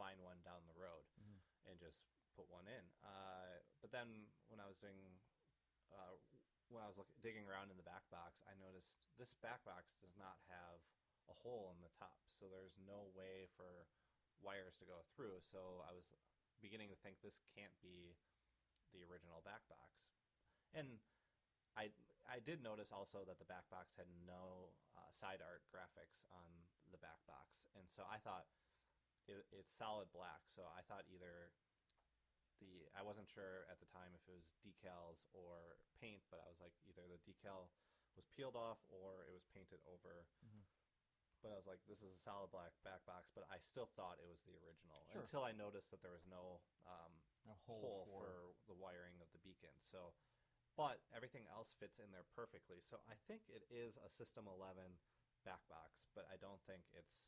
find 0.00 0.16
one 0.24 0.40
down 0.40 0.64
the 0.64 0.72
road 0.80 1.04
Mhm. 1.20 1.36
and 1.68 1.76
just 1.76 2.00
put 2.32 2.48
one 2.48 2.64
in. 2.64 2.84
Uh, 3.04 3.60
but 3.84 3.92
then 3.92 4.32
when 4.48 4.56
I 4.56 4.64
was 4.64 4.78
doing, 4.80 5.20
uh, 5.92 6.16
when 6.72 6.80
I 6.80 6.88
was 6.88 6.96
look, 6.96 7.12
digging 7.20 7.44
around 7.44 7.68
in 7.68 7.76
the 7.76 7.84
back 7.84 8.08
box, 8.08 8.40
I 8.48 8.54
noticed 8.56 8.88
this 9.20 9.34
back 9.44 9.60
box 9.68 9.92
does 10.00 10.16
not 10.16 10.40
have 10.48 10.80
a 11.28 11.34
hole 11.34 11.68
in 11.76 11.80
the 11.84 11.92
top, 12.00 12.16
so 12.40 12.48
there's 12.48 12.72
no 12.78 13.12
way 13.12 13.44
for 13.56 13.84
wires 14.42 14.76
to 14.78 14.86
go 14.86 15.02
through. 15.14 15.40
So 15.46 15.82
I 15.86 15.94
was 15.94 16.04
beginning 16.60 16.90
to 16.90 16.98
think 17.02 17.18
this 17.22 17.38
can't 17.54 17.74
be 17.82 18.14
the 18.94 19.02
original 19.08 19.40
back 19.42 19.64
box, 19.70 20.04
and 20.76 21.00
I 21.74 21.90
I 22.28 22.38
did 22.38 22.62
notice 22.62 22.92
also 22.92 23.24
that 23.26 23.38
the 23.40 23.48
back 23.48 23.66
box 23.72 23.96
had 23.96 24.06
no 24.26 24.70
uh, 24.94 25.10
side 25.16 25.40
art 25.42 25.64
graphics 25.72 26.22
on 26.30 26.46
the 26.92 27.00
back 27.00 27.18
box, 27.26 27.66
and 27.74 27.88
so 27.90 28.04
I 28.06 28.18
thought 28.20 28.46
it, 29.26 29.42
it's 29.50 29.72
solid 29.74 30.12
black. 30.12 30.44
So 30.52 30.68
I 30.76 30.82
thought 30.86 31.08
either 31.08 31.50
the 32.60 32.86
I 32.94 33.02
wasn't 33.02 33.26
sure 33.32 33.66
at 33.72 33.80
the 33.80 33.88
time 33.90 34.12
if 34.14 34.22
it 34.28 34.34
was 34.34 34.46
decals 34.62 35.24
or 35.32 35.80
paint, 35.98 36.22
but 36.30 36.38
I 36.44 36.46
was 36.52 36.60
like 36.60 36.74
either 36.86 37.02
the 37.08 37.18
decal 37.26 37.72
was 38.14 38.28
peeled 38.36 38.54
off 38.54 38.78
or 38.92 39.24
it 39.24 39.32
was 39.32 39.46
painted 39.56 39.80
over. 39.88 40.28
Mhm. 40.44 40.62
But 41.42 41.50
I 41.50 41.58
was 41.58 41.66
like, 41.66 41.82
this 41.90 41.98
is 41.98 42.14
a 42.14 42.20
solid 42.22 42.54
black 42.54 42.70
back 42.86 43.02
box, 43.02 43.26
but 43.34 43.42
I 43.50 43.58
still 43.58 43.90
thought 43.98 44.22
it 44.22 44.30
was 44.30 44.38
the 44.46 44.54
original 44.62 45.02
Sure. 45.10 45.26
until 45.26 45.42
I 45.42 45.50
noticed 45.50 45.90
that 45.90 45.98
there 46.00 46.14
was 46.14 46.22
no 46.30 46.62
um, 46.86 47.12
A 47.50 47.58
hole, 47.66 48.06
for... 48.06 48.54
the 48.70 48.78
wiring 48.78 49.18
of 49.18 49.26
the 49.34 49.42
beacon. 49.42 49.74
So, 49.90 50.14
but 50.78 51.02
everything 51.10 51.44
else 51.50 51.74
fits 51.76 51.98
in 51.98 52.14
there 52.14 52.24
perfectly. 52.38 52.78
So 52.86 53.02
I 53.10 53.18
think 53.26 53.42
it 53.50 53.66
is 53.68 53.98
a 53.98 54.08
System 54.14 54.46
11 54.46 54.86
back 55.42 55.60
box, 55.66 56.06
but 56.14 56.30
I 56.30 56.38
don't 56.38 56.62
think 56.70 56.86
it's 56.94 57.18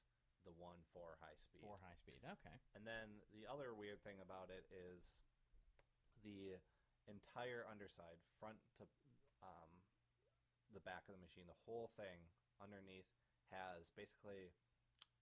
the 0.47 0.55
one 0.55 0.79
for 0.95 1.19
high 1.19 1.35
speed. 1.43 1.65
for 1.67 1.81
high 1.83 1.99
speed. 1.99 2.23
Okay. 2.23 2.57
And 2.79 2.87
then 2.87 3.19
the 3.35 3.51
other 3.51 3.75
weird 3.75 3.99
thing 4.07 4.23
about 4.23 4.53
it 4.53 4.63
is 4.71 5.03
the 6.23 6.61
entire 7.11 7.67
underside, 7.67 8.21
front 8.39 8.61
to 8.79 8.87
um, 9.43 9.73
the 10.73 10.85
back 10.85 11.05
of 11.11 11.17
the 11.17 11.23
machine, 11.25 11.45
the 11.49 11.63
whole 11.67 11.91
thing 11.97 12.29
underneath 12.63 13.09
has 13.51 13.89
basically 13.97 14.53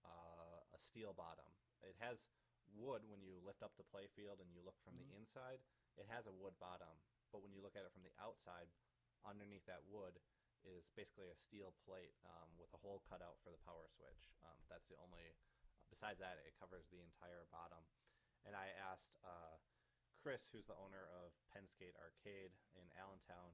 uh, 0.05 0.59
a 0.75 0.79
steel 0.79 1.13
bottom. 1.15 1.47
It 1.83 1.95
has 1.99 2.19
wood 2.75 3.03
when 3.07 3.21
you 3.21 3.39
lift 3.43 3.61
up 3.63 3.71
the 3.77 3.87
play 3.87 4.07
field 4.15 4.39
and 4.41 4.49
you 4.51 4.61
look 4.63 4.75
from 4.83 4.95
Mhm. 4.95 4.99
the 5.07 5.09
inside. 5.15 5.59
It 5.95 6.07
has 6.09 6.25
a 6.25 6.31
wood 6.33 6.57
bottom, 6.59 6.97
but 7.31 7.41
when 7.41 7.53
you 7.53 7.61
look 7.61 7.75
at 7.75 7.85
it 7.85 7.91
from 7.93 8.03
the 8.03 8.13
outside, 8.19 8.67
underneath 9.25 9.65
that 9.65 9.83
wood 9.85 10.19
is 10.63 10.87
basically 10.95 11.29
a 11.29 11.35
steel 11.35 11.73
plate 11.85 12.15
um, 12.25 12.49
with 12.57 12.71
a 12.73 12.77
hole 12.77 13.03
cut 13.09 13.21
out 13.21 13.37
for 13.43 13.51
the 13.51 13.59
power 13.67 13.87
switch. 13.95 14.31
Um, 14.41 14.57
that's 14.69 14.87
the 14.87 14.95
only. 14.97 15.35
Besides 15.91 16.19
that, 16.19 16.39
it 16.47 16.55
covers 16.57 16.87
the 16.89 17.01
entire 17.01 17.45
bottom. 17.51 17.85
And 18.45 18.55
I 18.55 18.69
asked 18.69 19.15
uh, 19.23 19.59
Chris, 20.23 20.47
who's 20.51 20.65
the 20.65 20.75
owner 20.75 21.05
of 21.11 21.31
Penn 21.51 21.67
Skate 21.67 21.95
Arcade 21.99 22.51
in 22.75 22.89
Allentown, 22.97 23.53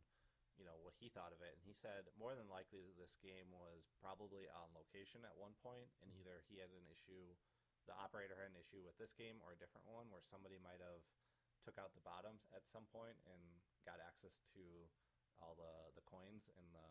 you 0.60 0.67
know 0.67 0.76
what 0.84 0.93
he 1.00 1.08
thought 1.08 1.32
of 1.32 1.39
it, 1.39 1.56
and 1.56 1.63
he 1.63 1.72
said 1.72 2.12
more 2.19 2.36
than 2.36 2.52
likely 2.52 2.84
that 2.84 3.00
this 3.00 3.15
game 3.24 3.48
was 3.56 3.88
probably 4.04 4.45
on 4.52 4.76
location 4.76 5.24
at 5.24 5.34
one 5.39 5.56
point, 5.63 5.88
and 6.04 6.12
mm-hmm. 6.12 6.19
either 6.28 6.43
he 6.52 6.60
had 6.60 6.69
an 6.76 6.86
issue, 6.91 7.32
the 7.88 7.95
operator 7.95 8.36
had 8.36 8.52
an 8.52 8.60
issue 8.60 8.84
with 8.84 9.00
this 9.00 9.15
game 9.15 9.39
or 9.41 9.56
a 9.56 9.62
different 9.62 9.88
one 9.88 10.12
where 10.12 10.22
somebody 10.28 10.60
might 10.60 10.84
have 10.84 11.02
took 11.63 11.80
out 11.80 11.95
the 11.95 12.04
bottoms 12.04 12.43
at 12.52 12.67
some 12.67 12.84
point 12.91 13.15
and 13.32 13.39
got 13.88 14.04
access 14.04 14.36
to 14.52 14.63
all 15.39 15.56
the 15.56 15.95
the 15.95 16.04
coins 16.04 16.52
in 16.60 16.65
the 16.76 16.89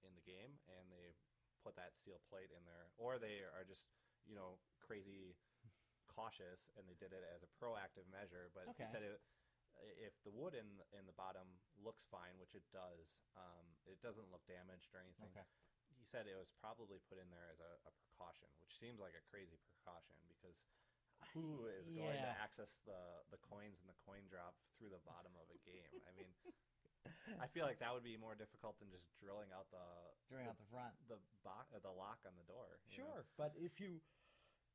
in 0.00 0.16
the 0.16 0.24
game, 0.24 0.56
and 0.80 0.88
they 0.88 1.12
put 1.60 1.76
that 1.76 1.92
steel 1.92 2.24
plate 2.32 2.48
in 2.48 2.64
there, 2.64 2.88
or 2.96 3.20
they 3.20 3.44
are 3.44 3.68
just 3.68 3.84
you 4.24 4.32
know 4.32 4.56
crazy 4.80 5.36
cautious 6.10 6.66
and 6.74 6.84
they 6.90 6.96
did 6.98 7.14
it 7.14 7.22
as 7.30 7.44
a 7.44 7.50
proactive 7.54 8.08
measure. 8.10 8.50
But 8.56 8.72
Okay. 8.74 8.88
he 8.88 8.92
said 8.92 9.04
it, 9.04 9.20
if 10.00 10.14
the 10.24 10.32
wood 10.32 10.54
in 10.54 10.66
in 10.96 11.04
the 11.06 11.16
bottom 11.16 11.46
looks 11.80 12.04
fine, 12.10 12.36
which 12.38 12.54
it 12.54 12.64
does, 12.72 13.08
um, 13.36 13.66
it 13.88 14.00
doesn't 14.04 14.28
look 14.30 14.44
damaged 14.46 14.92
or 14.94 15.00
anything. 15.00 15.30
Okay. 15.32 15.46
He 15.96 16.04
said 16.08 16.26
it 16.26 16.36
was 16.38 16.48
probably 16.60 16.98
put 17.10 17.20
in 17.20 17.28
there 17.30 17.48
as 17.52 17.60
a, 17.60 17.72
a 17.86 17.92
precaution, 18.00 18.48
which 18.62 18.72
seems 18.80 18.98
like 18.98 19.14
a 19.14 19.24
crazy 19.28 19.60
precaution 19.68 20.16
because 20.26 20.56
who 21.36 21.68
is 21.68 21.86
going 21.92 22.16
to 22.16 22.32
access 22.40 22.80
the 22.88 23.22
the 23.30 23.40
coins 23.44 23.78
and 23.84 23.88
the 23.88 23.98
coin 24.08 24.24
drop 24.32 24.56
through 24.80 24.90
the 24.90 25.02
bottom 25.04 25.32
of 25.36 25.46
a 25.52 25.58
game? 25.68 25.92
I 26.08 26.12
mean, 26.16 26.32
I 27.38 27.46
feel 27.52 27.64
like 27.68 27.78
that 27.84 27.92
would 27.92 28.04
be 28.04 28.16
more 28.16 28.34
difficult 28.34 28.80
than 28.80 28.88
just 28.90 29.04
drilling 29.20 29.52
out 29.52 29.68
the 29.70 29.84
Drawing 30.28 30.48
the, 30.48 30.52
out 30.52 30.58
the 30.58 30.68
front. 30.72 30.94
the, 31.08 31.18
bo- 31.44 31.70
the 31.80 31.92
lock 31.92 32.24
on 32.24 32.32
the 32.40 32.46
door. 32.48 32.80
you 32.88 32.96
know? 32.98 33.04
Sure, 33.04 33.20
but 33.36 33.52
if 33.56 33.78
you 33.80 34.00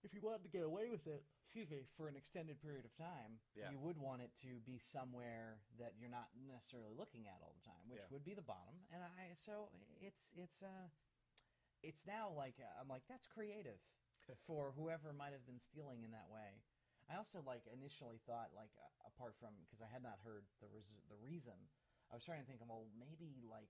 if 0.06 0.14
you 0.14 0.22
wanted 0.22 0.46
to 0.46 0.54
get 0.54 0.62
away 0.62 0.94
with 0.94 1.10
it, 1.10 1.26
excuse 1.42 1.66
me, 1.66 1.90
for 1.98 2.06
an 2.08 2.14
extended 2.16 2.62
period 2.62 2.86
of 2.86 2.94
time, 2.94 3.42
Yeah. 3.58 3.74
you 3.74 3.80
would 3.82 3.98
want 3.98 4.22
it 4.22 4.30
to 4.46 4.62
be 4.62 4.78
somewhere 4.78 5.58
that 5.82 5.98
you're 5.98 6.14
not 6.14 6.30
necessarily 6.38 6.94
looking 6.94 7.26
at 7.26 7.42
all 7.42 7.58
the 7.58 7.66
time, 7.66 7.82
which 7.90 8.00
Yeah. 8.06 8.14
would 8.14 8.24
be 8.24 8.36
the 8.38 8.46
bottom. 8.46 8.86
And 8.94 9.02
I 9.02 9.34
so 9.34 9.72
it's 10.00 10.32
it's 10.38 10.62
uh 10.62 10.88
it's 11.82 12.06
now 12.06 12.30
like 12.30 12.60
uh, 12.62 12.80
I'm 12.80 12.88
like 12.88 13.04
that's 13.10 13.26
creative 13.26 13.82
for 14.46 14.72
whoever 14.78 15.12
might 15.14 15.34
have 15.34 15.46
been 15.46 15.60
stealing 15.60 16.04
in 16.04 16.12
that 16.12 16.30
way. 16.30 16.62
I 17.10 17.16
also 17.18 17.42
like 17.42 17.66
initially 17.68 18.18
thought 18.26 18.54
like 18.54 18.72
uh, 18.78 19.08
apart 19.10 19.36
from 19.40 19.54
because 19.66 19.82
I 19.82 19.88
had 19.92 20.04
not 20.04 20.20
heard 20.24 20.46
the 20.62 20.68
res- 20.70 21.02
the 21.10 21.18
reason, 21.18 21.58
I 22.12 22.16
was 22.16 22.24
trying 22.24 22.42
to 22.42 22.48
think 22.48 22.62
of 22.62 22.68
well 22.70 22.86
maybe 22.94 23.42
like 23.50 23.70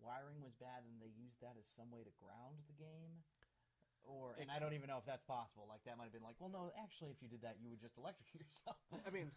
wiring 0.00 0.42
was 0.42 0.54
bad 0.54 0.82
and 0.84 1.00
they 1.00 1.10
used 1.14 1.40
that 1.40 1.54
as 1.58 1.66
some 1.66 1.90
way 1.90 2.02
to 2.02 2.10
ground 2.18 2.58
the 2.66 2.74
game 2.74 3.22
or 4.06 4.34
and 4.40 4.50
I 4.50 4.58
don't 4.58 4.74
even 4.74 4.88
know 4.90 4.98
if 4.98 5.06
that's 5.06 5.24
possible. 5.24 5.66
Like 5.70 5.82
that 5.86 5.96
might 5.98 6.10
have 6.10 6.16
been 6.16 6.26
like, 6.26 6.36
well, 6.42 6.50
no, 6.52 6.70
actually, 6.78 7.10
if 7.14 7.22
you 7.22 7.28
did 7.30 7.42
that, 7.42 7.56
you 7.62 7.70
would 7.70 7.80
just 7.80 7.96
electrocute 7.98 8.42
yourself. 8.46 8.78
I 9.06 9.10
mean, 9.10 9.30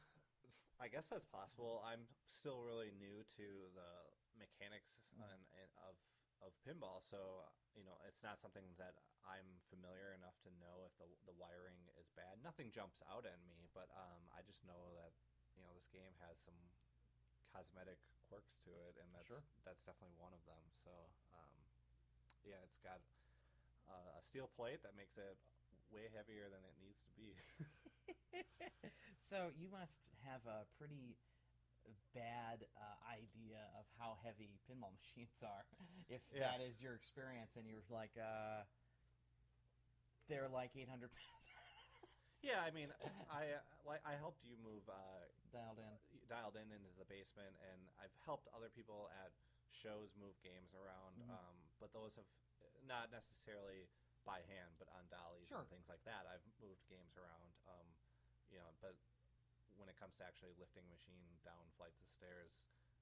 I 0.81 0.87
guess 0.91 1.07
that's 1.07 1.27
possible. 1.29 1.79
I'm 1.85 2.03
still 2.27 2.59
really 2.65 2.91
new 2.99 3.23
to 3.39 3.45
the 3.77 3.89
mechanics 4.35 4.91
Mm. 5.15 5.31
and, 5.31 5.43
and 5.63 5.71
of 5.87 5.95
of 6.43 6.51
pinball, 6.67 6.99
so 7.07 7.47
you 7.71 7.87
know 7.87 7.95
it's 8.03 8.19
not 8.19 8.35
something 8.43 8.67
that 8.75 8.99
I'm 9.23 9.47
familiar 9.71 10.11
enough 10.11 10.35
to 10.43 10.51
know 10.59 10.83
if 10.83 10.91
the 10.99 11.07
the 11.23 11.31
wiring 11.39 11.79
is 11.95 12.11
bad. 12.19 12.43
Nothing 12.43 12.67
jumps 12.75 12.99
out 13.07 13.23
at 13.23 13.39
me, 13.47 13.71
but 13.71 13.87
um, 13.95 14.27
I 14.35 14.43
just 14.43 14.59
know 14.67 14.91
that 14.99 15.15
you 15.55 15.63
know 15.63 15.71
this 15.71 15.87
game 15.87 16.11
has 16.19 16.35
some 16.43 16.59
cosmetic 17.55 17.95
quirks 18.27 18.59
to 18.67 18.75
it, 18.91 18.99
and 18.99 19.07
that's 19.15 19.31
Sure. 19.31 19.39
that's 19.63 19.79
definitely 19.87 20.19
one 20.19 20.35
of 20.35 20.43
them. 20.43 20.59
So 20.83 20.91
um, 21.31 21.55
yeah, 22.43 22.59
it's 22.67 22.83
got 22.83 22.99
uh, 23.89 24.19
a 24.19 24.23
steel 24.23 24.49
plate 24.55 24.81
that 24.83 24.95
makes 24.97 25.17
it 25.17 25.37
way 25.91 26.09
heavier 26.13 26.49
than 26.49 26.61
it 26.65 26.75
needs 26.81 26.99
to 27.05 27.11
be. 27.13 27.35
so 29.29 29.49
you 29.55 29.69
must 29.69 30.11
have 30.25 30.41
a 30.45 30.65
pretty 30.77 31.17
bad 32.13 32.65
uh, 32.77 32.97
idea 33.05 33.61
of 33.77 33.85
how 33.99 34.17
heavy 34.25 34.57
pinball 34.65 34.93
machines 35.01 35.37
are, 35.45 35.65
if 36.09 36.21
Yeah. 36.33 36.49
that 36.51 36.61
is 36.61 36.81
your 36.81 36.93
experience, 36.97 37.53
and 37.55 37.65
you're 37.67 37.85
like, 37.89 38.13
uh, 38.17 38.65
they're 40.27 40.49
like 40.49 40.71
800 40.75 41.09
pounds 41.13 41.45
Yeah, 42.45 42.61
I 42.61 42.69
mean, 42.69 42.93
I 43.29 43.57
like 43.89 44.01
I 44.05 44.13
helped 44.21 44.45
you 44.45 44.53
move 44.61 44.85
uh, 44.85 45.25
dialed 45.49 45.81
in. 45.81 45.93
dialed 46.29 46.53
in 46.57 46.69
into 46.69 46.93
the 46.97 47.05
basement, 47.09 47.57
and 47.73 47.81
I've 47.97 48.13
helped 48.21 48.45
other 48.53 48.69
people 48.69 49.09
at 49.17 49.33
shows 49.73 50.13
move 50.13 50.37
games 50.45 50.73
around. 50.77 51.17
Mhm. 51.17 51.29
Um, 51.33 51.55
but 51.81 51.89
those 51.93 52.13
have 52.15 52.29
not 52.87 53.11
necessarily 53.11 53.89
by 54.25 54.41
hand, 54.49 54.73
but 54.81 54.89
on 54.97 55.05
dollies 55.09 55.49
Sure. 55.49 55.61
and 55.61 55.69
things 55.69 55.85
like 55.89 56.01
that. 56.09 56.25
I've 56.25 56.41
moved 56.61 56.81
games 56.89 57.13
around. 57.17 57.51
Um, 57.69 57.85
you 58.49 58.57
know, 58.61 58.73
but 58.81 58.97
when 59.77 59.89
it 59.89 59.97
comes 59.99 60.15
to 60.17 60.23
actually 60.25 60.53
lifting 60.57 60.85
a 60.85 60.91
machine 60.93 61.25
down 61.45 61.65
flights 61.77 61.99
of 62.01 62.07
stairs, 62.09 62.53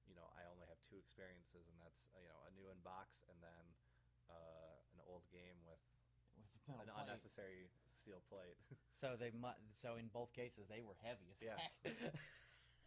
you 0.04 0.12
know, 0.16 0.28
I 0.36 0.44
only 0.52 0.68
have 0.68 0.76
two 0.84 1.00
experiences, 1.00 1.64
and 1.70 1.76
that's 1.80 2.04
you 2.20 2.28
know 2.28 2.40
a 2.44 2.52
new 2.52 2.68
in 2.68 2.76
box 2.84 3.24
and 3.32 3.40
then 3.40 3.64
uh, 4.28 4.76
an 4.92 5.00
old 5.08 5.24
game 5.32 5.56
with 5.64 5.80
With 6.68 6.88
an 6.88 6.92
plate. 6.92 7.08
unnecessary 7.08 7.68
steel 8.00 8.20
plate. 8.28 8.56
So 8.94 9.18
they 9.18 9.34
mu- 9.34 9.58
so 9.74 9.98
in 9.98 10.06
both 10.06 10.30
cases 10.32 10.70
they 10.70 10.78
were 10.80 10.94
heavy 11.02 11.26
as 11.34 11.42
Yeah. 11.42 11.58
heck. 11.58 12.14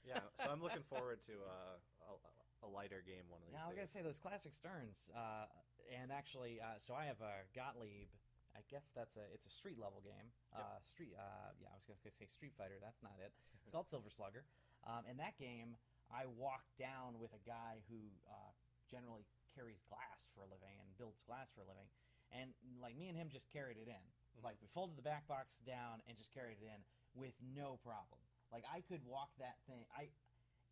yeah, 0.07 0.23
so 0.39 0.47
I'm 0.47 0.63
looking 0.63 0.85
forward 0.87 1.19
to 1.27 1.35
uh, 1.43 1.75
a, 2.07 2.65
a 2.65 2.69
lighter 2.71 3.03
game 3.03 3.27
one 3.27 3.43
of 3.43 3.51
these 3.51 3.59
Yeah, 3.59 3.65
I 3.65 3.67
was 3.67 3.75
gonna 3.75 3.91
say 3.91 3.99
those 4.01 4.15
classic 4.17 4.55
Sterns, 4.55 5.11
uh, 5.11 5.51
and 5.91 6.11
actually, 6.11 6.59
uh, 6.59 6.77
so 6.77 6.93
I 6.93 7.05
have 7.05 7.21
a 7.21 7.45
Gottlieb. 7.55 8.09
I 8.57 8.65
guess 8.73 8.89
that's 8.95 9.15
a 9.15 9.25
it's 9.33 9.45
a 9.45 9.53
street 9.53 9.77
level 9.77 10.01
game. 10.01 10.33
Yep. 10.51 10.59
Uh, 10.65 10.79
street, 10.81 11.13
uh, 11.13 11.53
yeah, 11.61 11.69
I 11.69 11.77
was 11.77 11.85
gonna 11.85 12.17
say 12.17 12.25
Street 12.25 12.57
Fighter. 12.57 12.81
That's 12.81 13.01
not 13.05 13.15
it. 13.21 13.31
It's 13.67 13.69
called 13.75 13.91
Silver 13.91 14.09
Slugger. 14.09 14.47
Um, 14.87 15.03
in 15.11 15.19
that 15.19 15.35
game, 15.35 15.75
I 16.07 16.23
walked 16.25 16.71
down 16.79 17.19
with 17.19 17.35
a 17.35 17.43
guy 17.43 17.83
who 17.91 17.99
uh, 18.31 18.51
generally 18.87 19.27
carries 19.51 19.83
glass 19.91 20.31
for 20.31 20.41
a 20.41 20.49
living 20.49 20.79
and 20.79 20.87
builds 20.95 21.19
glass 21.27 21.51
for 21.51 21.61
a 21.61 21.67
living, 21.67 21.85
and 22.31 22.55
like 22.79 22.95
me 22.95 23.11
and 23.11 23.17
him 23.19 23.27
just 23.27 23.51
carried 23.51 23.75
it 23.77 23.91
in. 23.91 23.99
Mhm. 24.39 24.41
Like 24.47 24.57
we 24.63 24.71
folded 24.71 24.95
the 24.95 25.03
back 25.05 25.27
box 25.27 25.59
down 25.67 25.99
and 26.07 26.15
just 26.17 26.31
carried 26.33 26.57
it 26.63 26.67
in 26.71 26.81
with 27.13 27.35
no 27.53 27.77
problem. 27.83 28.23
Like 28.49 28.63
I 28.71 28.81
could 28.87 29.03
walk 29.03 29.35
that 29.37 29.59
thing. 29.67 29.83
I 29.93 30.09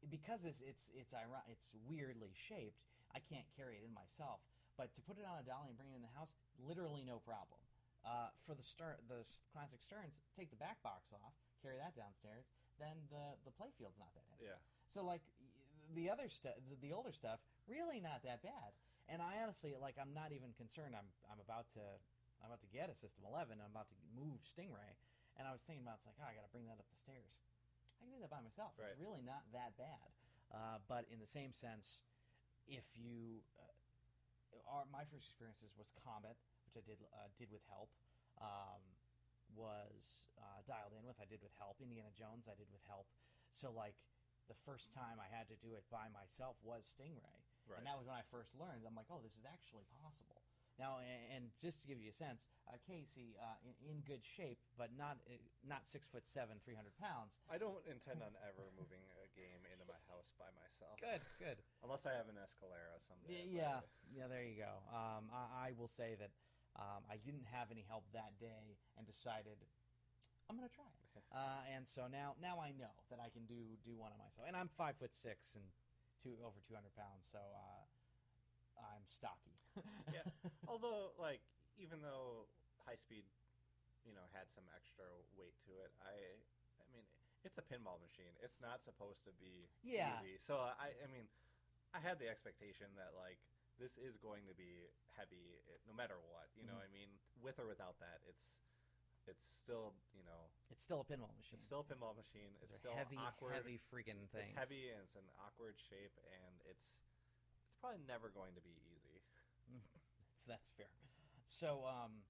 because 0.10 0.46
it's 0.48 0.62
it's 0.64 0.88
it's 0.96 1.14
iron- 1.14 1.46
it's 1.52 1.68
weirdly 1.86 2.32
shaped. 2.34 2.80
I 3.14 3.20
can't 3.20 3.48
carry 3.56 3.76
it 3.78 3.84
in 3.84 3.94
myself, 3.94 4.40
but 4.78 4.92
to 4.96 5.02
put 5.04 5.18
it 5.18 5.26
on 5.26 5.40
a 5.40 5.46
dolly 5.46 5.72
and 5.72 5.78
bring 5.80 5.92
it 5.92 5.98
in 5.98 6.06
the 6.06 6.16
house, 6.16 6.36
literally 6.60 7.04
no 7.04 7.20
problem. 7.24 7.60
Uh, 8.06 8.30
for 8.46 8.54
the 8.54 8.62
stir, 8.62 9.02
the 9.10 9.26
classic 9.50 9.82
Sterns, 9.82 10.14
take 10.38 10.54
the 10.54 10.62
back 10.62 10.78
box 10.86 11.10
off, 11.10 11.34
carry 11.66 11.82
that 11.82 11.98
downstairs. 11.98 12.46
Then 12.78 12.94
the 13.10 13.34
the 13.48 13.54
play 13.56 13.74
field's 13.82 13.98
not 13.98 14.14
that 14.14 14.28
heavy. 14.30 14.46
Yeah, 14.46 14.62
So 14.94 15.02
like 15.02 15.26
the 15.98 16.14
other 16.14 16.30
stuff, 16.30 16.54
the 16.86 16.94
older 16.94 17.10
stuff, 17.10 17.42
really 17.66 17.98
not 17.98 18.22
that 18.22 18.46
bad. 18.46 18.78
And 19.10 19.26
I 19.26 19.42
honestly 19.42 19.74
like 19.74 19.98
I'm 19.98 20.14
not 20.14 20.30
even 20.38 20.54
concerned. 20.54 20.94
I'm 20.94 21.10
I'm 21.34 21.42
about 21.42 21.66
to 21.74 21.86
I'm 22.46 22.54
about 22.54 22.62
to 22.62 22.70
get 22.70 22.94
a 22.94 22.98
System 22.98 23.26
11. 23.26 23.58
I'm 23.58 23.74
about 23.74 23.90
to 23.90 23.98
move 24.14 24.38
Stingray, 24.46 24.94
and 25.40 25.50
I 25.50 25.52
was 25.56 25.66
thinking 25.66 25.82
about 25.82 25.98
it's 26.02 26.06
like 26.06 26.22
oh, 26.22 26.30
I 26.30 26.38
got 26.38 26.46
to 26.46 26.54
bring 26.54 26.70
that 26.70 26.78
up 26.78 26.86
the 26.94 27.00
stairs. 27.02 27.34
I 27.98 28.06
can 28.06 28.14
do 28.14 28.22
that 28.22 28.30
by 28.30 28.44
myself. 28.46 28.78
Right. 28.78 28.94
It's 28.94 29.02
really 29.02 29.26
not 29.26 29.50
that 29.50 29.74
bad. 29.82 30.10
Uh, 30.54 30.78
but 30.86 31.10
in 31.10 31.18
the 31.18 31.26
same 31.26 31.58
sense, 31.58 32.06
if 32.70 32.86
you 32.94 33.42
uh, 33.58 33.75
are 34.64 34.88
my 34.88 35.04
first 35.12 35.28
experiences 35.28 35.76
was 35.76 35.92
Comet, 36.02 36.40
which 36.68 36.80
I 36.80 36.84
did 36.88 37.00
uh, 37.12 37.30
did 37.36 37.52
with 37.52 37.64
help. 37.68 37.92
Um, 38.40 38.84
was 39.54 40.26
uh, 40.42 40.60
dialed 40.66 40.98
in 40.98 41.06
with. 41.06 41.16
I 41.22 41.30
did 41.30 41.40
with 41.40 41.54
help. 41.62 41.78
Indiana 41.78 42.10
Jones, 42.18 42.50
I 42.50 42.58
did 42.58 42.68
with 42.74 42.82
help. 42.90 43.06
So 43.54 43.70
like 43.72 43.96
the 44.50 44.58
first 44.66 44.90
time 44.94 45.22
I 45.22 45.30
had 45.30 45.46
to 45.54 45.58
do 45.62 45.78
it 45.78 45.86
by 45.94 46.10
myself 46.12 46.58
was 46.66 46.86
Stingray, 46.86 47.40
right. 47.70 47.78
and 47.78 47.86
that 47.86 47.98
was 47.98 48.10
when 48.10 48.18
I 48.18 48.26
first 48.34 48.54
learned. 48.58 48.84
I'm 48.86 48.98
like, 48.98 49.10
oh, 49.10 49.22
this 49.22 49.38
is 49.38 49.46
actually 49.46 49.86
possible. 50.02 50.42
Now, 50.76 51.00
and, 51.00 51.48
just 51.64 51.80
to 51.82 51.88
give 51.88 52.04
you 52.04 52.12
a 52.12 52.18
sense, 52.18 52.52
uh, 52.68 52.76
Casey 52.84 53.40
uh, 53.40 53.56
in, 53.64 53.96
in 53.96 53.96
good 54.04 54.20
shape, 54.36 54.60
but 54.76 54.92
not 55.00 55.16
uh, 55.32 55.40
not 55.64 55.88
six 55.88 56.04
foot 56.12 56.28
seven, 56.28 56.60
three 56.68 56.76
hundred 56.76 56.92
pounds. 57.00 57.32
I 57.48 57.56
don't 57.56 57.80
intend 57.88 58.20
on 58.20 58.36
ever 58.44 58.68
moving 58.76 59.00
a 59.24 59.28
game 59.40 59.64
into 59.72 59.88
my 59.88 59.96
house 60.12 60.36
by 60.36 60.52
myself. 60.52 61.00
Good, 61.00 61.24
good. 61.40 61.58
Unless 61.80 62.04
I 62.04 62.12
have 62.20 62.28
an 62.28 62.36
Escalera 62.36 63.00
someday. 63.08 63.48
Yeah, 63.48 63.80
yeah. 64.12 64.28
There 64.28 64.44
you 64.44 64.60
go. 64.60 64.74
Um, 64.92 65.32
I, 65.32 65.72
I 65.72 65.80
will 65.80 65.88
say 65.88 66.20
that 66.20 66.36
um, 66.76 67.08
I 67.08 67.16
didn't 67.24 67.48
have 67.56 67.72
any 67.72 67.88
help 67.88 68.04
that 68.12 68.36
day, 68.44 68.76
and 69.00 69.08
decided 69.08 69.56
I'm 70.52 70.60
going 70.60 70.68
to 70.68 70.76
try 70.76 70.88
it. 70.88 71.02
Uh, 71.36 71.60
and 71.68 71.84
so 71.84 72.08
now, 72.08 72.32
now 72.40 72.64
I 72.64 72.72
know 72.80 72.96
that 73.12 73.20
I 73.20 73.28
can 73.28 73.44
do 73.44 73.76
do 73.84 73.92
one 73.98 74.16
on 74.16 74.20
myself. 74.24 74.48
And 74.48 74.56
I'm 74.56 74.72
five 74.80 74.96
foot 74.96 75.12
six 75.12 75.58
and 75.60 75.66
two 76.24 76.38
over 76.40 76.56
200 76.64 76.80
pounds, 76.96 77.28
so 77.28 77.42
uh, 77.42 77.84
I'm 78.80 79.06
stocky. 79.08 79.56
Yeah. 80.14 80.24
Although, 80.72 81.12
like, 81.20 81.42
even 81.76 82.00
though 82.00 82.48
high 82.88 82.96
speed, 82.96 83.26
you 84.08 84.14
know, 84.16 84.24
had 84.32 84.48
some 84.54 84.64
extra 84.72 85.04
weight 85.36 85.58
to 85.68 85.72
it, 85.84 85.92
I, 86.00 86.16
I 86.80 86.86
mean, 86.96 87.04
it's 87.44 87.58
a 87.60 87.66
pinball 87.66 88.00
machine. 88.00 88.32
It's 88.40 88.62
not 88.64 88.80
supposed 88.88 89.26
to 89.28 89.34
be 89.36 89.68
Yeah. 89.84 90.16
easy. 90.22 90.40
So 90.40 90.56
I, 90.62 90.96
I 91.04 91.08
mean, 91.12 91.28
I 91.92 92.00
had 92.00 92.22
the 92.24 92.30
expectation 92.32 92.88
that 92.96 93.12
like 93.20 93.42
this 93.82 94.00
is 94.00 94.16
going 94.22 94.48
to 94.48 94.56
be 94.56 94.88
heavy, 95.20 95.60
eh, 95.68 95.76
no 95.90 95.92
matter 95.92 96.16
what. 96.32 96.48
You 96.56 96.64
know, 96.64 96.80
Mhm. 96.80 96.86
I 96.86 96.90
mean, 96.96 97.10
with 97.44 97.60
or 97.60 97.68
without 97.68 98.00
that, 98.00 98.24
it's, 98.30 98.56
it's 99.28 99.44
still, 99.44 99.92
you 100.16 100.24
know, 100.24 100.48
it's 100.72 100.86
still 100.86 101.02
a 101.04 101.08
pinball 101.08 101.34
machine. 101.36 101.60
it's 101.60 101.68
still 101.68 101.84
a 101.84 101.90
pinball 101.90 102.16
machine. 102.16 102.56
It's 102.64 102.78
still 102.80 102.96
heavy, 102.96 103.18
awkward. 103.20 103.58
heavy 103.60 103.82
freaking 103.92 104.24
things. 104.32 104.54
It's 104.54 104.60
heavy 104.62 104.94
and 104.96 105.02
it's 105.04 105.18
an 105.20 105.28
awkward 105.44 105.76
shape, 105.82 106.14
and 106.30 106.62
it's 106.70 106.96
probably 107.86 108.02
never 108.10 108.34
going 108.34 108.58
to 108.58 108.64
be 108.66 108.74
easy. 108.90 109.22
so 110.42 110.50
that's 110.50 110.74
fair. 110.74 110.90
So, 111.46 111.86
um, 111.86 112.26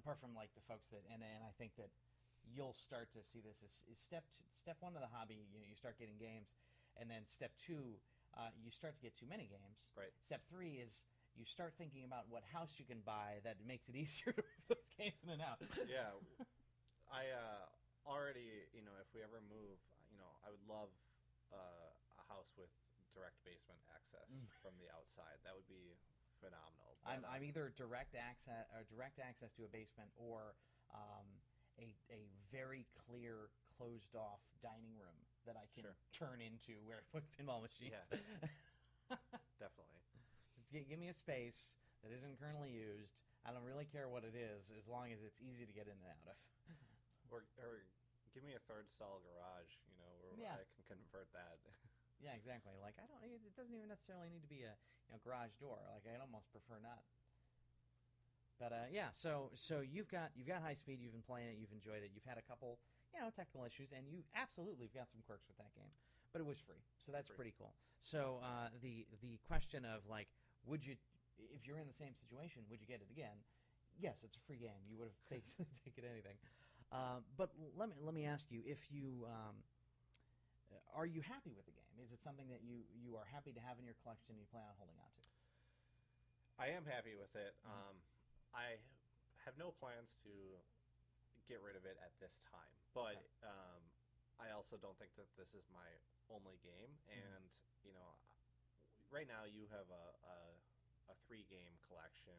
apart 0.00 0.16
from 0.16 0.32
like 0.32 0.48
the 0.56 0.64
folks 0.64 0.88
that, 0.96 1.04
and 1.12 1.20
and 1.20 1.44
I 1.44 1.52
think 1.60 1.76
that 1.76 1.92
you'll 2.48 2.72
start 2.72 3.12
to 3.12 3.20
see 3.20 3.44
this 3.44 3.60
is, 3.60 3.84
is 3.84 4.00
step 4.00 4.24
t- 4.32 4.48
step 4.56 4.80
one 4.80 4.96
of 4.96 5.04
the 5.04 5.12
hobby. 5.12 5.44
You 5.52 5.60
know, 5.60 5.68
you 5.68 5.76
start 5.76 6.00
getting 6.00 6.16
games, 6.16 6.56
and 6.96 7.12
then 7.12 7.28
step 7.28 7.52
two, 7.60 8.00
uh, 8.32 8.48
you 8.56 8.72
start 8.72 8.96
to 8.96 9.02
get 9.04 9.12
too 9.12 9.28
many 9.28 9.44
games. 9.44 9.92
Right. 9.92 10.08
Step 10.24 10.40
three 10.48 10.80
is 10.80 11.04
you 11.36 11.44
start 11.44 11.76
thinking 11.76 12.08
about 12.08 12.32
what 12.32 12.40
house 12.48 12.80
you 12.80 12.88
can 12.88 13.04
buy 13.04 13.44
that 13.44 13.60
makes 13.60 13.92
it 13.92 13.96
easier 14.00 14.32
to 14.32 14.40
move 14.40 14.64
those 14.72 14.88
games 14.96 15.20
in 15.20 15.36
and 15.36 15.44
out. 15.44 15.60
yeah, 15.84 16.16
I 17.20 17.28
uh, 17.28 17.68
already, 18.08 18.64
you 18.72 18.80
know, 18.80 18.96
if 19.04 19.12
we 19.12 19.20
ever 19.20 19.44
move, 19.52 19.76
you 20.08 20.16
know, 20.16 20.32
I 20.40 20.48
would 20.48 20.64
love 20.64 20.88
uh, 21.52 21.92
a 21.92 22.24
house 22.32 22.48
with 22.56 22.72
direct 23.14 23.38
basement 23.46 23.80
access 23.94 24.26
Mm. 24.28 24.50
from 24.60 24.74
the 24.82 24.90
outside. 24.90 25.38
That 25.46 25.54
would 25.54 25.68
be 25.70 25.94
phenomenal. 26.42 26.98
I'm, 27.06 27.22
I'm 27.30 27.44
either 27.46 27.70
direct 27.76 28.14
access 28.18 28.66
or 28.74 28.82
direct 28.90 29.18
access 29.22 29.52
to 29.56 29.64
a 29.64 29.70
basement 29.70 30.10
or 30.18 30.54
um, 30.92 31.26
a 31.78 31.94
a 32.10 32.26
very 32.52 32.86
clear 33.06 33.50
closed 33.78 34.14
off 34.14 34.40
dining 34.62 34.94
room 34.98 35.18
that 35.46 35.56
I 35.58 35.66
can 35.74 35.84
Sure. 35.86 35.96
turn 36.30 36.38
into 36.40 36.78
where 36.86 37.02
I 37.02 37.04
put 37.10 37.24
pinball 37.34 37.62
machines. 37.62 37.94
definitely. 39.58 40.02
Just 40.56 40.70
gi- 40.70 40.86
give 40.88 40.98
me 40.98 41.08
a 41.08 41.16
space 41.16 41.76
that 42.02 42.12
isn't 42.14 42.38
currently 42.38 42.70
used. 42.70 43.22
I 43.44 43.52
don't 43.52 43.64
really 43.66 43.84
care 43.84 44.08
what 44.08 44.24
it 44.24 44.32
is 44.36 44.72
as 44.78 44.88
long 44.88 45.12
as 45.12 45.20
it's 45.22 45.40
easy 45.42 45.66
to 45.66 45.72
get 45.74 45.86
in 45.86 45.96
and 45.98 46.08
out 46.08 46.26
of. 46.32 46.38
Or, 47.32 47.44
or 47.58 47.84
give 48.32 48.44
me 48.46 48.54
a 48.54 48.62
third 48.70 48.86
stall 48.88 49.20
garage, 49.26 49.72
you 49.90 49.96
know, 49.98 50.12
where 50.22 50.38
Yeah. 50.38 50.54
I 50.56 50.64
can 50.70 50.84
convert 50.86 51.28
that. 51.34 51.58
Yeah, 52.24 52.32
exactly. 52.32 52.72
Like 52.80 52.96
I 52.96 53.04
don't. 53.04 53.20
It 53.20 53.44
it 53.44 53.52
doesn't 53.52 53.76
even 53.76 53.92
necessarily 53.92 54.32
need 54.32 54.40
to 54.40 54.48
be 54.48 54.64
a 54.64 54.72
you 54.72 55.10
know, 55.12 55.20
garage 55.20 55.52
door. 55.60 55.76
Like 55.92 56.08
I'd 56.08 56.24
almost 56.24 56.48
prefer 56.48 56.80
not. 56.80 57.04
But 58.56 58.72
uh, 58.72 58.88
yeah, 58.88 59.12
so 59.12 59.52
so 59.52 59.84
you've 59.84 60.08
got 60.08 60.32
you've 60.32 60.48
got 60.48 60.64
high 60.64 60.78
speed. 60.78 61.04
You've 61.04 61.12
been 61.12 61.26
playing 61.26 61.52
it. 61.52 61.60
You've 61.60 61.76
enjoyed 61.76 62.00
it. 62.00 62.16
You've 62.16 62.24
had 62.24 62.40
a 62.40 62.46
couple 62.48 62.80
you 63.12 63.20
know 63.20 63.28
technical 63.28 63.68
issues, 63.68 63.92
and 63.92 64.08
you 64.08 64.24
absolutely 64.32 64.88
have 64.88 65.04
got 65.04 65.12
some 65.12 65.20
quirks 65.28 65.44
with 65.52 65.60
that 65.60 65.76
game. 65.76 65.92
But 66.32 66.40
it 66.40 66.48
was 66.48 66.58
free, 66.58 66.80
so 67.04 67.12
that's 67.12 67.28
free. 67.28 67.36
pretty 67.36 67.54
cool. 67.60 67.76
So 68.00 68.40
uh, 68.40 68.72
the 68.80 69.04
the 69.20 69.36
question 69.44 69.84
of 69.84 70.08
like, 70.08 70.32
would 70.64 70.80
you 70.80 70.96
if 71.52 71.68
you're 71.68 71.82
in 71.82 71.90
the 71.90 71.94
same 71.98 72.16
situation, 72.16 72.64
would 72.72 72.80
you 72.80 72.88
get 72.88 73.04
it 73.04 73.12
again? 73.12 73.36
Yes, 74.00 74.24
it's 74.24 74.40
a 74.40 74.42
free 74.48 74.58
game. 74.58 74.80
You 74.88 74.96
would 75.02 75.12
have 75.12 75.20
taken 75.28 75.68
taken 75.84 76.08
anything. 76.08 76.40
Um, 76.88 77.26
but 77.36 77.50
let 77.76 77.90
me 77.90 78.00
let 78.00 78.14
me 78.14 78.24
ask 78.24 78.48
you 78.48 78.62
if 78.64 78.88
you. 78.88 79.28
Um, 79.28 79.60
are 80.94 81.06
you 81.06 81.20
happy 81.22 81.52
with 81.52 81.66
the 81.66 81.72
game? 81.72 81.94
Is 82.02 82.12
it 82.12 82.20
something 82.22 82.48
that 82.48 82.62
you 82.62 82.84
you 82.92 83.16
are 83.16 83.24
happy 83.24 83.52
to 83.52 83.60
have 83.60 83.78
in 83.78 83.84
your 83.84 83.94
collection 84.02 84.34
and 84.34 84.40
you 84.40 84.46
plan 84.46 84.64
on 84.68 84.74
holding 84.78 84.96
on 84.98 85.10
to? 85.14 85.22
I 86.58 86.68
am 86.70 86.84
happy 86.86 87.14
with 87.14 87.34
it. 87.34 87.56
Mhm. 87.66 87.70
Um, 87.70 87.96
I 88.54 88.78
have 89.44 89.56
no 89.58 89.72
plans 89.72 90.14
to 90.22 90.62
get 91.48 91.60
rid 91.60 91.76
of 91.76 91.84
it 91.84 91.98
at 92.00 92.16
this 92.20 92.32
time, 92.50 92.72
but 92.94 93.16
Okay. 93.16 93.28
um, 93.42 93.82
I 94.38 94.50
also 94.50 94.76
don't 94.76 94.96
think 94.98 95.14
that 95.16 95.28
this 95.36 95.52
is 95.54 95.68
my 95.68 95.88
only 96.30 96.56
game. 96.58 96.98
Mhm. 97.10 97.36
And 97.36 97.50
you 97.82 97.92
know, 97.92 98.16
right 99.10 99.26
now 99.26 99.44
you 99.44 99.66
have 99.68 99.90
a 99.90 100.04
a, 100.24 101.12
a 101.12 101.14
three 101.26 101.44
game 101.44 101.78
collection. 101.86 102.38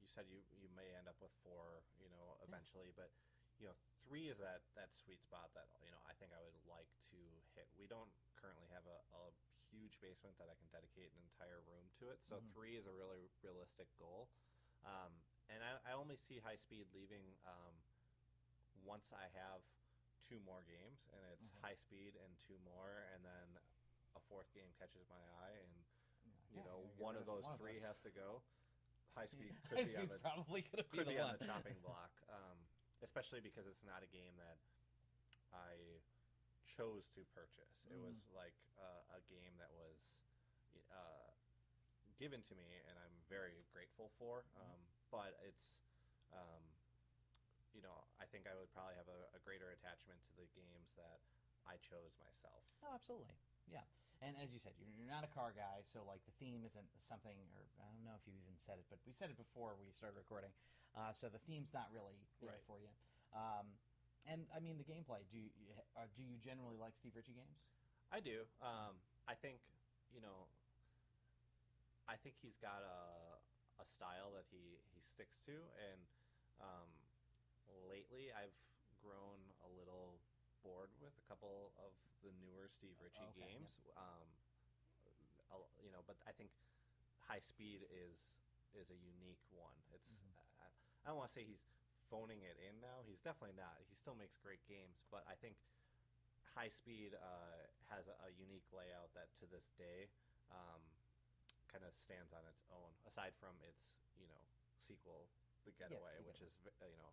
You 0.00 0.08
said 0.08 0.28
you 0.28 0.42
you 0.50 0.68
may 0.68 0.92
end 0.94 1.08
up 1.08 1.20
with 1.20 1.32
four, 1.42 1.84
you 1.96 2.08
know, 2.10 2.36
eventually, 2.42 2.90
but 2.92 3.10
you 3.58 3.66
know, 3.70 3.76
three 4.06 4.28
is 4.28 4.38
that 4.38 4.62
that 4.74 4.90
sweet 4.92 5.22
spot 5.22 5.50
that 5.54 5.68
you 5.80 5.90
know 5.90 6.00
I 6.06 6.12
think 6.18 6.32
I 6.34 6.40
would 6.42 6.58
like 6.66 6.90
to 7.14 7.20
hit. 7.54 7.68
We 7.78 7.86
don't 7.86 8.10
currently 8.36 8.66
have 8.74 8.84
a, 8.86 8.98
a 9.14 9.22
huge 9.70 9.98
basement 10.02 10.36
that 10.38 10.50
I 10.50 10.54
can 10.58 10.68
dedicate 10.70 11.10
an 11.14 11.20
entire 11.24 11.62
room 11.66 11.88
to 11.98 12.10
it, 12.10 12.20
so 12.28 12.38
Mhm. 12.38 12.52
three 12.52 12.76
is 12.76 12.86
a 12.86 12.92
really 12.94 13.30
realistic 13.42 13.88
goal. 13.98 14.28
Um, 14.84 15.24
and 15.48 15.64
I, 15.64 15.80
I 15.90 15.92
only 15.96 16.16
see 16.16 16.38
high 16.38 16.56
speed 16.56 16.86
leaving 16.92 17.24
um, 17.48 17.74
once 18.84 19.08
I 19.12 19.26
have 19.32 19.64
two 20.28 20.40
more 20.40 20.62
games, 20.64 21.00
and 21.12 21.20
it's 21.32 21.44
Mhm. 21.44 21.60
high 21.60 21.74
speed 21.76 22.16
and 22.16 22.38
two 22.46 22.58
more, 22.58 23.04
and 23.14 23.24
then 23.24 23.48
a 24.16 24.20
fourth 24.28 24.52
game 24.52 24.72
catches 24.78 25.04
my 25.08 25.20
eye, 25.40 25.56
and 25.64 25.72
you 26.52 26.60
Yeah, 26.60 26.64
know 26.64 26.90
one 26.96 27.16
of 27.16 27.26
those 27.26 27.44
one 27.44 27.56
three 27.58 27.80
those. 27.80 27.82
has 27.82 27.98
to 28.00 28.10
go. 28.10 28.42
High 29.14 29.26
speed 29.34 29.54
High 29.70 29.76
could 29.76 29.86
be 29.86 29.96
on 29.96 30.08
the 30.08 30.18
probably 30.18 30.62
going 30.62 30.84
to 30.84 30.90
be 30.90 30.98
could 30.98 31.08
be 31.08 31.18
on 31.18 31.32
the 31.38 31.44
chopping 31.46 31.78
block, 31.82 32.10
um, 32.28 32.58
especially 33.04 33.40
because 33.44 33.68
it's 33.68 33.84
not 33.84 34.00
a 34.02 34.10
game 34.10 34.34
that 34.40 34.56
I 35.52 36.00
chose 36.66 37.06
to 37.14 37.22
purchase. 37.36 37.84
It 37.92 38.00
was 38.00 38.16
Mm. 38.16 38.34
like 38.34 38.56
uh, 38.80 39.02
a 39.14 39.20
game 39.30 39.54
that 39.60 39.70
was 39.76 40.00
given 42.18 42.42
to 42.46 42.54
me, 42.54 42.64
and 42.88 42.96
I'm 42.98 43.16
very 43.28 43.66
grateful 43.74 44.08
for. 44.18 44.46
Um, 44.56 44.80
but 45.10 45.34
it's, 45.44 45.74
um, 46.32 46.62
you 47.74 47.82
know, 47.82 48.06
I 48.22 48.24
think 48.30 48.46
I 48.46 48.54
would 48.54 48.70
probably 48.72 48.94
have 48.94 49.10
a, 49.10 49.20
a 49.36 49.40
greater 49.42 49.70
attachment 49.74 50.22
to 50.30 50.32
the 50.38 50.46
games 50.54 50.94
that 50.96 51.20
I 51.66 51.76
chose 51.82 52.14
myself. 52.22 52.62
Oh, 52.86 52.94
absolutely. 52.94 53.34
Yeah. 53.66 53.84
And 54.22 54.36
as 54.40 54.52
you 54.54 54.58
said, 54.62 54.72
you're, 54.78 54.88
you're 54.94 55.10
not 55.10 55.22
a 55.26 55.32
car 55.34 55.52
guy, 55.52 55.82
so 55.84 56.02
like 56.06 56.22
the 56.24 56.32
theme 56.38 56.62
isn't 56.64 56.88
something, 56.96 57.36
or 57.54 57.62
I 57.82 57.90
don't 57.92 58.04
know 58.06 58.16
if 58.16 58.24
you 58.24 58.32
even 58.38 58.56
said 58.56 58.78
it, 58.78 58.86
but 58.88 58.98
we 59.04 59.12
said 59.12 59.28
it 59.28 59.36
before 59.36 59.74
we 59.76 59.90
started 59.92 60.16
recording. 60.16 60.54
Uh, 60.94 61.10
so 61.12 61.26
the 61.28 61.42
theme's 61.44 61.74
not 61.74 61.90
really 61.90 62.16
there 62.40 62.54
Right. 62.56 62.64
for 62.70 62.78
you. 62.80 62.88
Um, 63.34 63.66
and 64.24 64.46
I 64.54 64.62
mean 64.62 64.78
the 64.78 64.86
gameplay. 64.86 65.26
Do 65.28 65.36
you 65.36 65.50
uh, 65.98 66.08
do 66.16 66.22
you 66.24 66.38
generally 66.40 66.78
like 66.78 66.94
Steve 66.96 67.12
Ritchie 67.18 67.34
games? 67.36 67.58
I 68.14 68.20
do. 68.22 68.46
Um, 68.62 68.96
I 69.28 69.34
think 69.34 69.60
you 70.14 70.22
know. 70.22 70.48
I 72.04 72.16
think 72.20 72.36
he's 72.40 72.56
got 72.60 72.84
a 72.84 73.40
a 73.80 73.86
style 73.88 74.30
that 74.36 74.44
he 74.52 74.78
he 74.94 75.00
sticks 75.02 75.40
to, 75.48 75.56
and 75.90 76.00
um, 76.60 76.88
lately 77.90 78.30
I've 78.30 78.54
grown 79.02 79.40
a 79.64 79.68
little 79.76 80.20
bored 80.64 80.90
with 80.98 81.12
a 81.20 81.24
couple 81.28 81.70
of 81.78 81.92
the 82.24 82.32
newer 82.40 82.66
Steve 82.72 82.96
Ritchie 82.98 83.28
Okay, 83.36 83.60
games. 83.60 83.68
Um, 83.94 84.26
you 85.84 85.92
know, 85.94 86.02
but 86.08 86.16
I 86.26 86.32
think 86.34 86.50
High 87.28 87.44
Speed 87.44 87.86
is 87.92 88.16
is 88.74 88.90
a 88.90 88.98
unique 88.98 89.44
one. 89.54 89.76
It's 89.94 90.08
Mhm. 90.10 90.34
I, 90.58 90.66
I 90.66 91.06
don't 91.12 91.20
want 91.20 91.30
to 91.30 91.34
say 91.38 91.44
he's 91.46 91.62
phoning 92.10 92.42
it 92.42 92.58
in 92.58 92.80
now. 92.80 93.04
He's 93.06 93.20
definitely 93.22 93.54
not. 93.54 93.78
He 93.86 93.94
still 93.94 94.16
makes 94.18 94.34
great 94.42 94.64
games, 94.66 94.98
but 95.14 95.22
I 95.30 95.36
think 95.38 95.54
High 96.58 96.70
Speed 96.74 97.14
uh, 97.14 97.62
has 97.92 98.08
a, 98.08 98.16
a 98.26 98.30
unique 98.34 98.66
layout 98.74 99.14
that 99.14 99.30
to 99.38 99.46
this 99.46 99.70
day 99.78 100.08
um, 100.50 100.82
kind 101.70 101.84
of 101.86 101.94
stands 102.02 102.32
on 102.34 102.42
its 102.50 102.64
own. 102.74 102.90
Aside 103.06 103.34
from 103.38 103.54
its 103.62 103.84
you 104.18 104.26
know 104.26 104.42
sequel, 104.88 105.28
The 105.64 105.72
Getaway, 105.78 106.18
The 106.18 106.26
which 106.26 106.40
is 106.42 106.50
uh, 106.66 106.86
you 106.90 106.98
know 106.98 107.12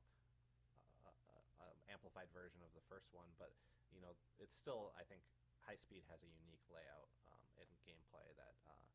a 1.62 1.93
amplified 1.93 2.30
version 2.34 2.59
of 2.66 2.72
the 2.74 2.84
first 2.89 3.14
one, 3.14 3.30
but 3.38 3.53
you 3.93 4.01
know 4.01 4.14
it's 4.41 4.57
still 4.57 4.93
I 4.97 5.05
think 5.05 5.22
High 5.62 5.78
Speed 5.78 6.03
has 6.09 6.26
a 6.26 6.32
unique 6.41 6.66
layout 6.74 7.09
um, 7.30 7.45
and 7.62 7.70
gameplay 7.86 8.26
that 8.38 8.57
uh, 8.66 8.86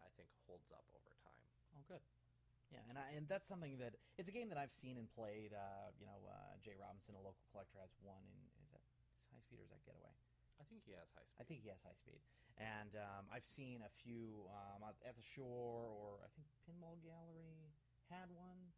I 0.00 0.08
think 0.16 0.32
holds 0.48 0.72
up 0.72 0.88
over 0.96 1.12
time. 1.20 1.44
Oh, 1.76 1.84
good. 1.84 2.02
Yeah, 2.70 2.86
and 2.86 2.96
I, 2.96 3.18
and 3.18 3.26
that's 3.26 3.50
something 3.50 3.82
that 3.82 3.98
it's 4.14 4.30
a 4.30 4.34
game 4.34 4.46
that 4.54 4.58
I've 4.58 4.72
seen 4.72 4.94
and 4.94 5.10
played. 5.10 5.50
Uh, 5.50 5.90
you 5.98 6.06
know, 6.06 6.22
uh, 6.30 6.54
Jay 6.62 6.78
Robinson, 6.78 7.18
a 7.18 7.22
local 7.22 7.42
collector, 7.50 7.82
has 7.82 7.90
one. 8.00 8.22
In 8.54 8.62
is 8.62 8.70
that 8.70 8.84
High 9.34 9.42
Speed 9.42 9.58
or 9.58 9.66
is 9.66 9.74
that 9.74 9.82
Getaway? 9.82 10.14
I 10.62 10.64
think 10.70 10.86
he 10.86 10.94
has 10.94 11.10
High 11.10 11.26
Speed. 11.26 11.40
I 11.40 11.44
think 11.44 11.58
he 11.66 11.70
has 11.72 11.82
high 11.82 11.96
speed, 11.98 12.20
and 12.60 12.92
um, 12.94 13.24
I've 13.32 13.48
seen 13.48 13.82
a 13.82 13.90
few 14.04 14.46
um, 14.52 14.86
at 14.86 14.94
at 15.02 15.16
the 15.16 15.24
shore, 15.24 15.88
or 15.88 16.22
I 16.22 16.28
think 16.36 16.46
Pinball 16.62 17.00
Gallery 17.02 17.74
had 18.12 18.28
one. 18.30 18.70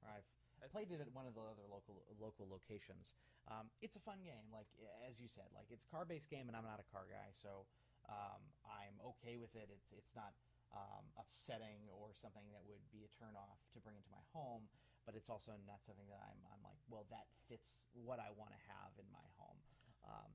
Or 0.00 0.14
I've 0.14 0.30
I 0.62 0.68
played 0.68 0.90
it 0.90 1.00
at 1.00 1.10
one 1.14 1.26
of 1.26 1.34
the 1.34 1.42
other 1.44 1.66
local 1.70 2.02
local 2.18 2.46
locations. 2.50 3.14
Um, 3.46 3.70
it's 3.80 3.96
a 3.96 4.02
fun 4.02 4.20
game, 4.24 4.50
like 4.52 4.68
as 5.06 5.20
you 5.20 5.28
said, 5.28 5.48
like 5.54 5.70
it's 5.70 5.84
a 5.84 5.90
car 5.90 6.04
based 6.04 6.28
game, 6.30 6.48
and 6.50 6.56
I'm 6.56 6.66
not 6.66 6.80
a 6.82 6.88
car 6.92 7.06
guy, 7.08 7.30
so 7.32 7.64
um, 8.08 8.42
I'm 8.66 8.96
okay 9.16 9.38
with 9.38 9.54
it. 9.54 9.70
It's 9.70 9.90
it's 9.94 10.12
not 10.18 10.34
um, 10.74 11.04
upsetting 11.16 11.88
or 11.88 12.12
something 12.12 12.44
that 12.52 12.62
would 12.68 12.82
be 12.92 13.06
a 13.06 13.10
turn 13.16 13.32
off 13.38 13.62
to 13.72 13.80
bring 13.80 13.96
into 13.96 14.10
my 14.12 14.20
home, 14.34 14.68
but 15.06 15.14
it's 15.16 15.30
also 15.32 15.56
not 15.64 15.80
something 15.86 16.06
that 16.10 16.20
I'm 16.20 16.40
I'm 16.52 16.62
like, 16.66 16.78
well, 16.90 17.06
that 17.14 17.30
fits 17.48 17.70
what 17.94 18.20
I 18.20 18.28
want 18.36 18.52
to 18.52 18.60
have 18.68 18.92
in 19.00 19.08
my 19.14 19.24
home. 19.40 19.60
Um, 20.04 20.30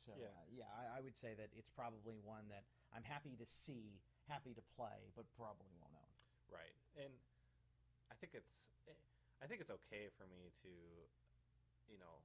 so 0.00 0.16
Yeah. 0.16 0.32
uh, 0.32 0.46
yeah, 0.48 0.70
I, 0.72 0.98
I 0.98 1.00
would 1.04 1.16
say 1.16 1.34
that 1.36 1.52
it's 1.52 1.68
probably 1.68 2.16
one 2.24 2.48
that 2.48 2.64
I'm 2.94 3.04
happy 3.04 3.36
to 3.36 3.46
see, 3.46 4.00
happy 4.28 4.54
to 4.56 4.64
play, 4.76 5.12
but 5.16 5.28
probably 5.36 5.68
won't 5.76 5.92
own. 5.92 6.12
Right, 6.48 6.74
and 6.98 7.12
I 8.10 8.14
think 8.18 8.34
it's 8.34 8.58
eh, 8.90 8.98
I 9.40 9.46
think 9.46 9.62
it's 9.62 9.72
okay 9.86 10.10
for 10.18 10.26
me 10.28 10.52
to, 10.66 10.72
you 11.88 11.96
know, 11.96 12.20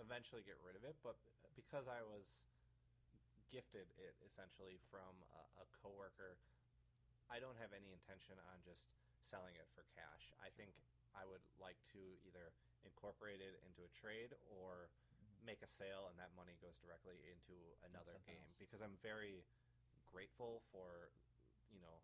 eventually 0.00 0.46
get 0.46 0.56
rid 0.64 0.78
of 0.78 0.86
it, 0.86 0.96
but 1.04 1.18
uh, 1.44 1.50
because 1.58 1.90
I 1.90 2.00
was 2.00 2.24
gifted 3.52 3.84
it 4.00 4.16
essentially 4.24 4.80
from 4.88 5.12
a, 5.36 5.42
a 5.60 5.66
coworker, 5.84 6.40
I 7.28 7.36
don't 7.36 7.58
have 7.60 7.76
any 7.76 7.92
intention 7.92 8.40
on 8.48 8.64
just 8.64 8.80
selling 9.28 9.52
it 9.60 9.68
for 9.76 9.84
cash. 9.92 10.32
I 10.40 10.48
think 10.56 10.72
I 11.12 11.28
would 11.28 11.44
like 11.60 11.76
to 11.92 12.00
either 12.24 12.52
incorporate 12.88 13.44
it 13.44 13.60
into 13.68 13.84
a 13.84 13.90
trade 13.92 14.32
or 14.48 14.88
mm-hmm. 14.88 15.44
make 15.44 15.60
a 15.60 15.70
sale 15.70 16.08
and 16.08 16.16
that 16.16 16.32
money 16.32 16.56
goes 16.64 16.74
directly 16.80 17.20
into 17.28 17.56
another 17.84 18.16
something 18.16 18.40
game 18.40 18.48
else. 18.48 18.56
because 18.56 18.80
I'm 18.80 18.96
very 19.04 19.44
grateful 20.08 20.60
for 20.72 21.12
you 21.72 21.80
know 21.80 21.96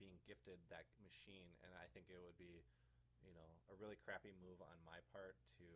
being 0.00 0.16
gifted 0.26 0.58
that 0.72 0.88
machine 1.04 1.52
and 1.62 1.70
I 1.76 1.86
think 1.92 2.08
it 2.08 2.16
would 2.18 2.38
be 2.40 2.64
you 3.22 3.32
know 3.36 3.50
a 3.68 3.76
really 3.76 4.00
crappy 4.00 4.32
move 4.40 4.58
on 4.64 4.80
my 4.82 4.98
part 5.12 5.36
to 5.60 5.66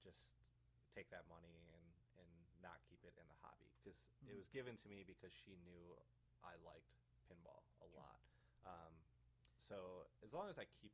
just 0.00 0.32
take 0.96 1.12
that 1.12 1.28
money 1.28 1.68
and 1.76 1.86
and 2.18 2.30
not 2.64 2.80
keep 2.88 3.04
it 3.04 3.12
in 3.20 3.26
the 3.28 3.38
hobby 3.44 3.68
because 3.78 4.00
it 4.26 4.32
Mhm. 4.32 4.40
was 4.40 4.48
given 4.50 4.76
to 4.80 4.88
me 4.88 5.04
because 5.04 5.32
she 5.32 5.56
knew 5.60 5.94
I 6.42 6.56
liked 6.64 6.96
pinball 7.28 7.62
a 7.84 7.88
Sure. 7.88 8.00
lot 8.00 8.20
um, 8.64 8.92
so 9.68 10.08
as 10.24 10.32
long 10.32 10.48
as 10.48 10.58
I 10.58 10.64
keep 10.80 10.92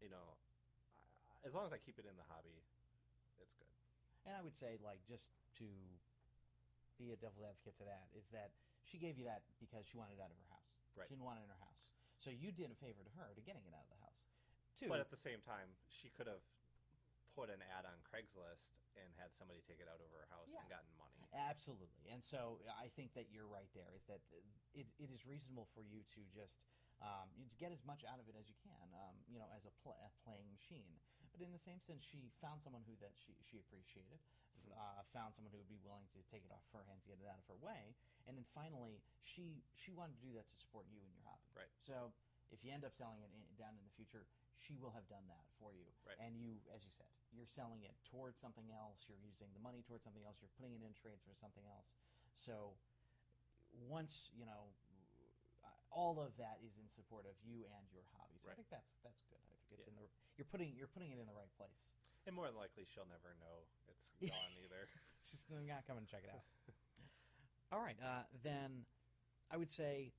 you 0.00 0.08
know 0.12 0.36
I- 1.32 1.46
as 1.48 1.52
long 1.56 1.64
as 1.66 1.72
I 1.72 1.78
keep 1.78 1.98
it 1.98 2.04
in 2.06 2.16
the 2.16 2.24
hobby 2.28 2.62
it's 3.40 3.54
good 3.56 3.66
And 4.26 4.36
I 4.36 4.42
would 4.42 4.54
say, 4.54 4.76
like, 4.84 5.00
just 5.08 5.32
to 5.56 5.64
be 6.98 7.10
a 7.12 7.16
devil's 7.16 7.40
advocate 7.42 7.76
to 7.78 7.84
that, 7.88 8.08
is 8.12 8.28
that 8.36 8.52
she 8.84 8.98
gave 8.98 9.16
you 9.16 9.24
that 9.24 9.40
because 9.58 9.86
she 9.88 9.96
wanted 9.96 10.18
it 10.18 10.20
out 10.20 10.30
of 10.30 10.36
her. 10.36 10.49
Right. 10.96 11.06
She 11.08 11.14
didn't 11.14 11.26
want 11.26 11.38
it 11.40 11.46
in 11.46 11.52
her 11.52 11.62
house. 11.62 11.80
So 12.20 12.28
you 12.30 12.52
did 12.52 12.68
a 12.68 12.78
favor 12.78 13.00
to 13.00 13.12
her 13.16 13.32
to 13.32 13.42
getting 13.42 13.64
it 13.64 13.72
out 13.72 13.86
of 13.88 13.92
the 13.94 14.00
house. 14.04 14.20
Two, 14.76 14.88
But 14.92 15.00
at 15.00 15.08
the 15.12 15.20
same 15.20 15.40
time, 15.44 15.72
she 15.88 16.08
could 16.12 16.28
have 16.28 16.44
put 17.36 17.48
an 17.48 17.60
ad 17.76 17.86
on 17.88 17.96
Craigslist 18.04 18.68
and 18.98 19.08
had 19.16 19.30
somebody 19.32 19.62
take 19.64 19.78
it 19.80 19.86
out 19.88 20.02
of 20.02 20.10
her 20.12 20.26
house 20.28 20.50
Yeah. 20.50 20.60
and 20.66 20.68
gotten 20.68 20.92
money. 20.98 21.22
Absolutely. 21.30 22.10
And 22.10 22.20
so 22.20 22.58
I 22.74 22.90
think 22.98 23.14
that 23.14 23.30
you're 23.30 23.46
right 23.46 23.70
there 23.72 23.88
is 23.94 24.02
that 24.10 24.20
it, 24.74 24.90
it 24.98 25.08
is 25.14 25.22
reasonable 25.24 25.70
for 25.72 25.80
you 25.80 26.02
to 26.18 26.20
just 26.34 26.58
um, 27.00 27.32
you 27.32 27.48
to 27.48 27.56
get 27.56 27.72
as 27.72 27.80
much 27.88 28.04
out 28.04 28.20
of 28.20 28.28
it 28.28 28.36
as 28.36 28.44
you 28.52 28.58
can, 28.60 28.92
um, 28.92 29.16
you 29.24 29.40
know, 29.40 29.48
as 29.56 29.64
a, 29.64 29.72
pl- 29.80 29.96
a 30.04 30.12
playing 30.20 30.44
machine. 30.52 31.00
But 31.32 31.40
in 31.40 31.48
the 31.48 31.62
same 31.62 31.80
sense, 31.80 32.04
she 32.04 32.28
found 32.44 32.60
someone 32.60 32.84
who 32.84 32.92
that 33.00 33.16
she, 33.16 33.32
she 33.40 33.56
appreciated. 33.56 34.20
Uh, 34.74 35.02
found 35.16 35.32
someone 35.34 35.50
who 35.52 35.60
would 35.60 35.70
be 35.70 35.80
willing 35.82 36.06
to 36.12 36.20
take 36.28 36.44
it 36.44 36.52
off 36.52 36.64
her 36.74 36.84
hands, 36.86 37.02
get 37.08 37.18
it 37.20 37.26
out 37.28 37.40
of 37.40 37.46
her 37.50 37.58
way, 37.60 37.96
and 38.28 38.36
then 38.36 38.44
finally, 38.52 39.00
she 39.24 39.64
she 39.74 39.90
wanted 39.92 40.16
to 40.20 40.22
do 40.24 40.32
that 40.36 40.46
to 40.48 40.56
support 40.60 40.86
you 40.90 41.00
in 41.00 41.08
your 41.10 41.24
hobby. 41.24 41.48
Right. 41.56 41.72
So 41.80 42.12
if 42.52 42.62
you 42.66 42.70
end 42.74 42.84
up 42.84 42.92
selling 42.94 43.22
it 43.24 43.30
in, 43.32 43.42
down 43.56 43.74
in 43.78 43.82
the 43.86 43.94
future, 43.94 44.26
she 44.58 44.76
will 44.76 44.92
have 44.92 45.06
done 45.08 45.24
that 45.30 45.46
for 45.56 45.72
you. 45.72 45.88
Right. 46.04 46.18
And 46.20 46.36
you, 46.36 46.60
as 46.74 46.84
you 46.84 46.92
said, 46.92 47.08
you're 47.32 47.48
selling 47.48 47.82
it 47.86 47.94
towards 48.10 48.36
something 48.36 48.68
else. 48.74 49.06
You're 49.08 49.22
using 49.22 49.48
the 49.54 49.62
money 49.62 49.80
towards 49.86 50.04
something 50.04 50.22
else. 50.26 50.36
You're 50.42 50.52
putting 50.58 50.76
it 50.76 50.82
in 50.84 50.92
trades 50.92 51.22
for 51.24 51.32
something 51.38 51.64
else. 51.70 51.88
So 52.36 52.74
once 53.88 54.28
you 54.34 54.44
know, 54.44 54.74
all 55.90 56.22
of 56.22 56.34
that 56.38 56.62
is 56.62 56.78
in 56.78 56.86
support 56.94 57.26
of 57.26 57.34
you 57.42 57.66
and 57.66 57.84
your 57.90 58.06
hobby. 58.14 58.38
So 58.38 58.50
I 58.50 58.54
think 58.54 58.70
that's 58.70 58.94
that's 59.02 59.22
good. 59.26 59.38
I 59.42 59.46
think 59.50 59.58
it's 59.74 59.82
Yeah. 59.82 59.90
in 59.90 59.94
the 59.98 60.06
you're 60.38 60.50
putting 60.50 60.70
you're 60.78 60.90
putting 60.90 61.10
it 61.10 61.18
in 61.18 61.26
the 61.26 61.34
right 61.34 61.50
place. 61.58 61.86
And 62.26 62.36
more 62.36 62.46
than 62.46 62.56
likely, 62.56 62.84
she'll 62.84 63.08
never 63.08 63.32
know 63.40 63.64
it's 63.88 64.12
gone 64.20 64.54
either. 64.60 64.88
She's 65.28 65.44
not 65.48 65.86
coming 65.86 66.04
to 66.04 66.10
check 66.10 66.24
it 66.24 66.30
out. 66.32 66.44
All 67.72 67.78
right, 67.78 67.96
uh, 68.02 68.26
then 68.42 68.82
I 69.46 69.56
would 69.56 69.70
say 69.70 70.10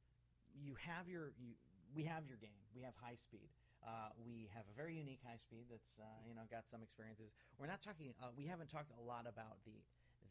you 0.56 0.80
have 0.88 1.12
your 1.12 1.36
you, 1.36 1.60
we 1.91 2.08
have 2.08 2.24
your 2.24 2.39
game. 2.39 2.64
We 2.72 2.82
have 2.88 2.95
high 2.95 3.20
speed. 3.20 3.52
Uh, 3.82 4.14
we 4.22 4.47
have 4.54 4.64
a 4.70 4.76
very 4.78 4.93
unique 4.93 5.20
high 5.26 5.41
speed 5.41 5.68
that's 5.68 5.99
uh, 5.99 6.08
you 6.24 6.32
know 6.32 6.47
got 6.47 6.70
some 6.70 6.80
experiences. 6.80 7.36
We're 7.60 7.68
not 7.68 7.84
talking. 7.84 8.16
Uh, 8.24 8.32
we 8.38 8.47
haven't 8.47 8.72
talked 8.72 8.93
a 8.95 9.04
lot 9.04 9.28
about 9.28 9.60
the 9.68 9.76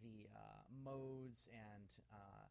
the 0.01 0.33
uh, 0.33 0.65
modes 0.81 1.45
and 1.53 1.85
uh, 2.09 2.47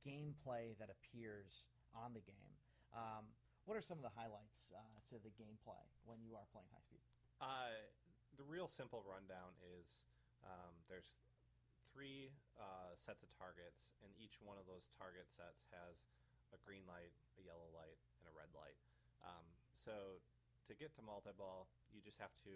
gameplay 0.00 0.72
that 0.80 0.88
appears 0.88 1.68
on 1.92 2.16
the 2.16 2.24
game. 2.24 2.56
Um, 2.96 3.28
what 3.68 3.76
are 3.76 3.84
some 3.84 3.98
of 3.98 4.06
the 4.06 4.14
highlights 4.14 4.72
uh, 4.72 4.80
to 5.12 5.20
the 5.20 5.34
gameplay 5.36 5.82
when 6.06 6.22
you 6.22 6.38
are 6.38 6.46
playing 6.54 6.70
high 6.72 6.84
speed? 6.86 7.02
The 8.36 8.44
real 8.44 8.68
simple 8.68 9.00
rundown 9.08 9.56
is 9.64 9.88
um, 10.44 10.76
there's 10.92 11.16
three 11.88 12.28
uh, 12.60 12.92
sets 13.00 13.24
of 13.24 13.32
targets, 13.40 13.88
and 14.04 14.12
each 14.20 14.36
one 14.44 14.60
of 14.60 14.68
those 14.68 14.84
target 15.00 15.24
sets 15.32 15.64
has 15.72 15.96
a 16.52 16.60
green 16.60 16.84
light, 16.84 17.16
a 17.40 17.42
yellow 17.48 17.72
light, 17.72 17.96
and 18.20 18.28
a 18.28 18.34
red 18.36 18.52
light. 18.52 18.76
Um, 19.24 19.48
so 19.80 20.20
to 20.68 20.76
get 20.76 20.92
to 21.00 21.02
multi-ball, 21.02 21.64
you 21.88 22.04
just 22.04 22.20
have 22.20 22.36
to 22.44 22.52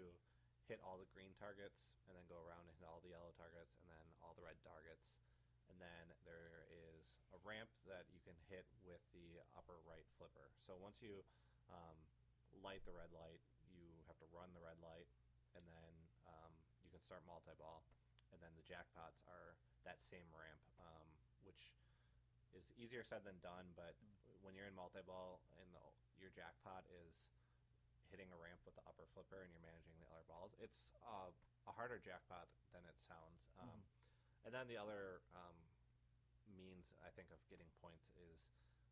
hit 0.69 0.77
all 0.85 1.01
the 1.01 1.09
green 1.17 1.33
targets, 1.41 1.81
and 2.05 2.13
then 2.13 2.29
go 2.29 2.37
around 2.37 2.61
and 2.69 2.77
hit 2.77 2.85
all 2.85 3.01
the 3.01 3.09
yellow 3.09 3.33
targets, 3.33 3.73
and 3.81 3.89
then 3.89 4.05
all 4.21 4.37
the 4.37 4.45
red 4.45 4.61
targets. 4.61 5.09
And 5.65 5.81
then 5.81 6.13
there 6.29 6.69
is 6.69 7.09
a 7.33 7.41
ramp 7.41 7.73
that 7.89 8.05
you 8.13 8.21
can 8.21 8.37
hit 8.53 8.69
with 8.85 9.01
the 9.17 9.41
upper 9.57 9.81
right 9.89 10.05
flipper. 10.21 10.53
So 10.61 10.77
once 10.77 11.01
you 11.01 11.25
um, 11.73 11.97
light 12.61 12.85
the 12.85 12.93
red 12.93 13.09
light, 13.17 13.41
you 13.73 13.89
have 14.05 14.19
to 14.21 14.29
run 14.29 14.53
the 14.53 14.61
red 14.61 14.77
light, 14.85 15.09
and 15.55 15.63
then 15.67 15.93
um, 16.27 16.51
you 16.83 16.89
can 16.91 17.01
start 17.03 17.23
multi-ball. 17.27 17.83
And 18.31 18.39
then 18.39 18.51
the 18.55 18.63
jackpots 18.63 19.19
are 19.27 19.59
that 19.83 19.99
same 20.07 20.27
ramp, 20.31 20.63
um, 20.79 21.07
which 21.43 21.75
is 22.55 22.63
easier 22.79 23.03
said 23.03 23.23
than 23.27 23.35
done. 23.43 23.67
But 23.75 23.95
when 24.41 24.55
you're 24.55 24.67
in 24.71 24.75
multi-ball 24.77 25.43
and 25.59 25.67
the, 25.75 25.85
your 26.19 26.31
jackpot 26.31 26.87
is 26.89 27.13
hitting 28.11 28.31
a 28.31 28.39
ramp 28.39 28.59
with 28.67 28.75
the 28.75 28.83
upper 28.87 29.07
flipper 29.15 29.43
and 29.43 29.51
you're 29.51 29.63
managing 29.63 29.95
the 29.99 30.07
other 30.11 30.27
balls, 30.27 30.51
it's 30.59 30.83
uh, 31.07 31.31
a 31.67 31.73
harder 31.75 31.99
jackpot 31.99 32.47
than 32.75 32.83
it 32.87 32.97
sounds. 33.03 33.39
Um, 33.61 33.83
And 34.41 34.49
then 34.49 34.65
the 34.65 34.75
other 34.81 35.21
um, 35.37 35.53
means 36.57 36.89
I 37.05 37.13
think 37.13 37.29
of 37.29 37.37
getting 37.45 37.69
points 37.77 38.09
is, 38.17 38.41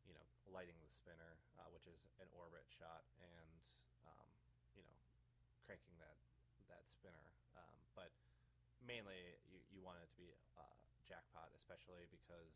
you 0.05 0.13
know, 0.13 0.21
lighting 0.53 0.77
the 0.77 0.91
spinner, 0.93 1.41
uh, 1.57 1.65
which 1.73 1.89
is 1.89 1.97
an 2.21 2.29
orbit 2.37 2.63
shot, 2.69 3.01
and 3.17 3.49
um, 4.05 4.29
you 4.77 4.85
know, 4.85 4.93
cranking 5.65 5.97
spinner. 6.99 7.27
Um, 7.55 7.77
but 7.95 8.11
mainly, 8.83 9.39
you, 9.47 9.63
you 9.71 9.79
want 9.79 10.03
it 10.03 10.11
to 10.11 10.19
be 10.19 10.27
uh, 10.59 10.75
jackpot, 11.07 11.47
especially 11.55 12.03
because 12.11 12.51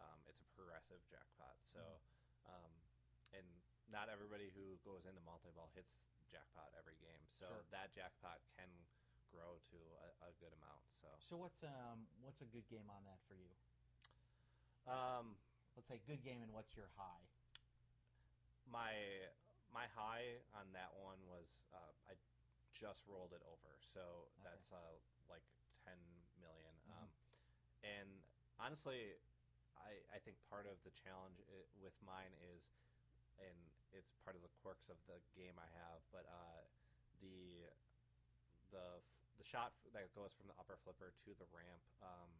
um, 0.00 0.18
it's 0.24 0.40
a 0.40 0.48
progressive 0.56 1.04
jackpot. 1.12 1.54
So, 1.68 2.00
um, 2.48 2.72
and 3.36 3.44
not 3.92 4.08
everybody 4.08 4.48
who 4.56 4.80
goes 4.80 5.04
into 5.04 5.20
multi-ball 5.28 5.68
hits 5.76 5.92
jackpot 6.32 6.72
every 6.80 6.96
game. 7.04 7.20
So 7.36 7.46
Sure. 7.46 7.62
that 7.76 7.92
jackpot 7.92 8.40
can 8.56 8.70
grow 9.28 9.60
to 9.70 9.78
a, 10.00 10.08
a 10.28 10.30
good 10.40 10.50
amount. 10.56 10.82
So, 11.02 11.08
So 11.28 11.34
what's 11.36 11.60
um 11.66 12.06
what's 12.24 12.40
a 12.40 12.48
good 12.48 12.64
game 12.72 12.86
on 12.88 13.02
that 13.04 13.20
for 13.28 13.36
you? 13.36 13.52
um, 14.88 15.36
Let's 15.76 15.90
say 15.90 15.98
good 16.06 16.22
game 16.22 16.38
and 16.42 16.54
what's 16.54 16.72
your 16.78 16.86
high? 16.96 17.22
my 18.64 18.94
my 19.74 19.84
high 19.92 20.40
on 20.56 20.64
that 20.72 20.88
one 20.96 21.18
was 21.28 21.44
uh, 21.74 21.92
I 22.08 22.14
just 22.74 23.00
rolled 23.06 23.32
it 23.32 23.42
over, 23.46 23.78
so 23.94 24.28
that's 24.42 24.70
uh, 24.74 24.98
like 25.30 25.42
ten 25.86 25.96
million. 26.42 26.74
Mhm. 26.86 26.92
Um, 26.98 27.08
and 27.82 28.10
honestly, 28.58 29.16
I 29.78 30.02
I 30.12 30.18
think 30.18 30.36
part 30.50 30.66
of 30.66 30.82
the 30.82 30.90
challenge 30.90 31.38
with 31.80 31.94
mine 32.02 32.34
is, 32.42 32.62
and 33.38 33.56
it's 33.92 34.10
part 34.26 34.34
of 34.36 34.42
the 34.42 34.50
quirks 34.62 34.88
of 34.90 34.98
the 35.06 35.18
game 35.38 35.54
I 35.58 35.68
have, 35.86 36.02
but 36.10 36.26
uh, 36.26 36.62
the 37.20 37.70
the 38.70 39.00
the 39.38 39.44
shot 39.44 39.72
that 39.92 40.10
goes 40.14 40.32
from 40.34 40.46
the 40.46 40.56
upper 40.58 40.76
flipper 40.82 41.12
to 41.24 41.30
the 41.38 41.46
ramp. 41.54 41.82
Um, 42.02 42.30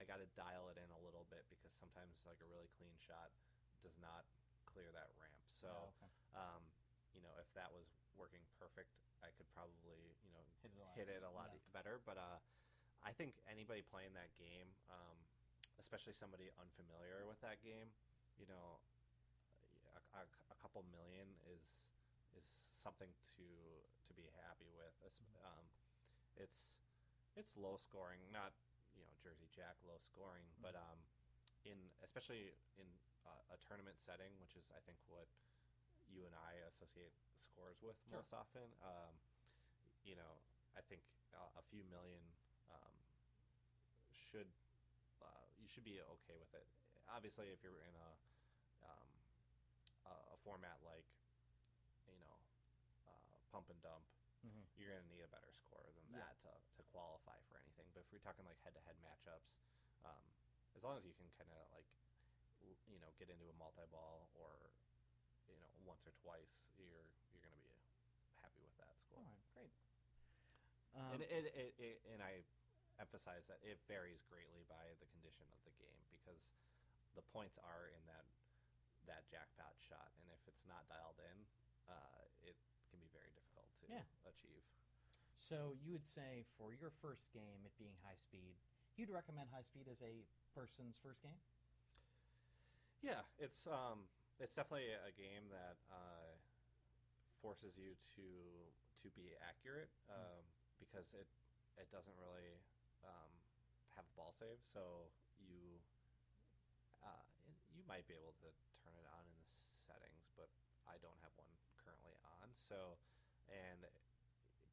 I 0.00 0.04
got 0.06 0.18
to 0.22 0.26
dial 0.38 0.70
it 0.70 0.78
in 0.78 0.86
a 0.94 1.00
little 1.02 1.26
bit 1.26 1.42
because 1.50 1.74
sometimes 1.74 2.14
like 2.26 2.38
a 2.42 2.46
really 2.46 2.70
clean 2.78 2.94
shot 3.02 3.30
does 3.82 3.94
not 3.98 4.22
clear 4.66 4.90
that 4.94 5.10
ramp. 5.18 5.42
So 5.58 5.66
Oh, 5.70 5.90
okay. 5.98 6.10
um, 6.38 6.62
you 7.14 7.22
know, 7.22 7.34
if 7.42 7.50
that 7.54 7.70
was 7.74 7.86
working 8.18 8.42
perfect, 8.58 8.90
I 9.22 9.30
could 9.38 9.46
probably, 9.54 10.14
you 10.22 10.30
know, 10.34 10.44
Hit 10.62 10.72
it 10.74 10.78
a 10.78 10.82
lot 10.82 10.94
hit 10.98 11.08
it 11.08 11.22
a 11.22 11.30
better, 11.30 11.32
lot 11.32 11.50
yeah. 11.54 11.72
better. 11.72 11.94
But 12.04 12.18
uh, 12.18 12.38
I 13.02 13.12
think 13.14 13.38
anybody 13.46 13.82
playing 13.82 14.12
that 14.18 14.30
game, 14.36 14.68
um, 14.90 15.16
especially 15.78 16.12
somebody 16.12 16.50
unfamiliar 16.58 17.22
with 17.26 17.38
that 17.40 17.62
game, 17.62 17.94
you 18.38 18.46
know, 18.50 18.78
a, 19.94 20.00
a, 20.18 20.22
a 20.50 20.56
couple 20.58 20.82
million 20.90 21.26
is 21.46 21.62
is 22.36 22.44
something 22.76 23.08
to 23.38 23.46
to 24.06 24.12
be 24.14 24.26
happy 24.44 24.68
with. 24.74 24.94
Es- 25.06 25.22
Mm-hmm. 25.22 25.46
Um, 25.46 25.64
it's 26.36 26.74
it's 27.38 27.54
low 27.56 27.76
scoring, 27.78 28.20
not 28.32 28.52
you 28.94 29.02
know 29.06 29.14
Jersey 29.22 29.48
Jack 29.54 29.78
low 29.86 29.98
scoring, 30.02 30.44
but 30.62 30.74
Mm-hmm. 30.74 30.90
um, 30.92 30.98
in 31.64 31.78
especially 32.02 32.54
in 32.78 32.86
uh, 33.26 33.54
a 33.54 33.56
tournament 33.66 33.98
setting, 34.02 34.34
which 34.42 34.54
is 34.56 34.66
I 34.74 34.80
think 34.86 34.98
what 35.06 35.26
you 36.10 36.26
and 36.26 36.34
I 36.34 36.54
associate 36.76 37.12
scores 37.52 37.76
with 37.82 37.96
Sure. 38.08 38.24
most 38.24 38.32
often. 38.32 38.66
Um, 38.82 39.14
you 40.04 40.16
know, 40.16 40.40
I 40.76 40.80
think 40.82 41.02
a 41.34 41.62
few 41.70 41.84
million 41.84 42.22
um, 42.70 42.96
should 44.30 44.48
uh, 45.22 45.44
you 45.58 45.68
should 45.68 45.84
be 45.84 46.00
okay 46.00 46.36
with 46.38 46.52
it. 46.54 46.66
Obviously, 47.08 47.50
if 47.50 47.62
you're 47.62 47.80
in 47.82 47.96
a 47.96 48.10
um, 48.84 49.10
a, 50.06 50.36
format 50.44 50.78
like 50.84 51.04
you 52.06 52.18
know 52.18 52.36
uh, 53.06 53.36
pump 53.50 53.68
and 53.70 53.80
dump, 53.82 54.06
Mhm. 54.44 54.64
you're 54.78 54.88
going 54.90 55.02
to 55.02 55.10
need 55.10 55.22
a 55.22 55.28
better 55.28 55.52
score 55.66 55.86
than 55.94 56.06
Yeah. 56.14 56.24
that 56.24 56.38
to, 56.42 56.52
to 56.78 56.82
qualify 56.94 57.36
for 57.50 57.58
anything. 57.58 57.90
But 57.92 58.06
if 58.06 58.12
we're 58.12 58.22
talking 58.22 58.44
like 58.46 58.58
head-to-head 58.62 58.96
matchups, 59.02 59.48
um, 60.04 60.24
as 60.76 60.82
long 60.82 60.96
as 60.98 61.04
you 61.04 61.14
can 61.14 61.30
kind 61.36 61.50
of 61.50 61.58
like 61.74 61.86
you 62.86 62.98
know 62.98 63.10
get 63.18 63.30
into 63.30 63.48
a 63.48 63.52
multi-ball 63.52 64.30
or 64.34 64.70
you 65.50 65.56
know 65.60 65.72
once 65.84 66.04
or 66.06 66.12
twice, 66.22 66.52
you're 66.76 67.08
you're 67.32 67.42
going 67.44 67.56
to 67.56 67.64
be 67.64 67.76
happy 68.44 68.62
with 68.64 68.76
that 68.78 68.94
score. 69.00 69.18
All 69.20 69.28
right, 69.28 69.44
great. 69.56 69.72
Um, 70.96 71.18
and 71.18 71.20
it, 71.24 71.52
it, 71.52 71.70
it 71.78 71.96
and 72.12 72.20
I 72.24 72.40
emphasize 73.00 73.44
that 73.46 73.60
it 73.62 73.78
varies 73.86 74.24
greatly 74.26 74.64
by 74.66 74.96
the 74.98 75.08
condition 75.12 75.46
of 75.52 75.60
the 75.68 75.74
game 75.78 76.00
because 76.10 76.40
the 77.14 77.22
points 77.34 77.56
are 77.60 77.92
in 77.92 78.02
that 78.08 78.24
that 79.06 79.24
jackpot 79.32 79.72
shot, 79.80 80.12
and 80.20 80.28
if 80.34 80.42
it's 80.48 80.64
not 80.68 80.84
dialed 80.92 81.16
in, 81.22 81.38
uh, 81.88 82.20
it 82.44 82.56
can 82.92 83.00
be 83.00 83.08
very 83.12 83.32
difficult 83.32 83.68
to 83.80 83.88
Yeah. 83.88 84.04
achieve. 84.28 84.64
so 85.40 85.72
you 85.80 85.92
would 85.92 86.04
say 86.04 86.44
for 86.58 86.74
your 86.74 86.90
first 87.00 87.24
game, 87.32 87.64
it 87.64 87.72
being 87.78 87.96
high 88.04 88.16
speed, 88.16 88.56
you'd 88.96 89.08
recommend 89.08 89.48
high 89.48 89.62
speed 89.64 89.88
as 89.88 90.02
a 90.02 90.26
person's 90.52 90.98
first 91.00 91.22
game? 91.22 91.40
Yeah, 93.00 93.22
it's 93.38 93.66
um, 93.66 94.04
it's 94.38 94.54
definitely 94.54 94.94
a 94.94 95.12
game 95.18 95.50
that 95.50 95.78
uh, 95.90 96.34
forces 97.42 97.74
you 97.78 97.94
to 98.18 98.28
to 99.02 99.06
be 99.14 99.34
accurate 99.42 99.90
um, 100.10 100.42
because 100.78 101.06
it 101.14 101.26
it 101.78 101.86
doesn't 101.94 102.14
really 102.18 102.58
um, 103.06 103.30
have 103.94 104.06
a 104.06 104.14
ball 104.18 104.34
save, 104.38 104.58
so 104.74 105.10
you 105.38 105.78
uh, 107.02 107.26
you 107.74 107.82
might 107.86 108.06
be 108.10 108.14
able 108.14 108.34
to 108.42 108.48
turn 108.82 108.94
it 108.98 109.06
on 109.10 109.22
in 109.26 109.34
the 109.38 109.78
settings, 109.86 110.26
but 110.34 110.50
I 110.86 110.98
don't 110.98 111.18
have 111.22 111.34
one 111.38 111.50
currently 111.78 112.14
on. 112.42 112.50
So, 112.54 112.98
and 113.50 113.86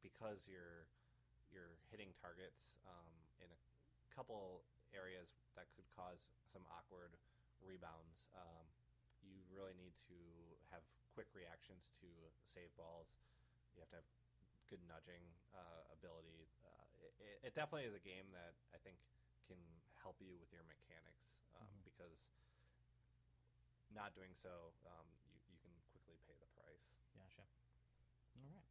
because 0.02 0.46
you're 0.46 0.86
you're 1.54 1.78
hitting 1.90 2.10
targets 2.18 2.74
um, 2.86 3.14
in 3.38 3.46
a 3.50 3.60
couple 4.10 4.66
areas 4.94 5.30
that 5.54 5.70
could 5.78 5.86
cause 5.94 6.18
some 6.50 6.62
awkward 6.70 7.14
rebounds, 7.62 8.26
um, 8.34 8.66
really 9.56 9.74
need 9.74 9.96
to 10.12 10.18
have 10.70 10.84
quick 11.16 11.32
reactions 11.32 11.88
to 12.04 12.08
save 12.52 12.68
balls. 12.76 13.08
You 13.74 13.80
have 13.80 13.90
to 13.96 13.98
have 14.04 14.08
good 14.68 14.82
nudging 14.84 15.24
uh, 15.56 15.88
ability. 15.96 16.46
Uh, 16.60 17.08
it, 17.18 17.50
it 17.50 17.52
definitely 17.56 17.88
is 17.88 17.96
a 17.96 18.04
game 18.04 18.28
that 18.36 18.52
I 18.76 18.78
think 18.84 19.00
can 19.48 19.58
help 20.00 20.20
you 20.20 20.36
with 20.38 20.52
your 20.52 20.62
mechanics 20.68 21.24
um, 21.56 21.64
Mhm. 21.66 21.82
because 21.88 22.18
not 23.94 24.12
doing 24.14 24.34
so, 24.34 24.74
um, 24.84 25.06
you, 25.30 25.38
you 25.48 25.58
can 25.62 25.72
quickly 25.94 26.18
pay 26.26 26.34
the 26.36 26.50
price. 26.58 26.84
Gotcha. 27.14 27.46
All 28.36 28.44
right. 28.52 28.66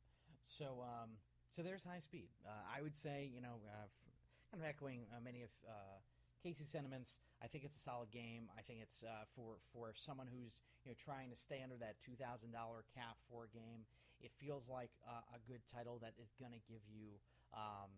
So, 0.46 0.84
um, 0.84 1.18
so 1.56 1.64
there's 1.64 1.84
high 1.84 2.00
speed. 2.04 2.30
Uh, 2.46 2.52
I 2.68 2.82
would 2.84 2.96
say, 2.96 3.26
you 3.34 3.42
know, 3.42 3.64
uh, 3.66 3.88
f- 3.88 4.12
kind 4.52 4.62
of 4.62 4.68
echoing 4.68 5.08
uh, 5.16 5.20
many 5.24 5.42
of 5.42 5.50
uh, 5.66 5.98
Casey's 6.44 6.70
sentiments. 6.70 7.20
I 7.46 7.48
think 7.48 7.62
it's 7.62 7.78
a 7.78 7.86
solid 7.86 8.10
game. 8.10 8.50
I 8.58 8.66
think 8.66 8.82
it's 8.82 9.06
uh, 9.06 9.30
for 9.38 9.62
for 9.70 9.94
someone 9.94 10.26
who's 10.26 10.58
you 10.82 10.90
know 10.90 10.98
trying 10.98 11.30
to 11.30 11.38
stay 11.38 11.62
under 11.62 11.78
that 11.78 12.02
two 12.02 12.18
thousand 12.18 12.50
dollar 12.50 12.82
cap 12.98 13.22
for 13.30 13.46
a 13.46 13.52
game. 13.54 13.86
It 14.18 14.34
feels 14.42 14.66
like 14.66 14.90
uh, 15.06 15.38
a 15.38 15.40
good 15.46 15.62
title 15.70 16.02
that 16.02 16.18
is 16.18 16.34
going 16.42 16.58
to 16.58 16.64
give 16.66 16.82
you. 16.90 17.22
Um, 17.54 17.94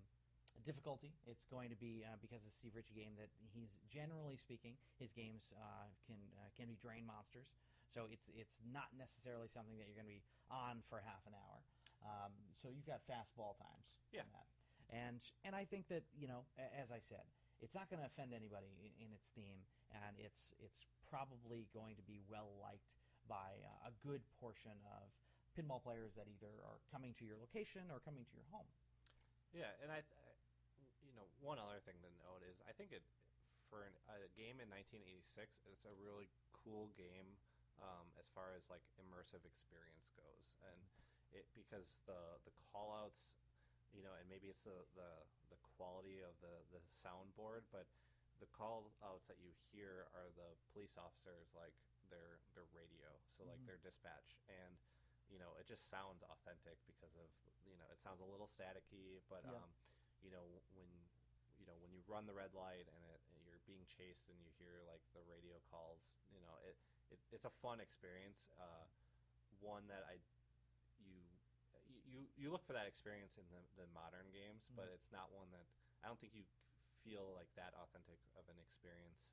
difficulty. 0.65 1.13
It's 1.29 1.45
going 1.45 1.69
to 1.69 1.77
be 1.77 2.01
uh, 2.01 2.17
because 2.17 2.41
it's 2.43 2.57
Steve 2.57 2.73
Ritchie 2.73 2.97
game 2.97 3.13
that 3.21 3.29
he's 3.53 3.77
generally 3.93 4.35
speaking 4.35 4.73
his 4.97 5.13
games 5.13 5.53
uh, 5.53 5.85
can 6.09 6.17
uh, 6.41 6.49
can 6.57 6.65
be 6.65 6.75
drain 6.81 7.05
monsters. 7.05 7.53
So 7.87 8.09
it's 8.11 8.27
it's 8.33 8.57
not 8.65 8.89
necessarily 8.97 9.47
something 9.47 9.77
that 9.77 9.85
you're 9.87 9.97
going 9.97 10.09
to 10.09 10.17
be 10.17 10.25
on 10.49 10.81
for 10.89 10.99
half 10.99 11.23
an 11.29 11.37
hour. 11.37 11.61
Um, 12.03 12.33
so 12.57 12.67
you've 12.73 12.89
got 12.89 13.05
fastball 13.05 13.55
times. 13.57 13.85
Yeah. 14.11 14.25
And 14.89 15.21
and 15.45 15.53
I 15.55 15.63
think 15.63 15.87
that 15.87 16.03
you 16.15 16.27
know, 16.27 16.43
as 16.57 16.91
I 16.91 16.99
said, 16.99 17.23
it's 17.61 17.73
not 17.73 17.89
going 17.89 18.01
to 18.01 18.07
offend 18.09 18.33
anybody 18.33 18.69
in, 19.01 19.09
its 19.13 19.33
theme, 19.33 19.65
and 19.89 20.17
it's 20.21 20.53
it's 20.61 20.85
probably 21.09 21.65
going 21.73 21.97
to 21.97 22.05
be 22.05 22.21
well 22.29 22.53
liked 22.61 22.93
by 23.25 23.57
a 23.83 23.91
good 24.05 24.21
portion 24.39 24.77
of 24.87 25.09
pinball 25.57 25.81
players 25.81 26.13
that 26.15 26.29
either 26.29 26.53
are 26.63 26.79
coming 26.93 27.17
to 27.17 27.25
your 27.25 27.35
location 27.39 27.89
or 27.89 27.99
coming 27.99 28.23
to 28.29 28.35
your 28.37 28.47
home. 28.53 28.69
Yeah, 29.51 29.73
and 29.81 29.89
I, 29.89 30.05
th- 30.05 30.37
you 31.01 31.11
know, 31.17 31.25
one 31.41 31.57
other 31.57 31.81
thing 31.81 31.97
to 32.05 32.11
note 32.21 32.45
is 32.45 32.61
I 32.69 32.75
think 32.77 32.93
it 32.93 33.01
for 33.67 33.83
an, 33.83 33.95
a 34.07 34.31
game 34.39 34.63
in 34.63 34.67
1986, 34.71 35.67
it's 35.67 35.83
a 35.83 35.95
really 35.99 36.31
cool 36.55 36.91
game 36.95 37.35
um, 37.83 38.07
as 38.15 38.27
far 38.31 38.55
as 38.55 38.63
like 38.71 38.83
immersive 38.97 39.43
experience 39.43 40.07
goes, 40.15 40.45
and 40.71 40.79
it 41.35 41.45
because 41.53 41.85
the 42.07 42.39
the 42.47 42.53
callouts, 42.71 43.27
you 43.93 44.03
know, 44.03 44.13
and 44.19 44.27
maybe 44.29 44.47
it's 44.49 44.61
the 44.63 44.85
the, 44.95 45.25
the 45.49 45.57
quality 45.61 46.21
of 46.21 46.39
the 46.41 46.63
the 46.71 46.81
soundboard, 47.03 47.65
but 47.71 47.87
the 48.39 48.47
call 48.47 48.93
outs 49.01 49.25
that 49.27 49.39
you 49.41 49.51
hear 49.71 50.07
are 50.13 50.29
the 50.35 50.55
police 50.71 50.97
officers 50.97 51.49
like 51.55 51.73
their 52.09 52.39
their 52.53 52.65
radio, 52.71 53.19
so 53.35 53.43
like 53.45 53.59
Mhm. 53.59 53.65
their 53.65 53.77
dispatch 53.77 54.35
and 54.47 54.77
you 55.27 55.37
know, 55.39 55.55
it 55.59 55.67
just 55.67 55.89
sounds 55.91 56.23
authentic 56.23 56.79
because 56.87 57.15
of 57.17 57.27
you 57.65 57.75
know, 57.75 57.87
it 57.91 57.99
sounds 57.99 58.21
a 58.21 58.25
little 58.25 58.47
staticky, 58.47 59.19
but 59.27 59.43
Yeah. 59.43 59.61
um, 59.61 59.75
you 60.21 60.31
know, 60.31 60.61
when 60.73 60.87
you 61.59 61.65
know 61.65 61.75
when 61.77 61.91
you 61.91 62.01
run 62.07 62.25
the 62.25 62.33
red 62.33 62.53
light 62.53 62.87
and, 62.87 63.03
it, 63.05 63.21
and 63.33 63.43
you're 63.43 63.59
being 63.65 63.85
chased 63.85 64.29
and 64.29 64.39
you 64.39 64.49
hear 64.57 64.83
like 64.87 65.01
the 65.13 65.21
radio 65.23 65.59
calls 65.69 65.99
you 66.31 66.39
know, 66.39 66.55
it, 66.63 66.75
it's 67.31 67.45
a 67.45 67.49
fun 67.49 67.79
experience. 67.79 68.51
Uh, 68.59 68.85
one 69.59 69.87
that 69.87 70.03
I 70.03 70.19
you 72.17 72.25
you 72.35 72.47
look 72.49 72.65
for 72.65 72.73
that 72.73 72.89
experience 72.89 73.37
in 73.37 73.45
the, 73.53 73.61
the 73.77 73.87
modern 73.93 74.27
games, 74.33 74.65
Mm-hmm. 74.67 74.81
but 74.81 74.89
it's 74.89 75.09
not 75.13 75.29
one 75.31 75.47
that 75.53 75.65
I 76.01 76.09
don't 76.09 76.17
think 76.19 76.33
you 76.33 76.43
feel 77.05 77.31
like 77.37 77.47
that 77.55 77.71
authentic 77.77 78.19
of 78.35 78.43
an 78.49 78.57
experience 78.59 79.29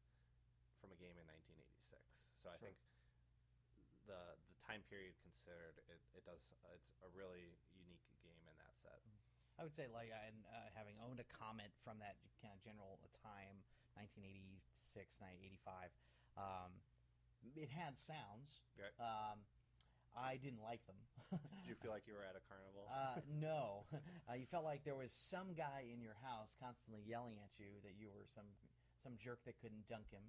from 0.78 0.93
a 0.93 0.99
game 1.01 1.16
in 1.16 1.24
1986. 1.26 1.99
So 2.45 2.53
I 2.53 2.59
think 2.61 2.76
the 4.07 4.37
the 4.37 4.57
time 4.61 4.85
period 4.93 5.16
considered, 5.24 5.80
it, 5.89 6.01
it 6.12 6.22
does 6.28 6.41
it's 6.76 6.93
a 7.01 7.11
really 7.16 7.57
unique 7.72 8.05
game 8.20 8.45
in 8.45 8.57
that 8.61 8.76
set. 8.85 9.01
I 9.57 9.62
would 9.62 9.72
say, 9.76 9.87
like, 9.87 10.11
and 10.11 10.43
uh, 10.51 10.68
having 10.74 10.99
owned 10.99 11.22
a 11.22 11.28
Comet 11.30 11.70
from 11.87 12.03
that 12.03 12.18
kind 12.43 12.51
of 12.51 12.59
general 12.66 12.99
time, 13.22 13.62
1986, 13.95 15.22
1985, 15.22 15.95
um, 16.35 16.70
it 17.55 17.70
had 17.70 17.95
sounds. 17.95 18.66
Right. 18.74 18.91
Um, 18.99 19.47
I 20.15 20.39
didn't 20.39 20.62
like 20.62 20.83
them. 20.87 20.99
Did 21.62 21.67
you 21.67 21.77
feel 21.79 21.91
like 21.91 22.07
you 22.07 22.15
were 22.15 22.23
at 22.27 22.39
a 22.39 22.45
carnival? 22.47 22.87
Uh, 22.87 23.19
no, 23.27 23.87
uh, 24.31 24.39
you 24.39 24.47
felt 24.47 24.62
like 24.62 24.87
there 24.87 24.95
was 24.95 25.11
some 25.11 25.55
guy 25.59 25.91
in 25.91 25.99
your 25.99 26.15
house 26.23 26.55
constantly 26.62 27.03
yelling 27.03 27.43
at 27.43 27.51
you 27.59 27.83
that 27.83 27.99
you 27.99 28.07
were 28.09 28.27
some 28.31 28.47
some 29.03 29.19
jerk 29.21 29.43
that 29.45 29.59
couldn't 29.61 29.85
dunk 29.91 30.09
him, 30.15 30.23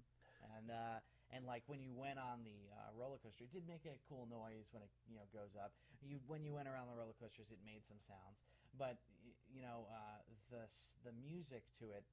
and 0.58 0.68
uh, 0.68 0.98
and 1.30 1.46
like 1.46 1.62
when 1.70 1.80
you 1.80 1.94
went 1.94 2.18
on 2.18 2.42
the 2.42 2.70
uh, 2.74 2.90
roller 2.98 3.16
coaster, 3.22 3.46
it 3.46 3.52
did 3.54 3.64
make 3.64 3.86
a 3.86 3.96
cool 4.10 4.26
noise 4.26 4.68
when 4.74 4.82
it 4.82 4.90
you 5.06 5.14
know 5.14 5.26
goes 5.30 5.54
up. 5.54 5.72
You 6.02 6.18
when 6.26 6.42
you 6.42 6.52
went 6.52 6.66
around 6.66 6.90
the 6.90 6.98
roller 6.98 7.16
coasters, 7.16 7.54
it 7.54 7.62
made 7.62 7.86
some 7.86 8.02
sounds, 8.02 8.42
but 8.74 8.98
you 9.46 9.62
know 9.62 9.86
uh, 9.88 10.20
the 10.50 10.66
the 11.06 11.14
music 11.14 11.62
to 11.78 11.94
it 11.94 12.04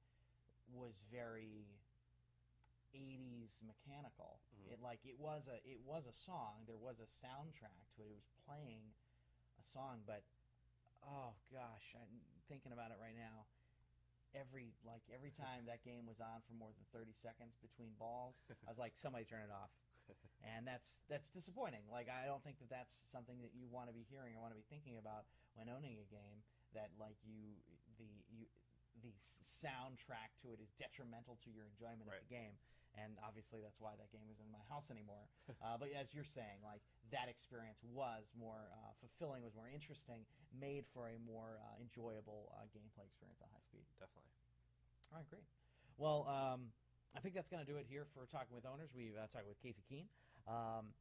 was 0.72 1.02
very 1.12 1.66
80s 2.94 3.58
mechanical. 3.60 4.40
Mhm. 4.54 4.72
It 4.72 4.80
like 4.80 5.04
it 5.04 5.18
was 5.18 5.48
a 5.48 5.58
it 5.66 5.82
was 5.82 6.06
a 6.06 6.12
song. 6.14 6.64
There 6.66 6.78
was 6.78 7.00
a 7.00 7.06
soundtrack 7.06 7.84
to 7.98 8.02
it. 8.02 8.10
It 8.10 8.14
was 8.16 8.30
playing 8.46 8.94
a 9.58 9.64
song, 9.64 10.02
but 10.06 10.22
oh 11.02 11.34
gosh, 11.52 11.94
I'm 11.98 12.22
thinking 12.48 12.72
about 12.72 12.90
it 12.90 12.98
right 13.02 13.16
now. 13.16 13.46
Every 14.34 14.74
like 14.86 15.02
every 15.12 15.30
time 15.44 15.66
that 15.66 15.82
game 15.84 16.06
was 16.06 16.20
on 16.20 16.42
for 16.46 16.54
more 16.54 16.70
than 16.72 16.86
30 16.94 17.12
seconds 17.12 17.58
between 17.60 17.94
balls, 17.98 18.40
I 18.66 18.70
was 18.70 18.78
like 18.78 18.94
somebody 18.96 19.24
turn 19.24 19.42
it 19.42 19.52
off. 19.52 19.70
And 20.44 20.68
that's 20.68 21.00
that's 21.08 21.32
disappointing. 21.32 21.88
Like 21.88 22.12
I 22.12 22.28
don't 22.28 22.44
think 22.44 22.60
that 22.60 22.68
that's 22.68 22.92
something 23.08 23.40
that 23.40 23.56
you 23.56 23.64
want 23.72 23.88
to 23.88 23.96
be 23.96 24.04
hearing 24.04 24.36
or 24.36 24.44
want 24.44 24.52
to 24.52 24.60
be 24.60 24.68
thinking 24.68 25.00
about 25.00 25.24
when 25.56 25.72
owning 25.72 25.96
a 25.96 26.04
game 26.12 26.44
that 26.76 26.92
like 27.00 27.16
you 27.24 27.56
the 27.96 28.10
you 28.28 28.44
the 29.00 29.14
soundtrack 29.40 30.36
to 30.44 30.52
it 30.52 30.60
is 30.60 30.70
detrimental 30.76 31.40
to 31.42 31.50
your 31.50 31.64
enjoyment 31.64 32.04
of 32.06 32.14
the 32.20 32.28
game 32.28 32.60
and 32.98 33.18
obviously 33.22 33.58
that's 33.62 33.78
why 33.82 33.94
that 33.98 34.10
game 34.14 34.26
isn't 34.30 34.44
in 34.44 34.54
my 34.54 34.62
house 34.70 34.90
anymore. 34.90 35.26
Uh, 35.64 35.80
but 35.80 35.88
as 35.96 36.12
you're 36.12 36.28
saying, 36.28 36.60
like 36.60 36.84
that 37.08 37.24
experience 37.24 37.80
was 37.88 38.28
more 38.36 38.68
uh, 38.68 38.92
fulfilling, 39.00 39.40
was 39.40 39.56
more 39.56 39.70
interesting, 39.70 40.20
made 40.52 40.84
for 40.92 41.08
a 41.08 41.16
more 41.24 41.56
uh, 41.56 41.80
enjoyable 41.80 42.52
uh, 42.52 42.68
gameplay 42.68 43.06
experience 43.08 43.40
at 43.40 43.48
high 43.48 43.64
speed. 43.64 43.80
Definitely. 43.96 44.28
All 45.08 45.20
right, 45.22 45.28
great. 45.32 45.46
Well, 45.96 46.28
um, 46.28 46.68
I 47.16 47.24
think 47.24 47.32
that's 47.32 47.48
going 47.48 47.64
to 47.64 47.70
do 47.70 47.80
it 47.80 47.86
here 47.88 48.04
for 48.12 48.26
talking 48.28 48.52
with 48.52 48.66
owners. 48.68 48.92
We've 48.92 49.16
uh, 49.16 49.30
talked 49.32 49.48
with 49.48 49.56
Casey 49.62 49.80
Cuene. 49.88 50.10
Um, 50.44 50.92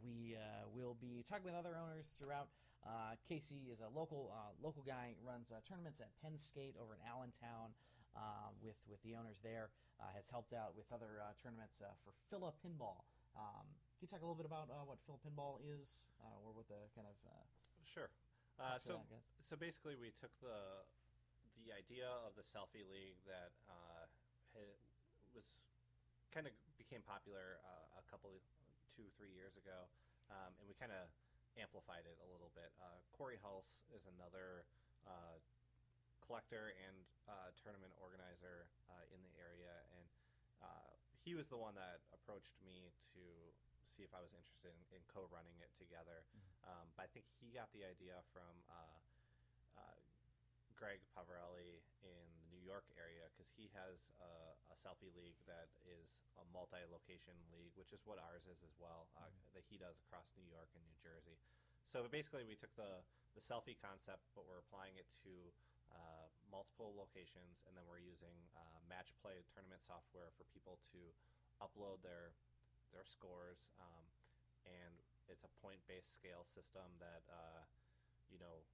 we 0.00 0.38
uh, 0.38 0.70
will 0.70 0.96
be 1.02 1.26
talking 1.28 1.44
with 1.44 1.58
other 1.58 1.76
owners 1.76 2.14
throughout. 2.16 2.48
Uh, 2.86 3.18
Casey 3.28 3.68
is 3.68 3.82
a 3.84 3.90
local 3.92 4.32
uh, 4.32 4.56
local 4.62 4.80
guy. 4.86 5.12
Runs 5.20 5.52
uh, 5.52 5.60
tournaments 5.68 6.00
at 6.00 6.08
Penn 6.22 6.38
Skate 6.38 6.78
over 6.80 6.96
in 6.96 7.02
Allentown 7.04 7.76
uh, 8.16 8.54
with 8.62 8.78
with 8.88 9.02
the 9.02 9.18
owners 9.18 9.36
there. 9.42 9.68
Uh, 10.00 10.08
has 10.16 10.24
helped 10.32 10.56
out 10.56 10.72
with 10.72 10.88
other 10.88 11.20
uh, 11.20 11.36
tournaments 11.36 11.76
uh, 11.84 11.92
for 12.00 12.16
Phila 12.32 12.56
Pinball. 12.64 13.04
Um, 13.36 13.68
can 14.00 14.08
you 14.08 14.10
talk 14.10 14.24
a 14.24 14.26
little 14.26 14.40
bit 14.40 14.48
about 14.48 14.72
uh, 14.72 14.80
what 14.88 14.96
Phila 15.04 15.20
Pinball 15.20 15.60
is, 15.60 16.08
uh, 16.24 16.40
or 16.40 16.56
what 16.56 16.64
the 16.72 16.88
kind 16.96 17.04
of 17.04 17.16
uh, 17.28 17.44
Sure. 17.84 18.08
Uh, 18.56 18.80
so, 18.80 19.00
that, 19.12 19.24
so 19.44 19.56
basically, 19.60 19.96
we 19.96 20.12
took 20.16 20.32
the 20.40 20.84
the 21.68 21.76
idea 21.76 22.08
of 22.24 22.32
the 22.32 22.44
selfie 22.44 22.88
league 22.88 23.20
that 23.28 23.52
uh, 23.68 24.08
was 25.36 25.44
kind 26.32 26.48
of 26.48 26.56
became 26.80 27.04
popular 27.04 27.60
uh, 27.60 28.00
a 28.00 28.04
couple, 28.08 28.40
two, 28.96 29.04
three 29.20 29.32
years 29.36 29.52
ago, 29.60 29.84
um, 30.32 30.56
and 30.56 30.64
we 30.64 30.72
kind 30.80 30.94
of 30.94 31.12
amplified 31.58 32.06
it 32.08 32.16
a 32.24 32.28
little 32.30 32.48
bit. 32.54 32.72
Uh, 32.80 33.02
Corey 33.12 33.36
Hulse 33.42 33.68
is 33.92 34.06
another 34.16 34.64
uh, 35.04 35.36
collector 36.30 36.70
and 36.86 36.94
uh, 37.26 37.50
tournament 37.58 37.90
organizer 37.98 38.70
uh, 38.86 39.02
in 39.10 39.18
the 39.26 39.34
area, 39.34 39.74
and 39.98 40.06
uh, 40.62 40.94
he 41.26 41.34
was 41.34 41.50
the 41.50 41.58
one 41.58 41.74
that 41.74 41.98
approached 42.14 42.54
me 42.62 42.94
to 43.10 43.22
see 43.90 44.06
if 44.06 44.14
I 44.14 44.22
was 44.22 44.30
interested 44.30 44.70
in, 44.70 44.78
in 44.94 45.02
co-running 45.10 45.58
it 45.58 45.74
together. 45.74 46.22
Um, 46.62 46.86
but 46.94 47.02
I 47.02 47.08
think 47.10 47.26
he 47.42 47.50
got 47.50 47.66
the 47.74 47.82
idea 47.82 48.22
from 48.30 48.54
uh, 48.70 48.94
uh, 49.74 49.98
Greg 50.78 51.02
Pavarelli 51.10 51.82
in 52.06 52.30
the 52.46 52.54
New 52.54 52.62
York 52.62 52.86
area 52.94 53.26
because 53.34 53.50
he 53.58 53.66
has 53.74 53.98
a, 54.22 54.54
a 54.70 54.76
selfie 54.78 55.10
league 55.18 55.42
that 55.50 55.66
is 55.82 56.14
a 56.38 56.46
multi-location 56.54 57.34
league, 57.50 57.74
which 57.74 57.90
is 57.90 58.06
what 58.06 58.22
ours 58.22 58.46
is 58.46 58.62
as 58.62 58.78
well. 58.78 59.10
Uh, 59.18 59.26
That 59.58 59.66
he 59.66 59.82
does 59.82 59.98
across 60.06 60.30
New 60.38 60.46
York 60.46 60.70
and 60.78 60.82
New 60.86 60.98
Jersey. 61.02 61.34
So 61.90 62.06
basically, 62.06 62.46
we 62.46 62.54
took 62.54 62.70
the 62.78 63.02
the 63.34 63.42
selfie 63.42 63.78
concept, 63.78 64.26
but 64.34 64.42
we're 64.46 64.58
applying 64.58 64.94
it 64.98 65.06
to 65.26 65.30
uh, 65.90 66.26
multiple 66.50 66.94
locations, 66.94 67.62
and 67.66 67.74
then 67.74 67.84
we're 67.86 68.02
using 68.02 68.34
uh, 68.54 68.78
match 68.90 69.10
play 69.22 69.42
tournament 69.54 69.82
software 69.82 70.30
for 70.34 70.46
people 70.50 70.78
to 70.94 71.00
upload 71.62 72.02
their 72.02 72.34
their 72.90 73.06
scores, 73.06 73.70
um, 73.78 74.04
and 74.66 74.94
it's 75.30 75.46
a 75.46 75.52
point 75.62 75.78
based 75.86 76.10
scale 76.10 76.42
system 76.50 76.90
that 76.98 77.22
uh, 77.30 77.62
you 78.30 78.38
know 78.42 78.66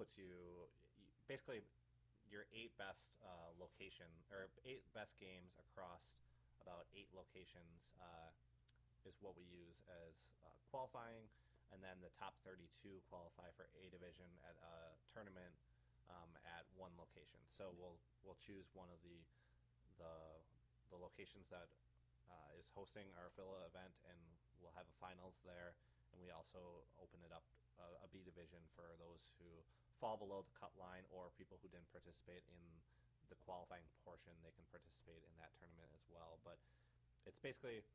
puts 0.00 0.16
you 0.16 0.32
basically 1.28 1.60
your 2.30 2.48
eight 2.54 2.72
best 2.80 3.10
uh, 3.20 3.52
location 3.58 4.08
or 4.30 4.48
eight 4.64 4.86
best 4.96 5.18
games 5.20 5.52
across 5.58 6.16
about 6.62 6.86
eight 6.94 7.10
locations 7.12 7.90
uh, 8.00 8.30
is 9.04 9.16
what 9.20 9.34
we 9.34 9.44
use 9.48 9.80
as 9.88 10.14
qualifying, 10.70 11.26
and 11.74 11.82
then 11.82 11.98
the 11.98 12.14
top 12.14 12.38
32 12.46 13.02
qualify 13.10 13.50
for 13.58 13.66
A 13.74 13.90
division 13.90 14.30
at 14.46 14.54
a 14.62 14.94
tournament 15.10 15.50
um, 16.10 16.30
at 16.44 16.66
one 16.74 16.92
location. 16.98 17.38
So 17.54 17.70
we'll 17.78 17.98
we'll 18.26 18.38
choose 18.42 18.66
one 18.74 18.90
of 18.90 18.98
the 19.06 19.18
the 19.96 20.14
the 20.90 20.98
locations 20.98 21.46
that 21.54 21.70
uh, 22.26 22.58
is 22.58 22.66
hosting 22.74 23.06
our 23.18 23.30
Phila 23.38 23.66
event, 23.70 23.94
and 24.10 24.18
we'll 24.58 24.74
have 24.74 24.86
a 24.86 24.96
finals 24.98 25.38
there. 25.46 25.78
And 26.10 26.18
we 26.18 26.34
also 26.34 26.82
open 26.98 27.22
it 27.22 27.30
up 27.30 27.46
uh, 27.78 28.02
a 28.02 28.08
B 28.10 28.26
division 28.26 28.58
for 28.74 28.90
those 28.98 29.22
who 29.38 29.46
fall 30.02 30.18
below 30.18 30.42
the 30.42 30.54
cut 30.58 30.74
line 30.74 31.06
or 31.14 31.30
people 31.38 31.60
who 31.62 31.70
didn't 31.70 31.86
participate 31.94 32.42
in 32.50 32.62
the 33.30 33.38
qualifying 33.46 33.86
portion. 34.02 34.34
They 34.42 34.50
can 34.56 34.66
participate 34.74 35.22
in 35.22 35.32
that 35.38 35.54
tournament 35.62 35.92
as 35.94 36.02
well. 36.10 36.42
But 36.42 36.58
it's 37.28 37.38
basically, 37.38 37.86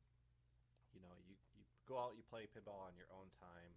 you 0.96 1.02
know, 1.04 1.12
you, 1.28 1.36
you 1.58 1.62
go 1.84 2.00
out, 2.00 2.16
you 2.16 2.24
play 2.24 2.48
pinball 2.48 2.88
on 2.88 2.96
your 2.96 3.10
own 3.12 3.28
time. 3.36 3.76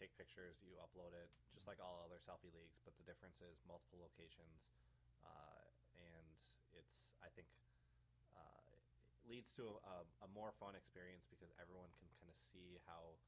Take 0.00 0.16
pictures, 0.16 0.56
you 0.64 0.80
upload 0.80 1.12
it, 1.12 1.28
just 1.52 1.68
like 1.68 1.76
all 1.76 2.00
other 2.00 2.16
selfie 2.24 2.48
leagues. 2.56 2.80
But 2.88 2.96
the 2.96 3.04
difference 3.04 3.36
is 3.44 3.60
multiple 3.68 4.00
locations, 4.00 4.64
uh, 5.20 5.60
and 6.00 6.24
it's 6.72 7.04
I 7.20 7.28
think 7.36 7.44
uh, 8.32 8.64
it 8.72 8.80
leads 9.28 9.52
to 9.60 9.76
a, 9.84 10.08
a 10.24 10.28
more 10.32 10.56
fun 10.56 10.72
experience 10.72 11.28
because 11.28 11.52
everyone 11.60 11.92
can 12.00 12.08
kind 12.16 12.32
of 12.32 12.38
see 12.48 12.80
how 12.88 13.20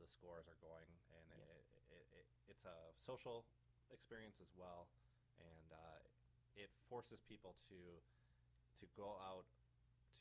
the 0.00 0.08
scores 0.08 0.48
are 0.48 0.56
going, 0.64 0.88
and 1.12 1.28
Yeah. 1.28 1.44
it, 1.60 1.84
it, 1.92 2.06
it, 2.24 2.26
it's 2.48 2.64
a 2.64 2.96
social 3.04 3.44
experience 3.92 4.40
as 4.40 4.48
well, 4.56 4.88
and 5.36 5.68
uh, 5.76 6.00
it 6.56 6.72
forces 6.88 7.20
people 7.28 7.52
to 7.68 8.00
to 8.80 8.84
go 8.96 9.20
out 9.20 9.44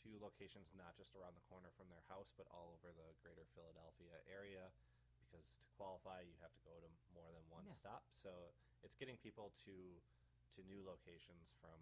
to 0.04 0.20
locations 0.20 0.68
not 0.76 0.94
just 1.00 1.16
around 1.16 1.34
the 1.40 1.46
corner 1.48 1.72
from 1.80 1.88
their 1.88 2.04
house, 2.12 2.28
but 2.36 2.46
all 2.52 2.76
over 2.76 2.92
the 2.92 3.16
greater 3.24 3.48
Philadelphia 3.56 4.20
area. 4.28 4.68
Because 5.34 5.50
to 5.58 5.66
qualify, 5.82 6.22
you 6.22 6.38
have 6.46 6.54
to 6.54 6.62
go 6.62 6.78
to 6.78 6.90
more 7.18 7.34
than 7.34 7.42
one 7.50 7.66
Yeah. 7.66 7.74
stop. 7.74 8.06
So 8.22 8.54
it's 8.86 8.94
getting 8.94 9.18
people 9.18 9.50
to 9.66 9.98
to 10.54 10.62
new 10.70 10.86
locations 10.86 11.50
from 11.58 11.82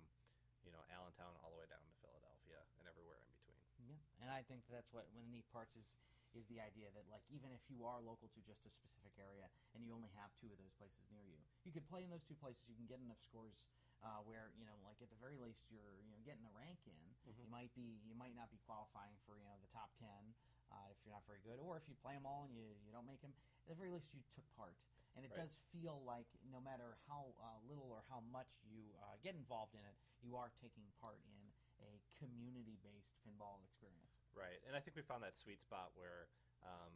you 0.64 0.72
know 0.72 0.80
Allentown 0.88 1.36
all 1.44 1.52
the 1.52 1.60
way 1.60 1.68
down 1.68 1.84
to 1.84 1.92
Philadelphia 2.00 2.64
and 2.80 2.88
everywhere 2.88 3.20
in 3.20 3.28
between. 3.36 3.60
Yeah, 3.92 4.00
and 4.24 4.32
I 4.32 4.48
think 4.48 4.64
that's 4.72 4.88
what 4.96 5.12
one 5.12 5.28
of 5.28 5.32
the 5.32 5.36
neat 5.36 5.52
parts 5.52 5.76
is 5.76 5.92
is 6.32 6.48
the 6.48 6.64
idea 6.64 6.88
that 6.96 7.04
like 7.12 7.28
even 7.28 7.52
if 7.52 7.60
you 7.68 7.84
are 7.84 8.00
local 8.00 8.32
to 8.32 8.40
just 8.48 8.64
a 8.64 8.72
specific 8.72 9.12
area 9.20 9.52
and 9.76 9.84
you 9.84 9.92
only 9.92 10.08
have 10.16 10.32
two 10.40 10.48
of 10.48 10.56
those 10.56 10.72
places 10.80 11.04
near 11.12 11.28
you, 11.28 11.44
you 11.68 11.76
could 11.76 11.84
play 11.92 12.08
in 12.08 12.10
those 12.10 12.24
two 12.24 12.40
places. 12.40 12.64
You 12.72 12.76
can 12.80 12.88
get 12.88 13.04
enough 13.04 13.20
scores 13.20 13.60
uh, 14.00 14.24
where 14.24 14.56
you 14.56 14.64
know, 14.64 14.80
like 14.88 14.96
at 15.04 15.12
the 15.12 15.20
very 15.20 15.36
least, 15.36 15.68
you're 15.68 16.00
you 16.00 16.12
know 16.16 16.22
getting 16.24 16.48
a 16.48 16.54
rank 16.56 16.80
in. 16.88 17.04
Mhm. 17.28 17.44
You 17.44 17.48
might 17.52 17.76
be 17.76 18.00
you 18.08 18.16
might 18.16 18.34
not 18.40 18.48
be 18.48 18.58
qualifying 18.64 19.20
for 19.28 19.36
you 19.36 19.44
know 19.44 19.60
the 19.60 19.68
top 19.76 19.92
ten 20.00 20.32
uh, 20.72 20.88
if 20.90 20.98
you're 21.04 21.14
not 21.14 21.28
very 21.28 21.44
good, 21.44 21.60
or 21.60 21.76
if 21.78 21.86
you 21.86 21.96
play 22.00 22.16
them 22.16 22.26
all 22.26 22.48
and 22.48 22.56
you 22.56 22.66
you 22.82 22.92
don't 22.96 23.06
make 23.08 23.22
them. 23.22 23.36
At 23.68 23.76
the 23.76 23.80
very 23.80 23.92
least, 23.94 24.10
you 24.16 24.24
took 24.34 24.48
part. 24.56 24.74
And 25.14 25.28
it 25.28 25.32
Right. 25.36 25.44
does 25.44 25.52
feel 25.76 26.00
like 26.08 26.32
no 26.48 26.64
matter 26.64 26.96
how 27.04 27.36
uh, 27.36 27.60
little 27.68 27.92
or 27.92 28.00
how 28.08 28.24
much 28.32 28.48
you 28.64 28.96
uh, 29.04 29.20
get 29.20 29.36
involved 29.36 29.76
in 29.76 29.84
it, 29.84 29.96
you 30.24 30.40
are 30.40 30.56
taking 30.64 30.88
part 31.04 31.20
in 31.28 31.40
a 31.84 32.00
community-based 32.16 33.12
pinball 33.20 33.60
experience. 33.68 34.16
Right, 34.32 34.64
and 34.64 34.72
I 34.72 34.80
think 34.80 34.96
we 34.96 35.04
found 35.04 35.20
that 35.28 35.36
sweet 35.36 35.60
spot 35.60 35.92
where 36.00 36.32
um, 36.64 36.96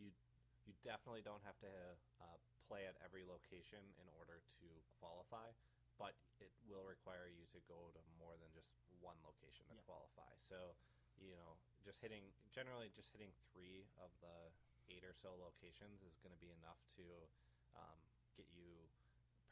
you 0.00 0.08
you 0.64 0.72
definitely 0.82 1.22
don't 1.22 1.44
have 1.44 1.60
to 1.60 1.70
uh, 2.18 2.38
play 2.66 2.88
at 2.88 2.96
every 3.04 3.22
location 3.22 3.78
in 4.00 4.08
order 4.18 4.42
to 4.58 4.66
qualify, 4.98 5.52
but 6.00 6.16
it 6.42 6.50
will 6.66 6.82
require 6.82 7.30
you 7.30 7.46
to 7.54 7.60
go 7.70 7.92
to 7.94 8.00
more 8.18 8.34
than 8.40 8.50
just 8.50 8.72
one 8.98 9.14
location 9.22 9.68
to 9.70 9.76
Yeah. 9.76 9.86
qualify. 9.86 10.32
So, 10.48 10.74
you 11.20 11.36
know, 11.38 11.60
just 11.86 12.02
hitting 12.02 12.34
generally 12.50 12.90
just 12.98 13.14
hitting 13.14 13.30
three 13.54 13.86
of 14.02 14.10
the 14.18 14.50
eight 14.90 15.06
or 15.06 15.14
so 15.14 15.38
locations 15.38 16.02
is 16.02 16.18
going 16.18 16.34
to 16.34 16.42
be 16.42 16.50
enough 16.50 16.82
to 16.98 17.06
um, 17.78 17.98
get 18.34 18.46
you 18.50 18.90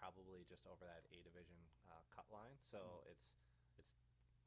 probably 0.02 0.42
just 0.50 0.66
over 0.66 0.82
that 0.82 1.06
A 1.14 1.22
division 1.22 1.54
uh, 1.86 2.02
cut 2.10 2.26
line. 2.34 2.58
So 2.66 3.06
it's 3.06 3.30
it's 3.78 3.94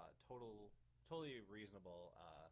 a 0.04 0.12
total 0.28 0.76
totally 1.08 1.40
reasonable 1.48 2.12
uh, 2.20 2.52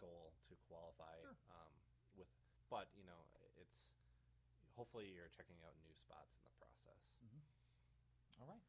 goal 0.00 0.32
to 0.48 0.56
qualify 0.68 1.20
Sure. 1.20 1.36
um, 1.52 1.72
with, 2.16 2.28
but 2.72 2.88
you 2.96 3.04
know 3.04 3.20
it's 3.60 3.76
hopefully 4.72 5.12
you're 5.12 5.32
checking 5.36 5.56
out 5.64 5.76
new 5.84 5.92
spots 6.00 6.32
in 6.36 6.40
the 6.48 6.54
process. 6.56 7.00
All 8.40 8.48
right. 8.48 8.60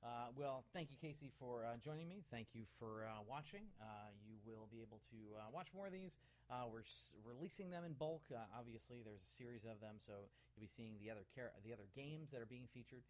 Uh, 0.00 0.32
well, 0.32 0.64
thank 0.72 0.88
you, 0.88 0.96
Casey, 0.96 1.28
for 1.36 1.60
uh, 1.68 1.76
joining 1.84 2.08
me. 2.08 2.24
Thank 2.32 2.56
you 2.56 2.64
for 2.80 3.04
uh, 3.04 3.20
watching. 3.28 3.68
Uh, 3.76 4.08
you 4.24 4.40
will 4.48 4.64
be 4.72 4.80
able 4.80 5.04
to 5.12 5.20
uh, 5.36 5.52
watch 5.52 5.68
more 5.76 5.84
of 5.84 5.92
these. 5.92 6.16
Uh, 6.48 6.64
we're 6.72 6.80
s- 6.88 7.12
releasing 7.20 7.68
them 7.68 7.84
in 7.84 7.92
bulk. 7.92 8.24
Obviously, 8.56 9.04
there's 9.04 9.20
a 9.20 9.32
series 9.36 9.68
of 9.68 9.76
them, 9.84 10.00
so 10.00 10.32
you'll 10.56 10.64
be 10.64 10.72
seeing 10.72 10.96
the 11.04 11.12
other 11.12 11.28
char- 11.28 11.52
the 11.68 11.72
other 11.76 11.84
games 11.92 12.32
that 12.32 12.40
are 12.40 12.48
being 12.48 12.64
featured 12.72 13.04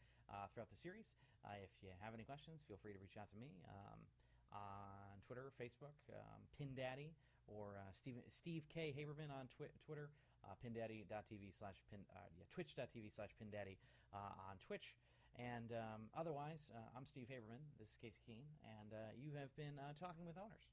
throughout 0.50 0.66
the 0.66 0.78
series. 0.82 1.14
If 1.62 1.70
you 1.78 1.94
have 2.02 2.10
any 2.10 2.26
questions, 2.26 2.66
feel 2.66 2.78
free 2.82 2.90
to 2.90 2.98
reach 2.98 3.14
out 3.14 3.30
to 3.30 3.38
me 3.38 3.54
um, 3.70 4.02
on 4.50 5.22
Twitter, 5.22 5.54
Facebook, 5.62 5.94
um, 6.10 6.42
Pin 6.58 6.74
Daddy, 6.74 7.14
or 7.46 7.78
uh, 7.78 7.86
Steve 7.94 8.18
Steve 8.34 8.66
K 8.66 8.90
Haberman 8.90 9.30
on 9.30 9.46
twi- 9.46 9.70
Twitter. 9.86 10.10
Uh, 10.40 10.56
pindaddy.tv 10.64 11.52
slash 11.52 11.76
pin 11.92 12.00
uh, 12.16 12.24
yeah 12.32 12.48
twitch.tv 12.48 13.12
slash 13.14 13.28
pindaddy 13.36 13.76
uh, 14.16 14.48
on 14.48 14.56
Twitch. 14.66 14.96
And 15.38 15.72
um, 15.72 16.10
otherwise, 16.16 16.70
uh, 16.74 16.96
I'm 16.96 17.06
Steve 17.06 17.28
Haberman. 17.30 17.62
This 17.78 17.88
is 17.90 17.96
Casey 18.00 18.20
Cuene, 18.24 18.48
and 18.80 18.92
uh, 18.92 18.96
you 19.16 19.32
have 19.38 19.54
been 19.56 19.78
uh, 19.78 19.92
talking 19.98 20.26
with 20.26 20.36
owners. 20.36 20.66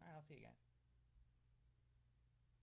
All 0.00 0.06
right, 0.06 0.14
I'll 0.16 0.22
see 0.22 0.34
you 0.34 0.46
guys. 0.46 0.71